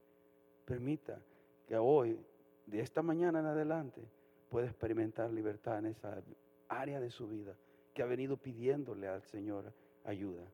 Permita 0.64 1.20
que 1.66 1.76
hoy, 1.76 2.18
de 2.66 2.80
esta 2.80 3.03
mañana 3.03 3.40
en 3.40 3.46
adelante, 3.46 4.03
pueda 4.51 4.66
experimentar 4.66 5.30
libertad 5.30 5.78
en 5.78 5.86
esa 5.86 6.22
área 6.68 7.01
de 7.01 7.11
su 7.11 7.28
vida 7.28 7.55
que 7.99 8.05
ha 8.05 8.07
venido 8.07 8.36
pidiéndole 8.36 9.09
al 9.09 9.22
Señor 9.22 9.72
ayuda. 10.05 10.44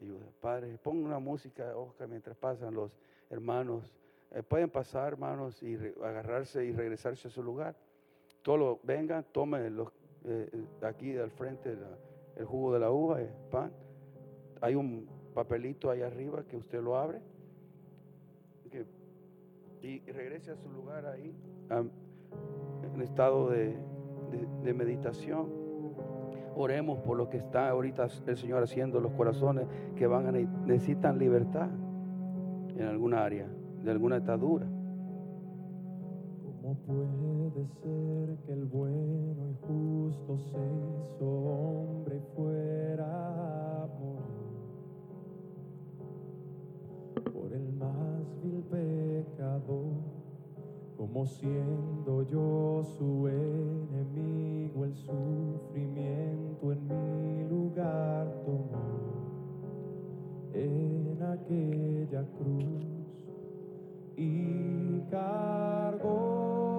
Ayuda. 0.00 0.24
Padre, 0.40 0.78
ponga 0.82 1.04
una 1.04 1.18
música, 1.18 1.76
Oscar, 1.76 2.08
mientras 2.08 2.34
pasan 2.34 2.72
los 2.72 2.96
hermanos. 3.28 3.92
Eh, 4.30 4.42
pueden 4.42 4.70
pasar, 4.70 5.08
hermanos, 5.12 5.62
y 5.62 5.76
agarrarse 6.02 6.64
y 6.64 6.72
regresarse 6.72 7.28
a 7.28 7.30
su 7.30 7.42
lugar. 7.42 7.76
Todos 8.40 8.78
vengan, 8.84 9.26
tomen 9.32 9.76
los, 9.76 9.92
eh, 10.24 10.64
aquí 10.80 11.14
al 11.14 11.30
frente 11.30 11.76
el 12.36 12.46
jugo 12.46 12.72
de 12.72 12.80
la 12.80 12.90
uva, 12.90 13.20
el 13.20 13.28
pan. 13.50 13.70
Hay 14.62 14.76
un 14.76 15.06
papelito 15.34 15.90
ahí 15.90 16.00
arriba 16.00 16.42
que 16.46 16.56
usted 16.56 16.80
lo 16.80 16.96
abre. 16.96 17.20
y 19.82 20.00
regrese 20.10 20.52
a 20.52 20.56
su 20.56 20.70
lugar 20.70 21.04
ahí, 21.04 21.34
en 21.68 23.02
estado 23.02 23.50
de 23.50 23.76
meditación. 24.72 25.63
Oremos 26.56 26.98
por 27.00 27.16
lo 27.16 27.28
que 27.28 27.38
está 27.38 27.68
ahorita 27.68 28.06
el 28.26 28.36
Señor 28.36 28.62
haciendo 28.62 29.00
los 29.00 29.12
corazones 29.12 29.66
que 29.96 30.06
van 30.06 30.26
a 30.26 30.32
necesitan 30.32 31.18
libertad 31.18 31.68
en 32.76 32.86
alguna 32.86 33.24
área, 33.24 33.46
de 33.82 33.90
alguna 33.90 34.16
atadura. 34.16 34.66
¿Cómo 36.62 36.74
puede 36.86 37.66
ser 37.82 38.36
que 38.46 38.52
el 38.52 38.64
bueno 38.64 39.50
y 39.50 39.54
justo 39.66 40.38
se 40.38 40.56
hizo 40.56 41.26
hombre 41.26 42.20
fuera 42.34 43.86
por 47.32 47.52
el 47.52 47.72
más 47.72 48.42
vil 48.42 48.62
pecador? 48.70 50.13
Como 50.96 51.26
siendo 51.26 52.22
yo 52.22 52.82
su 52.96 53.28
enemigo, 53.28 54.84
el 54.84 54.94
sufrimiento 54.94 56.72
en 56.72 56.86
mi 56.86 57.48
lugar 57.48 58.26
tomó. 58.44 58.94
En 60.52 61.20
aquella 61.22 62.24
cruz 62.38 62.84
y 64.16 65.00
cargó 65.10 66.73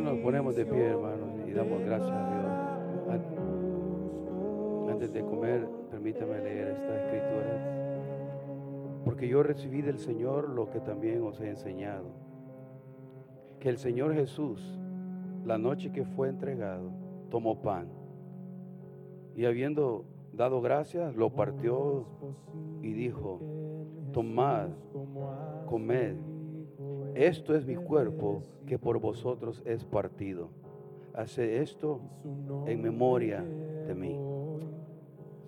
nos 0.00 0.18
ponemos 0.18 0.54
de 0.54 0.64
pie, 0.64 0.86
hermanos, 0.86 1.28
y 1.46 1.52
damos 1.52 1.80
gracias 1.82 2.10
a 2.10 2.30
Dios. 2.30 2.46
Antes 4.90 5.12
de 5.12 5.22
comer, 5.22 5.68
permítame 5.90 6.40
leer 6.40 6.68
esta 6.68 7.04
escritura. 7.04 9.02
Porque 9.04 9.28
yo 9.28 9.42
recibí 9.42 9.82
del 9.82 9.98
Señor 9.98 10.48
lo 10.48 10.70
que 10.70 10.80
también 10.80 11.22
os 11.22 11.40
he 11.40 11.48
enseñado. 11.48 12.06
Que 13.60 13.68
el 13.68 13.78
Señor 13.78 14.14
Jesús, 14.14 14.78
la 15.44 15.58
noche 15.58 15.90
que 15.92 16.04
fue 16.04 16.28
entregado, 16.28 16.90
tomó 17.30 17.60
pan. 17.62 17.88
Y 19.34 19.44
habiendo 19.46 20.04
dado 20.32 20.60
gracias, 20.60 21.16
lo 21.16 21.30
partió 21.30 22.06
y 22.82 22.92
dijo, 22.92 23.40
tomad, 24.12 24.68
comed 25.66 26.16
esto 27.26 27.56
es 27.56 27.66
mi 27.66 27.74
cuerpo 27.74 28.44
que 28.64 28.78
por 28.78 29.00
vosotros 29.00 29.60
es 29.64 29.84
partido. 29.84 30.50
Hace 31.14 31.62
esto 31.62 32.00
en 32.66 32.80
memoria 32.80 33.42
de 33.42 33.92
mí. 33.92 34.16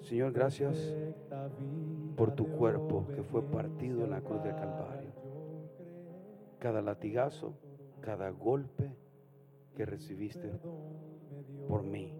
Señor, 0.01 0.33
gracias 0.33 0.93
por 2.17 2.33
tu 2.33 2.49
cuerpo 2.49 3.07
que 3.15 3.23
fue 3.23 3.43
partido 3.43 4.03
en 4.03 4.11
la 4.11 4.21
cruz 4.21 4.43
del 4.43 4.57
Calvario. 4.57 5.13
Cada 6.59 6.83
latigazo, 6.83 7.55
cada 8.01 8.31
golpe 8.31 8.91
que 9.77 9.87
recibiste 9.87 10.51
por 11.69 11.85
mí, 11.85 12.13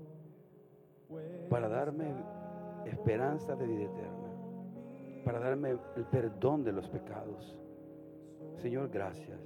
para 1.49 1.69
darme 1.69 2.15
esperanza 2.87 3.57
de 3.57 3.67
vida 3.67 3.83
eterna, 3.83 5.25
para 5.25 5.41
darme 5.41 5.71
el 5.97 6.05
perdón 6.05 6.63
de 6.63 6.71
los 6.71 6.89
pecados 6.89 7.57
Señor, 8.57 8.91
gracias. 8.91 9.41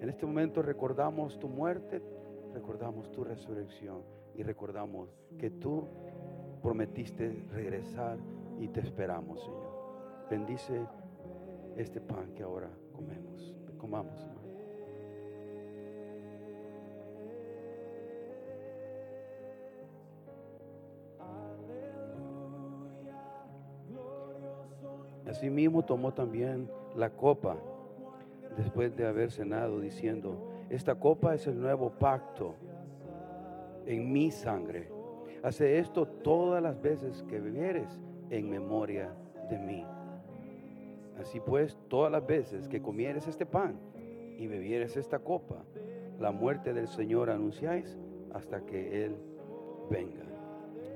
En 0.00 0.08
este 0.08 0.26
momento 0.26 0.62
recordamos 0.62 1.38
tu 1.38 1.48
muerte, 1.48 2.02
recordamos 2.52 3.10
tu 3.12 3.24
resurrección 3.24 4.02
y 4.34 4.42
recordamos 4.42 5.08
que 5.38 5.50
tú 5.50 5.86
prometiste 6.62 7.46
regresar 7.52 8.18
y 8.58 8.68
te 8.68 8.80
esperamos, 8.80 9.40
Señor. 9.40 10.26
Bendice 10.30 10.86
este 11.76 12.00
pan 12.00 12.32
que 12.34 12.42
ahora 12.42 12.70
comemos. 12.92 13.54
Comamos, 13.78 14.20
Señor. 14.20 14.36
Asimismo 25.26 25.84
tomó 25.84 26.14
también 26.14 26.70
la 26.94 27.10
copa 27.10 27.56
después 28.56 28.96
de 28.96 29.06
haber 29.06 29.30
cenado, 29.30 29.80
diciendo, 29.80 30.50
esta 30.70 30.94
copa 30.94 31.34
es 31.34 31.46
el 31.46 31.60
nuevo 31.60 31.90
pacto 31.90 32.54
en 33.86 34.12
mi 34.12 34.30
sangre. 34.30 34.88
Hace 35.42 35.78
esto 35.78 36.06
todas 36.06 36.62
las 36.62 36.80
veces 36.80 37.22
que 37.28 37.40
bebieres 37.40 38.00
en 38.30 38.50
memoria 38.50 39.12
de 39.48 39.58
mí. 39.58 39.84
Así 41.20 41.40
pues, 41.40 41.78
todas 41.88 42.10
las 42.10 42.26
veces 42.26 42.68
que 42.68 42.82
comieres 42.82 43.26
este 43.28 43.46
pan 43.46 43.78
y 44.38 44.46
bebieres 44.46 44.96
esta 44.96 45.18
copa, 45.18 45.62
la 46.18 46.32
muerte 46.32 46.74
del 46.74 46.88
Señor 46.88 47.30
anunciáis 47.30 47.96
hasta 48.32 48.60
que 48.66 49.04
Él 49.04 49.16
venga. 49.90 50.24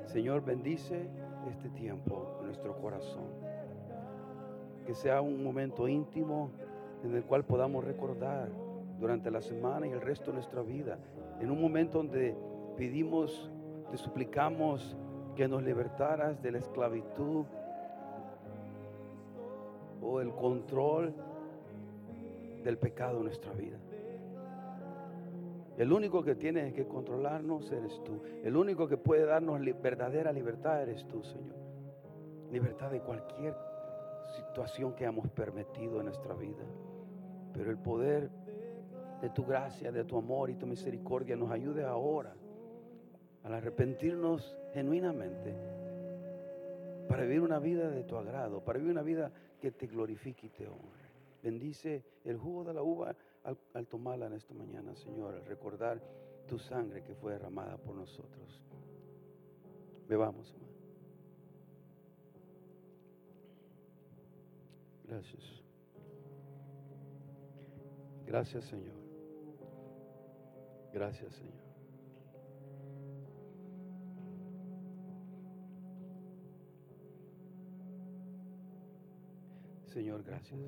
Señor, 0.07 0.45
bendice 0.45 1.09
este 1.49 1.69
tiempo 1.71 2.39
nuestro 2.43 2.77
corazón. 2.81 3.29
Que 4.85 4.95
sea 4.95 5.21
un 5.21 5.43
momento 5.45 5.87
íntimo 5.87 6.51
en 7.05 7.14
el 7.14 7.24
cual 7.24 7.44
podamos 7.44 7.84
recordar 7.84 8.48
durante 8.98 9.30
la 9.30 9.40
semana 9.40 9.86
y 9.86 9.90
el 9.90 10.01
resto 10.01 10.26
de 10.26 10.34
nuestra 10.34 10.62
vida. 10.62 10.98
En 11.40 11.51
un 11.51 11.61
momento 11.61 11.98
donde 11.98 12.34
pedimos, 12.76 13.51
te 13.90 13.96
suplicamos 13.96 14.96
que 15.34 15.48
nos 15.48 15.62
libertaras 15.62 16.42
de 16.42 16.53
la 16.53 16.59
esclavitud 16.59 17.46
o 20.03 20.20
el 20.20 20.30
control 20.32 21.14
del 22.62 22.78
pecado 22.78 23.18
en 23.18 23.24
nuestra 23.24 23.53
vida. 23.53 23.78
El 25.78 25.92
único 25.94 26.22
que 26.22 26.34
tiene 26.34 26.74
que 26.74 26.86
controlarnos 26.86 27.72
eres 27.72 28.05
tú. 28.05 28.22
El 28.44 28.55
único 28.55 28.86
que 28.86 28.98
puede 28.98 29.24
darnos 29.24 29.61
verdadera 29.80 30.30
libertad 30.30 30.82
eres 30.82 31.07
tú, 31.09 31.22
Señor. 31.22 31.57
Libertad 32.53 32.90
de 32.90 33.01
cualquier 33.01 33.57
situación 34.36 34.94
que 34.94 35.05
hemos 35.05 35.26
permitido 35.30 36.01
en 36.01 36.07
nuestra 36.07 36.34
vida. 36.34 36.64
Pero 37.53 37.70
el 37.70 37.78
poder 37.78 38.30
de 39.20 39.30
tu 39.30 39.44
gracia, 39.44 39.92
de 39.92 40.05
tu 40.05 40.16
amor 40.16 40.51
y 40.51 40.55
tu 40.55 40.66
misericordia 40.66 41.36
nos 41.36 41.51
ayude 41.51 41.84
ahora 41.84 42.34
al 43.42 43.55
arrepentirnos 43.55 44.57
genuinamente 44.72 45.55
para 47.09 47.24
vivir 47.24 47.40
una 47.40 47.59
vida 47.59 47.90
de 47.90 48.05
tu 48.05 48.16
agrado, 48.16 48.62
para 48.62 48.78
vivir 48.78 48.92
una 48.92 49.03
vida 49.03 49.32
que 49.61 49.72
te 49.72 49.86
glorifique 49.86 50.46
y 50.46 50.51
te 50.51 50.68
honre. 50.68 51.11
Bendice 51.42 52.05
el 52.24 52.38
jugo 52.38 52.64
de 52.64 52.74
la 52.74 52.82
uva 52.82 53.16
al, 53.74 53.86
tomarla 53.86 54.26
en 54.26 54.34
esta 54.34 54.55
mañana, 54.55 54.94
Señor, 54.94 55.34
al 55.34 55.44
recordar 55.44 56.01
tu 56.46 56.59
sangre 56.59 57.03
que 57.03 57.14
fue 57.14 57.32
derramada 57.32 57.78
por 57.78 57.94
nosotros. 57.94 58.62
Bebamos, 60.09 60.53
hermano. 60.53 60.70
Gracias. 65.09 65.60
Gracias, 68.31 68.64
Señor. 68.66 68.95
Gracias, 70.93 71.35
Señor. 71.35 71.64
Señor, 79.87 80.22
gracias. 80.22 80.61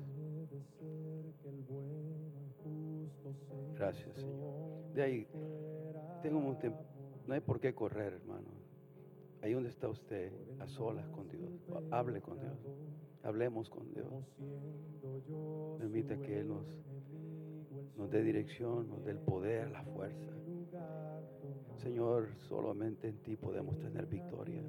Gracias, 3.75 4.13
Señor. 4.17 4.93
De 4.93 5.01
ahí, 5.01 5.27
tengo 6.21 6.39
un 6.39 6.57
no 7.25 7.33
hay 7.33 7.39
por 7.39 7.61
qué 7.61 7.73
correr, 7.73 8.11
hermano. 8.11 8.49
Ahí 9.41 9.53
donde 9.53 9.69
está 9.69 9.87
usted, 9.87 10.33
a 10.59 10.67
solas 10.67 11.07
con 11.11 11.29
Dios. 11.29 11.49
Hable 11.91 12.21
con 12.21 12.41
Dios. 12.41 12.57
Hablemos 13.23 13.69
con 13.69 13.89
Dios. 13.93 14.11
Permita 15.79 16.17
que 16.17 16.41
Él 16.41 16.49
nos, 16.49 16.65
nos 17.97 18.09
dé 18.09 18.23
dirección, 18.23 18.89
nos 18.89 19.03
dé 19.03 19.11
el 19.11 19.19
poder, 19.19 19.69
la 19.71 19.83
fuerza. 19.83 20.31
Señor, 21.77 22.29
solamente 22.47 23.09
en 23.09 23.17
ti 23.23 23.35
podemos 23.35 23.77
tener 23.79 24.05
victoria. 24.05 24.61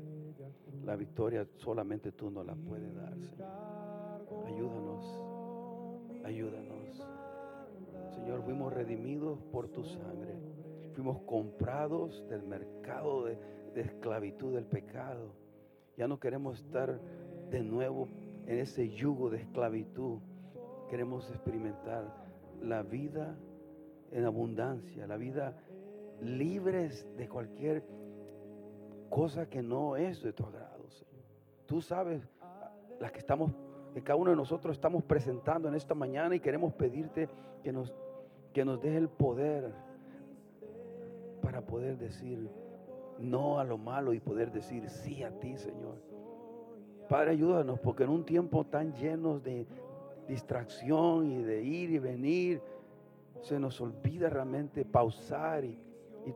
La 0.85 0.97
victoria 0.97 1.47
solamente 1.57 2.13
tú 2.13 2.31
nos 2.31 2.45
la 2.45 2.55
puedes 2.55 2.95
dar, 2.95 3.15
Señor. 3.19 3.49
Ayúdanos, 4.47 6.25
ayúdanos. 6.25 6.75
Señor, 8.15 8.43
fuimos 8.43 8.73
redimidos 8.73 9.39
por 9.53 9.69
tu 9.69 9.85
sangre. 9.85 10.35
Fuimos 10.95 11.21
comprados 11.23 12.27
del 12.29 12.43
mercado 12.43 13.25
de, 13.25 13.39
esclavitud 13.75 14.55
del 14.55 14.67
pecado. 14.67 15.35
Ya 15.97 16.07
no 16.07 16.21
queremos 16.21 16.61
estar 16.61 17.01
de 17.51 17.63
nuevo 17.63 18.09
en 18.47 18.59
ese 18.59 18.89
yugo 18.91 19.31
de 19.31 19.39
esclavitud. 19.39 20.21
Queremos 20.89 21.29
experimentar 21.31 22.24
la 22.63 22.83
vida 22.83 23.37
en 24.13 24.25
abundancia, 24.25 25.07
la 25.07 25.17
vida 25.17 25.57
libres 26.21 27.07
de 27.17 27.29
cualquier 27.29 27.85
cosa 29.11 29.49
que 29.49 29.63
no 29.63 29.97
es 29.97 30.23
de 30.23 30.33
tu 30.33 30.45
agrado, 30.45 30.89
Señor. 30.91 31.25
Tú 31.67 31.81
sabes 31.81 32.23
las 33.01 33.13
que 33.13 33.19
estamos 33.19 33.53
que 33.95 34.03
cada 34.03 34.17
uno 34.17 34.31
de 34.31 34.37
nosotros 34.37 34.75
estamos 34.75 35.05
presentando 35.05 35.69
en 35.69 35.77
esta 35.77 35.95
mañana 35.95 36.35
y 36.35 36.41
queremos 36.41 36.75
pedirte 36.75 37.29
que 37.63 37.73
nos, 37.73 37.95
que 38.53 38.65
nos 38.65 38.83
deje 38.83 38.97
el 38.97 39.09
poder 39.09 39.73
para 41.41 41.61
poder 41.61 41.97
decir 41.97 42.51
no 43.21 43.61
a 43.61 43.65
lo 43.65 43.79
malo 43.79 44.13
y 44.13 44.19
poder 44.19 44.51
decir 44.51 44.91
sí 44.91 45.23
a 45.23 45.31
ti, 45.39 45.57
Señor. 45.57 45.95
Padre, 47.09 47.31
ayúdanos 47.31 47.79
porque 47.79 48.03
en 48.03 48.11
un 48.11 48.25
tiempo 48.25 48.65
tan 48.65 48.93
lleno 48.95 49.39
de 49.39 49.65
distracción 50.29 51.31
y 51.31 51.43
de 51.43 51.63
ir 51.63 51.91
y 51.91 51.99
venir, 51.99 52.63
se 53.41 53.59
nos 53.59 53.81
olvida 53.81 54.29
realmente 54.29 54.85
pausar 54.85 55.65
y, 55.65 55.81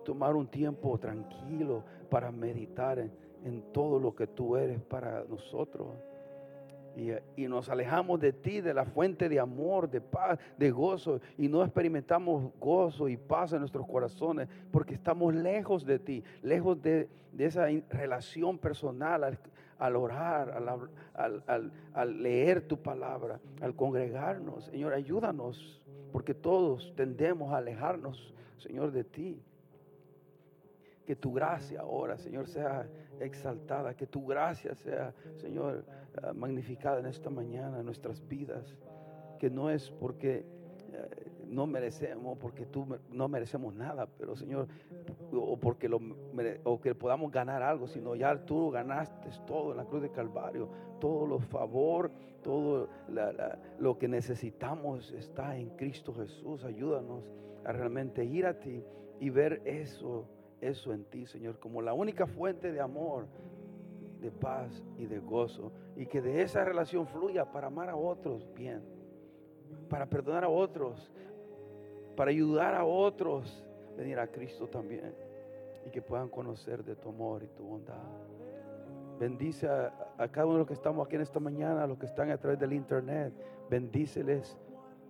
tomar 0.05 0.36
un 0.36 0.47
tiempo 0.47 0.99
tranquilo 0.99 1.82
para 2.11 2.30
meditar 2.30 2.99
en 2.99 3.62
todo 3.72 3.99
lo 3.99 4.14
que 4.14 4.26
tú 4.26 4.55
eres 4.55 4.82
para 4.82 5.24
nosotros. 5.24 5.89
Y, 7.36 7.47
nos 7.47 7.68
alejamos 7.68 8.18
de 8.18 8.32
ti, 8.32 8.61
de 8.61 8.74
la 8.74 8.84
fuente 8.84 9.28
de 9.28 9.39
amor, 9.39 9.89
de 9.89 10.01
paz, 10.01 10.36
de 10.57 10.70
gozo, 10.72 11.20
y 11.36 11.49
no 11.49 11.62
experimentamos 11.62 12.51
gozo 12.59 13.09
y 13.09 13.16
paz 13.16 13.53
en 13.53 13.61
nuestros 13.61 13.86
corazones 13.86 14.49
porque 14.72 14.95
estamos 14.95 15.32
lejos 15.32 15.86
de 15.86 16.01
ti, 16.01 16.24
lejos 16.43 16.82
de, 16.82 17.09
esa 17.39 17.66
relación 17.91 18.59
personal 18.59 19.39
al, 19.78 19.96
orar, 19.96 20.50
al, 21.14 21.72
al 21.94 22.22
leer 22.22 22.66
tu 22.66 22.76
palabra, 22.78 23.40
al 23.60 23.74
congregarnos. 23.74 24.64
Señor, 24.66 24.92
ayúdanos, 24.92 25.80
porque 26.12 26.34
todos 26.34 26.92
tendemos 26.96 27.52
a 27.52 27.58
alejarnos, 27.58 28.34
Señor, 28.58 28.92
de 28.92 29.04
ti. 29.04 29.42
Que 31.06 31.16
tu 31.16 31.32
gracia 31.32 31.80
ahora, 31.80 32.18
Señor, 32.18 32.48
sea 32.48 32.86
exaltada, 33.20 33.94
que 33.94 34.06
tu 34.06 34.26
gracia 34.26 34.74
sea, 34.74 35.14
Señor, 35.36 35.84
ah, 36.22 36.32
magnificada 36.34 37.00
en 37.00 37.06
esta 37.06 37.30
mañana 37.30 37.78
en 37.78 37.86
nuestras 37.86 38.26
vidas, 38.28 38.76
que 39.38 39.48
no 39.50 39.70
es 39.70 39.90
porque 39.90 40.44
eh, 40.92 41.27
no 41.49 41.66
merecemos, 41.66 42.38
porque 42.38 42.66
tú 42.66 42.86
no 43.11 43.28
merecemos 43.28 43.74
nada, 43.74 44.07
pero 44.07 44.36
Señor, 44.36 44.68
o 45.32 45.57
porque 45.59 45.88
lo, 45.88 46.01
o 46.64 46.80
que 46.80 46.94
podamos 46.94 47.30
ganar 47.30 47.62
algo, 47.62 47.86
sino 47.88 48.14
ya 48.14 48.44
tú 48.44 48.70
ganaste 48.70 49.28
todo 49.46 49.72
en 49.72 49.78
la 49.78 49.84
cruz 49.84 50.03
de 50.03 50.11
Calvario, 50.11 50.68
todo 51.01 51.26
lo 51.26 51.40
favor, 51.40 52.11
todo 52.42 52.88
lo 53.78 53.99
que 53.99 54.09
necesitamos 54.09 55.12
está 55.12 55.57
en 55.57 55.70
Cristo 55.70 56.14
Jesús. 56.14 56.64
Ayúdanos 56.64 57.24
a 57.64 57.72
realmente 57.72 58.24
ir 58.24 58.46
a 58.46 58.59
ti 58.59 58.82
y 59.20 59.30
ver 59.30 59.62
eso 59.64 60.26
eso 60.61 60.92
en 60.92 61.05
ti, 61.05 61.26
Señor, 61.26 61.59
como 61.59 61.82
la 61.82 61.92
única 61.92 62.26
fuente 62.26 62.72
de 62.72 62.80
amor, 62.80 63.26
de 64.20 64.30
paz 64.30 64.84
y 64.96 65.07
de 65.07 65.18
gozo. 65.18 65.72
Y 65.96 66.07
que 66.07 66.20
de 66.20 66.42
esa 66.42 66.64
relación 66.64 67.07
fluya 67.07 67.44
para 67.51 67.68
amar 67.68 67.88
a 67.88 67.96
otros 67.96 68.49
bien, 68.55 68.82
para 69.88 70.07
perdonar 70.07 70.44
a 70.44 70.49
otros, 70.49 71.11
para 72.18 72.32
ayudar 72.32 72.74
a 72.74 72.84
otros, 72.84 73.64
venir 73.96 74.18
a 74.18 74.26
Cristo 74.26 74.66
también. 74.66 75.14
Y 75.86 75.90
que 75.90 76.02
puedan 76.02 76.28
conocer 76.28 76.82
de 76.82 76.96
tu 76.96 77.10
amor 77.10 77.44
y 77.44 77.46
tu 77.46 77.62
bondad. 77.62 77.94
Bendice 79.20 79.68
a, 79.68 80.28
cada 80.32 80.46
uno 80.46 80.54
de 80.54 80.58
los 80.58 80.66
que 80.66 80.74
estamos 80.74 81.06
aquí 81.06 81.14
en 81.14 81.22
esta 81.22 81.38
mañana, 81.38 81.84
a 81.84 81.86
los 81.86 81.96
que 81.96 82.06
están 82.06 82.28
a 82.32 82.36
través 82.36 82.58
del 82.58 82.72
internet. 82.72 83.32
Bendíceles 83.70 84.58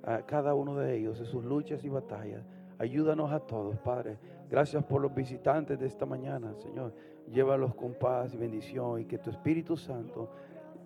a 0.02 0.20
cada 0.20 0.54
uno 0.54 0.76
de 0.76 0.98
ellos 0.98 1.18
en 1.18 1.24
sus 1.24 1.42
luchas 1.42 1.82
y 1.82 1.88
batallas. 1.88 2.44
Ayúdanos 2.78 3.32
a 3.32 3.40
todos, 3.40 3.78
Padre 3.78 4.18
Gracias 4.50 4.84
por 4.84 5.00
los 5.00 5.14
visitantes 5.14 5.80
de 5.80 5.86
esta 5.86 6.04
mañana, 6.04 6.54
Señor. 6.56 6.92
Llévalos 7.32 7.74
con 7.74 7.94
paz 7.94 8.34
y 8.34 8.36
bendición 8.36 9.00
y 9.00 9.06
que 9.06 9.16
tu 9.16 9.30
Espíritu 9.30 9.78
Santo, 9.78 10.28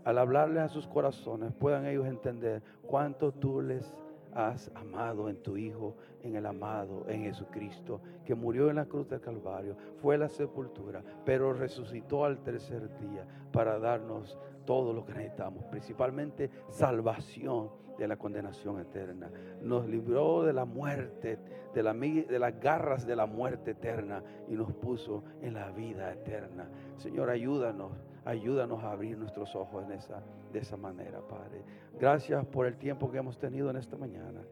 al 0.04 0.18
hablarles 0.18 0.62
a 0.62 0.68
sus 0.68 0.86
corazones, 0.86 1.52
puedan 1.52 1.84
ellos 1.86 2.06
entender 2.06 2.62
cuánto 2.86 3.32
tú 3.32 3.60
les 3.60 3.92
has 4.34 4.70
amado 4.74 5.28
en 5.28 5.36
tu 5.42 5.56
Hijo, 5.56 5.96
en 6.22 6.36
el 6.36 6.46
amado, 6.46 7.04
en 7.08 7.22
Jesucristo, 7.24 8.00
que 8.24 8.34
murió 8.34 8.70
en 8.70 8.76
la 8.76 8.86
cruz 8.86 9.08
del 9.08 9.20
Calvario, 9.20 9.76
fue 10.00 10.16
la 10.18 10.28
sepultura, 10.28 11.02
pero 11.24 11.52
resucitó 11.52 12.24
al 12.24 12.38
tercer 12.42 12.88
día 12.98 13.26
para 13.52 13.78
darnos 13.78 14.38
todo 14.64 14.92
lo 14.92 15.04
que 15.04 15.14
necesitamos, 15.14 15.64
principalmente 15.64 16.50
salvación 16.68 17.70
de 17.98 18.08
la 18.08 18.16
condenación 18.16 18.80
eterna. 18.80 19.30
Nos 19.60 19.86
libró 19.86 20.44
de 20.44 20.52
la 20.52 20.64
muerte, 20.64 21.38
de, 21.74 21.82
la, 21.82 21.92
de 21.92 22.38
las 22.38 22.58
garras 22.58 23.06
de 23.06 23.16
la 23.16 23.26
muerte 23.26 23.72
eterna 23.72 24.22
y 24.48 24.54
nos 24.54 24.72
puso 24.72 25.24
en 25.40 25.54
la 25.54 25.70
vida 25.70 26.12
eterna. 26.12 26.68
Señor, 26.96 27.30
ayúdanos, 27.30 27.92
ayúdanos 28.24 28.82
a 28.84 28.92
abrir 28.92 29.18
nuestros 29.18 29.54
ojos 29.56 29.84
en 29.84 29.92
esa, 29.92 30.22
de 30.52 30.58
esa 30.58 30.76
manera, 30.76 31.20
Padre. 31.20 31.64
Gracias 31.98 32.44
por 32.46 32.66
el 32.66 32.76
tiempo 32.76 33.10
que 33.10 33.18
hemos 33.18 33.38
tenido 33.38 33.70
en 33.70 33.76
esta 33.76 33.96
mañana. 33.96 34.42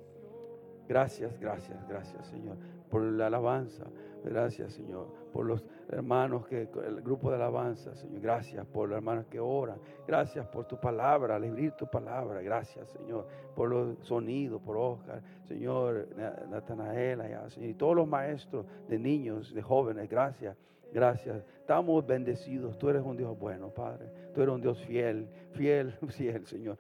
Gracias, 0.89 1.39
gracias, 1.39 1.87
gracias, 1.89 2.27
Señor, 2.27 2.57
por 2.91 3.03
la 3.03 3.29
alabanza. 3.29 3.85
Gracias, 4.25 4.75
Señor, 4.75 5.07
por 5.33 5.47
los 5.47 5.65
hermanos 5.89 6.47
que, 6.47 6.69
el 6.85 7.01
grupo 7.01 7.31
de 7.31 7.37
alabanza, 7.37 7.95
Señor. 7.95 8.21
Gracias 8.21 8.67
por 8.67 8.89
los 8.89 8.97
hermanos 8.97 9.27
que 9.27 9.39
oran. 9.39 9.79
Gracias 10.07 10.47
por 10.49 10.67
tu 10.67 10.79
palabra, 10.79 11.37
al 11.37 11.77
tu 11.77 11.87
palabra. 11.87 12.43
Gracias, 12.43 12.89
Señor, 12.89 13.27
por 13.55 13.71
los 13.71 13.99
sonidos, 14.03 14.61
por 14.61 14.77
Oscar, 14.77 15.23
Señor, 15.45 16.09
Natanael, 16.51 17.23
y 17.59 17.75
todos 17.75 17.95
los 17.95 18.09
maestros 18.09 18.67
de 18.89 18.99
niños, 18.99 19.55
de 19.55 19.63
jóvenes. 19.63 20.09
Gracias. 20.11 20.57
Gracias. 20.93 21.45
Estamos 21.71 22.05
bendecidos. 22.05 22.77
Tú 22.77 22.89
eres 22.89 23.01
un 23.01 23.17
Dios 23.17 23.39
bueno, 23.39 23.71
Padre. 23.71 24.11
Tú 24.35 24.43
eres 24.43 24.53
un 24.53 24.61
Dios 24.61 24.77
fiel, 24.81 25.29
fiel, 25.53 25.93
fiel, 26.09 26.45
Señor. 26.45 26.77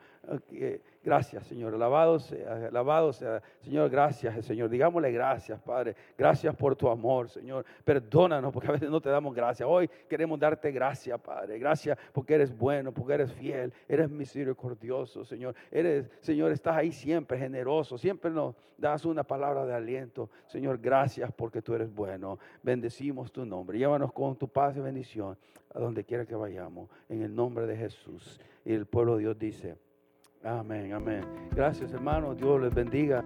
Gracias, 1.02 1.46
Señor. 1.46 1.74
Alabado 1.74 2.18
sea, 2.18 2.66
alabado 2.66 3.12
sea. 3.12 3.40
Señor, 3.60 3.88
gracias, 3.88 4.44
Señor. 4.44 4.68
Digámosle 4.68 5.12
gracias, 5.12 5.60
Padre. 5.60 5.94
Gracias 6.18 6.56
por 6.56 6.74
tu 6.74 6.88
amor, 6.88 7.28
Señor. 7.28 7.64
Perdónanos 7.84 8.52
porque 8.52 8.68
a 8.68 8.72
veces 8.72 8.90
no 8.90 9.00
te 9.00 9.08
damos 9.08 9.32
gracias. 9.32 9.68
Hoy 9.68 9.88
queremos 10.08 10.38
darte 10.40 10.72
gracias, 10.72 11.20
Padre. 11.20 11.58
Gracias 11.58 11.96
porque 12.12 12.34
eres 12.34 12.56
bueno, 12.56 12.92
porque 12.92 13.14
eres 13.14 13.32
fiel, 13.32 13.72
eres 13.88 14.10
misericordioso, 14.10 15.24
Señor. 15.24 15.54
Eres, 15.70 16.10
Señor, 16.20 16.50
estás 16.50 16.76
ahí 16.76 16.90
siempre 16.90 17.38
generoso. 17.38 17.96
Siempre 17.96 18.30
nos 18.30 18.56
das 18.76 19.04
una 19.04 19.22
palabra 19.22 19.64
de 19.66 19.74
aliento. 19.74 20.30
Señor, 20.46 20.78
gracias 20.78 21.30
porque 21.32 21.62
tú 21.62 21.74
eres 21.74 21.92
bueno. 21.94 22.38
Bendecimos 22.62 23.30
tu 23.30 23.44
nombre. 23.44 23.78
Llévanos 23.78 24.12
con 24.12 24.36
tu 24.36 24.48
paz 24.48 24.74
bendición 24.80 25.36
a 25.74 25.78
donde 25.78 26.04
quiera 26.04 26.26
que 26.26 26.34
vayamos. 26.34 26.88
En 27.08 27.22
el 27.22 27.34
nombre 27.34 27.66
de 27.66 27.76
Jesús. 27.76 28.40
Y 28.64 28.72
el 28.72 28.86
pueblo 28.86 29.16
de 29.16 29.22
Dios 29.22 29.38
dice. 29.38 29.76
Amén, 30.42 30.92
amén. 30.92 31.24
Gracias 31.52 31.92
hermano, 31.92 32.34
Dios 32.34 32.60
les 32.60 32.74
bendiga. 32.74 33.24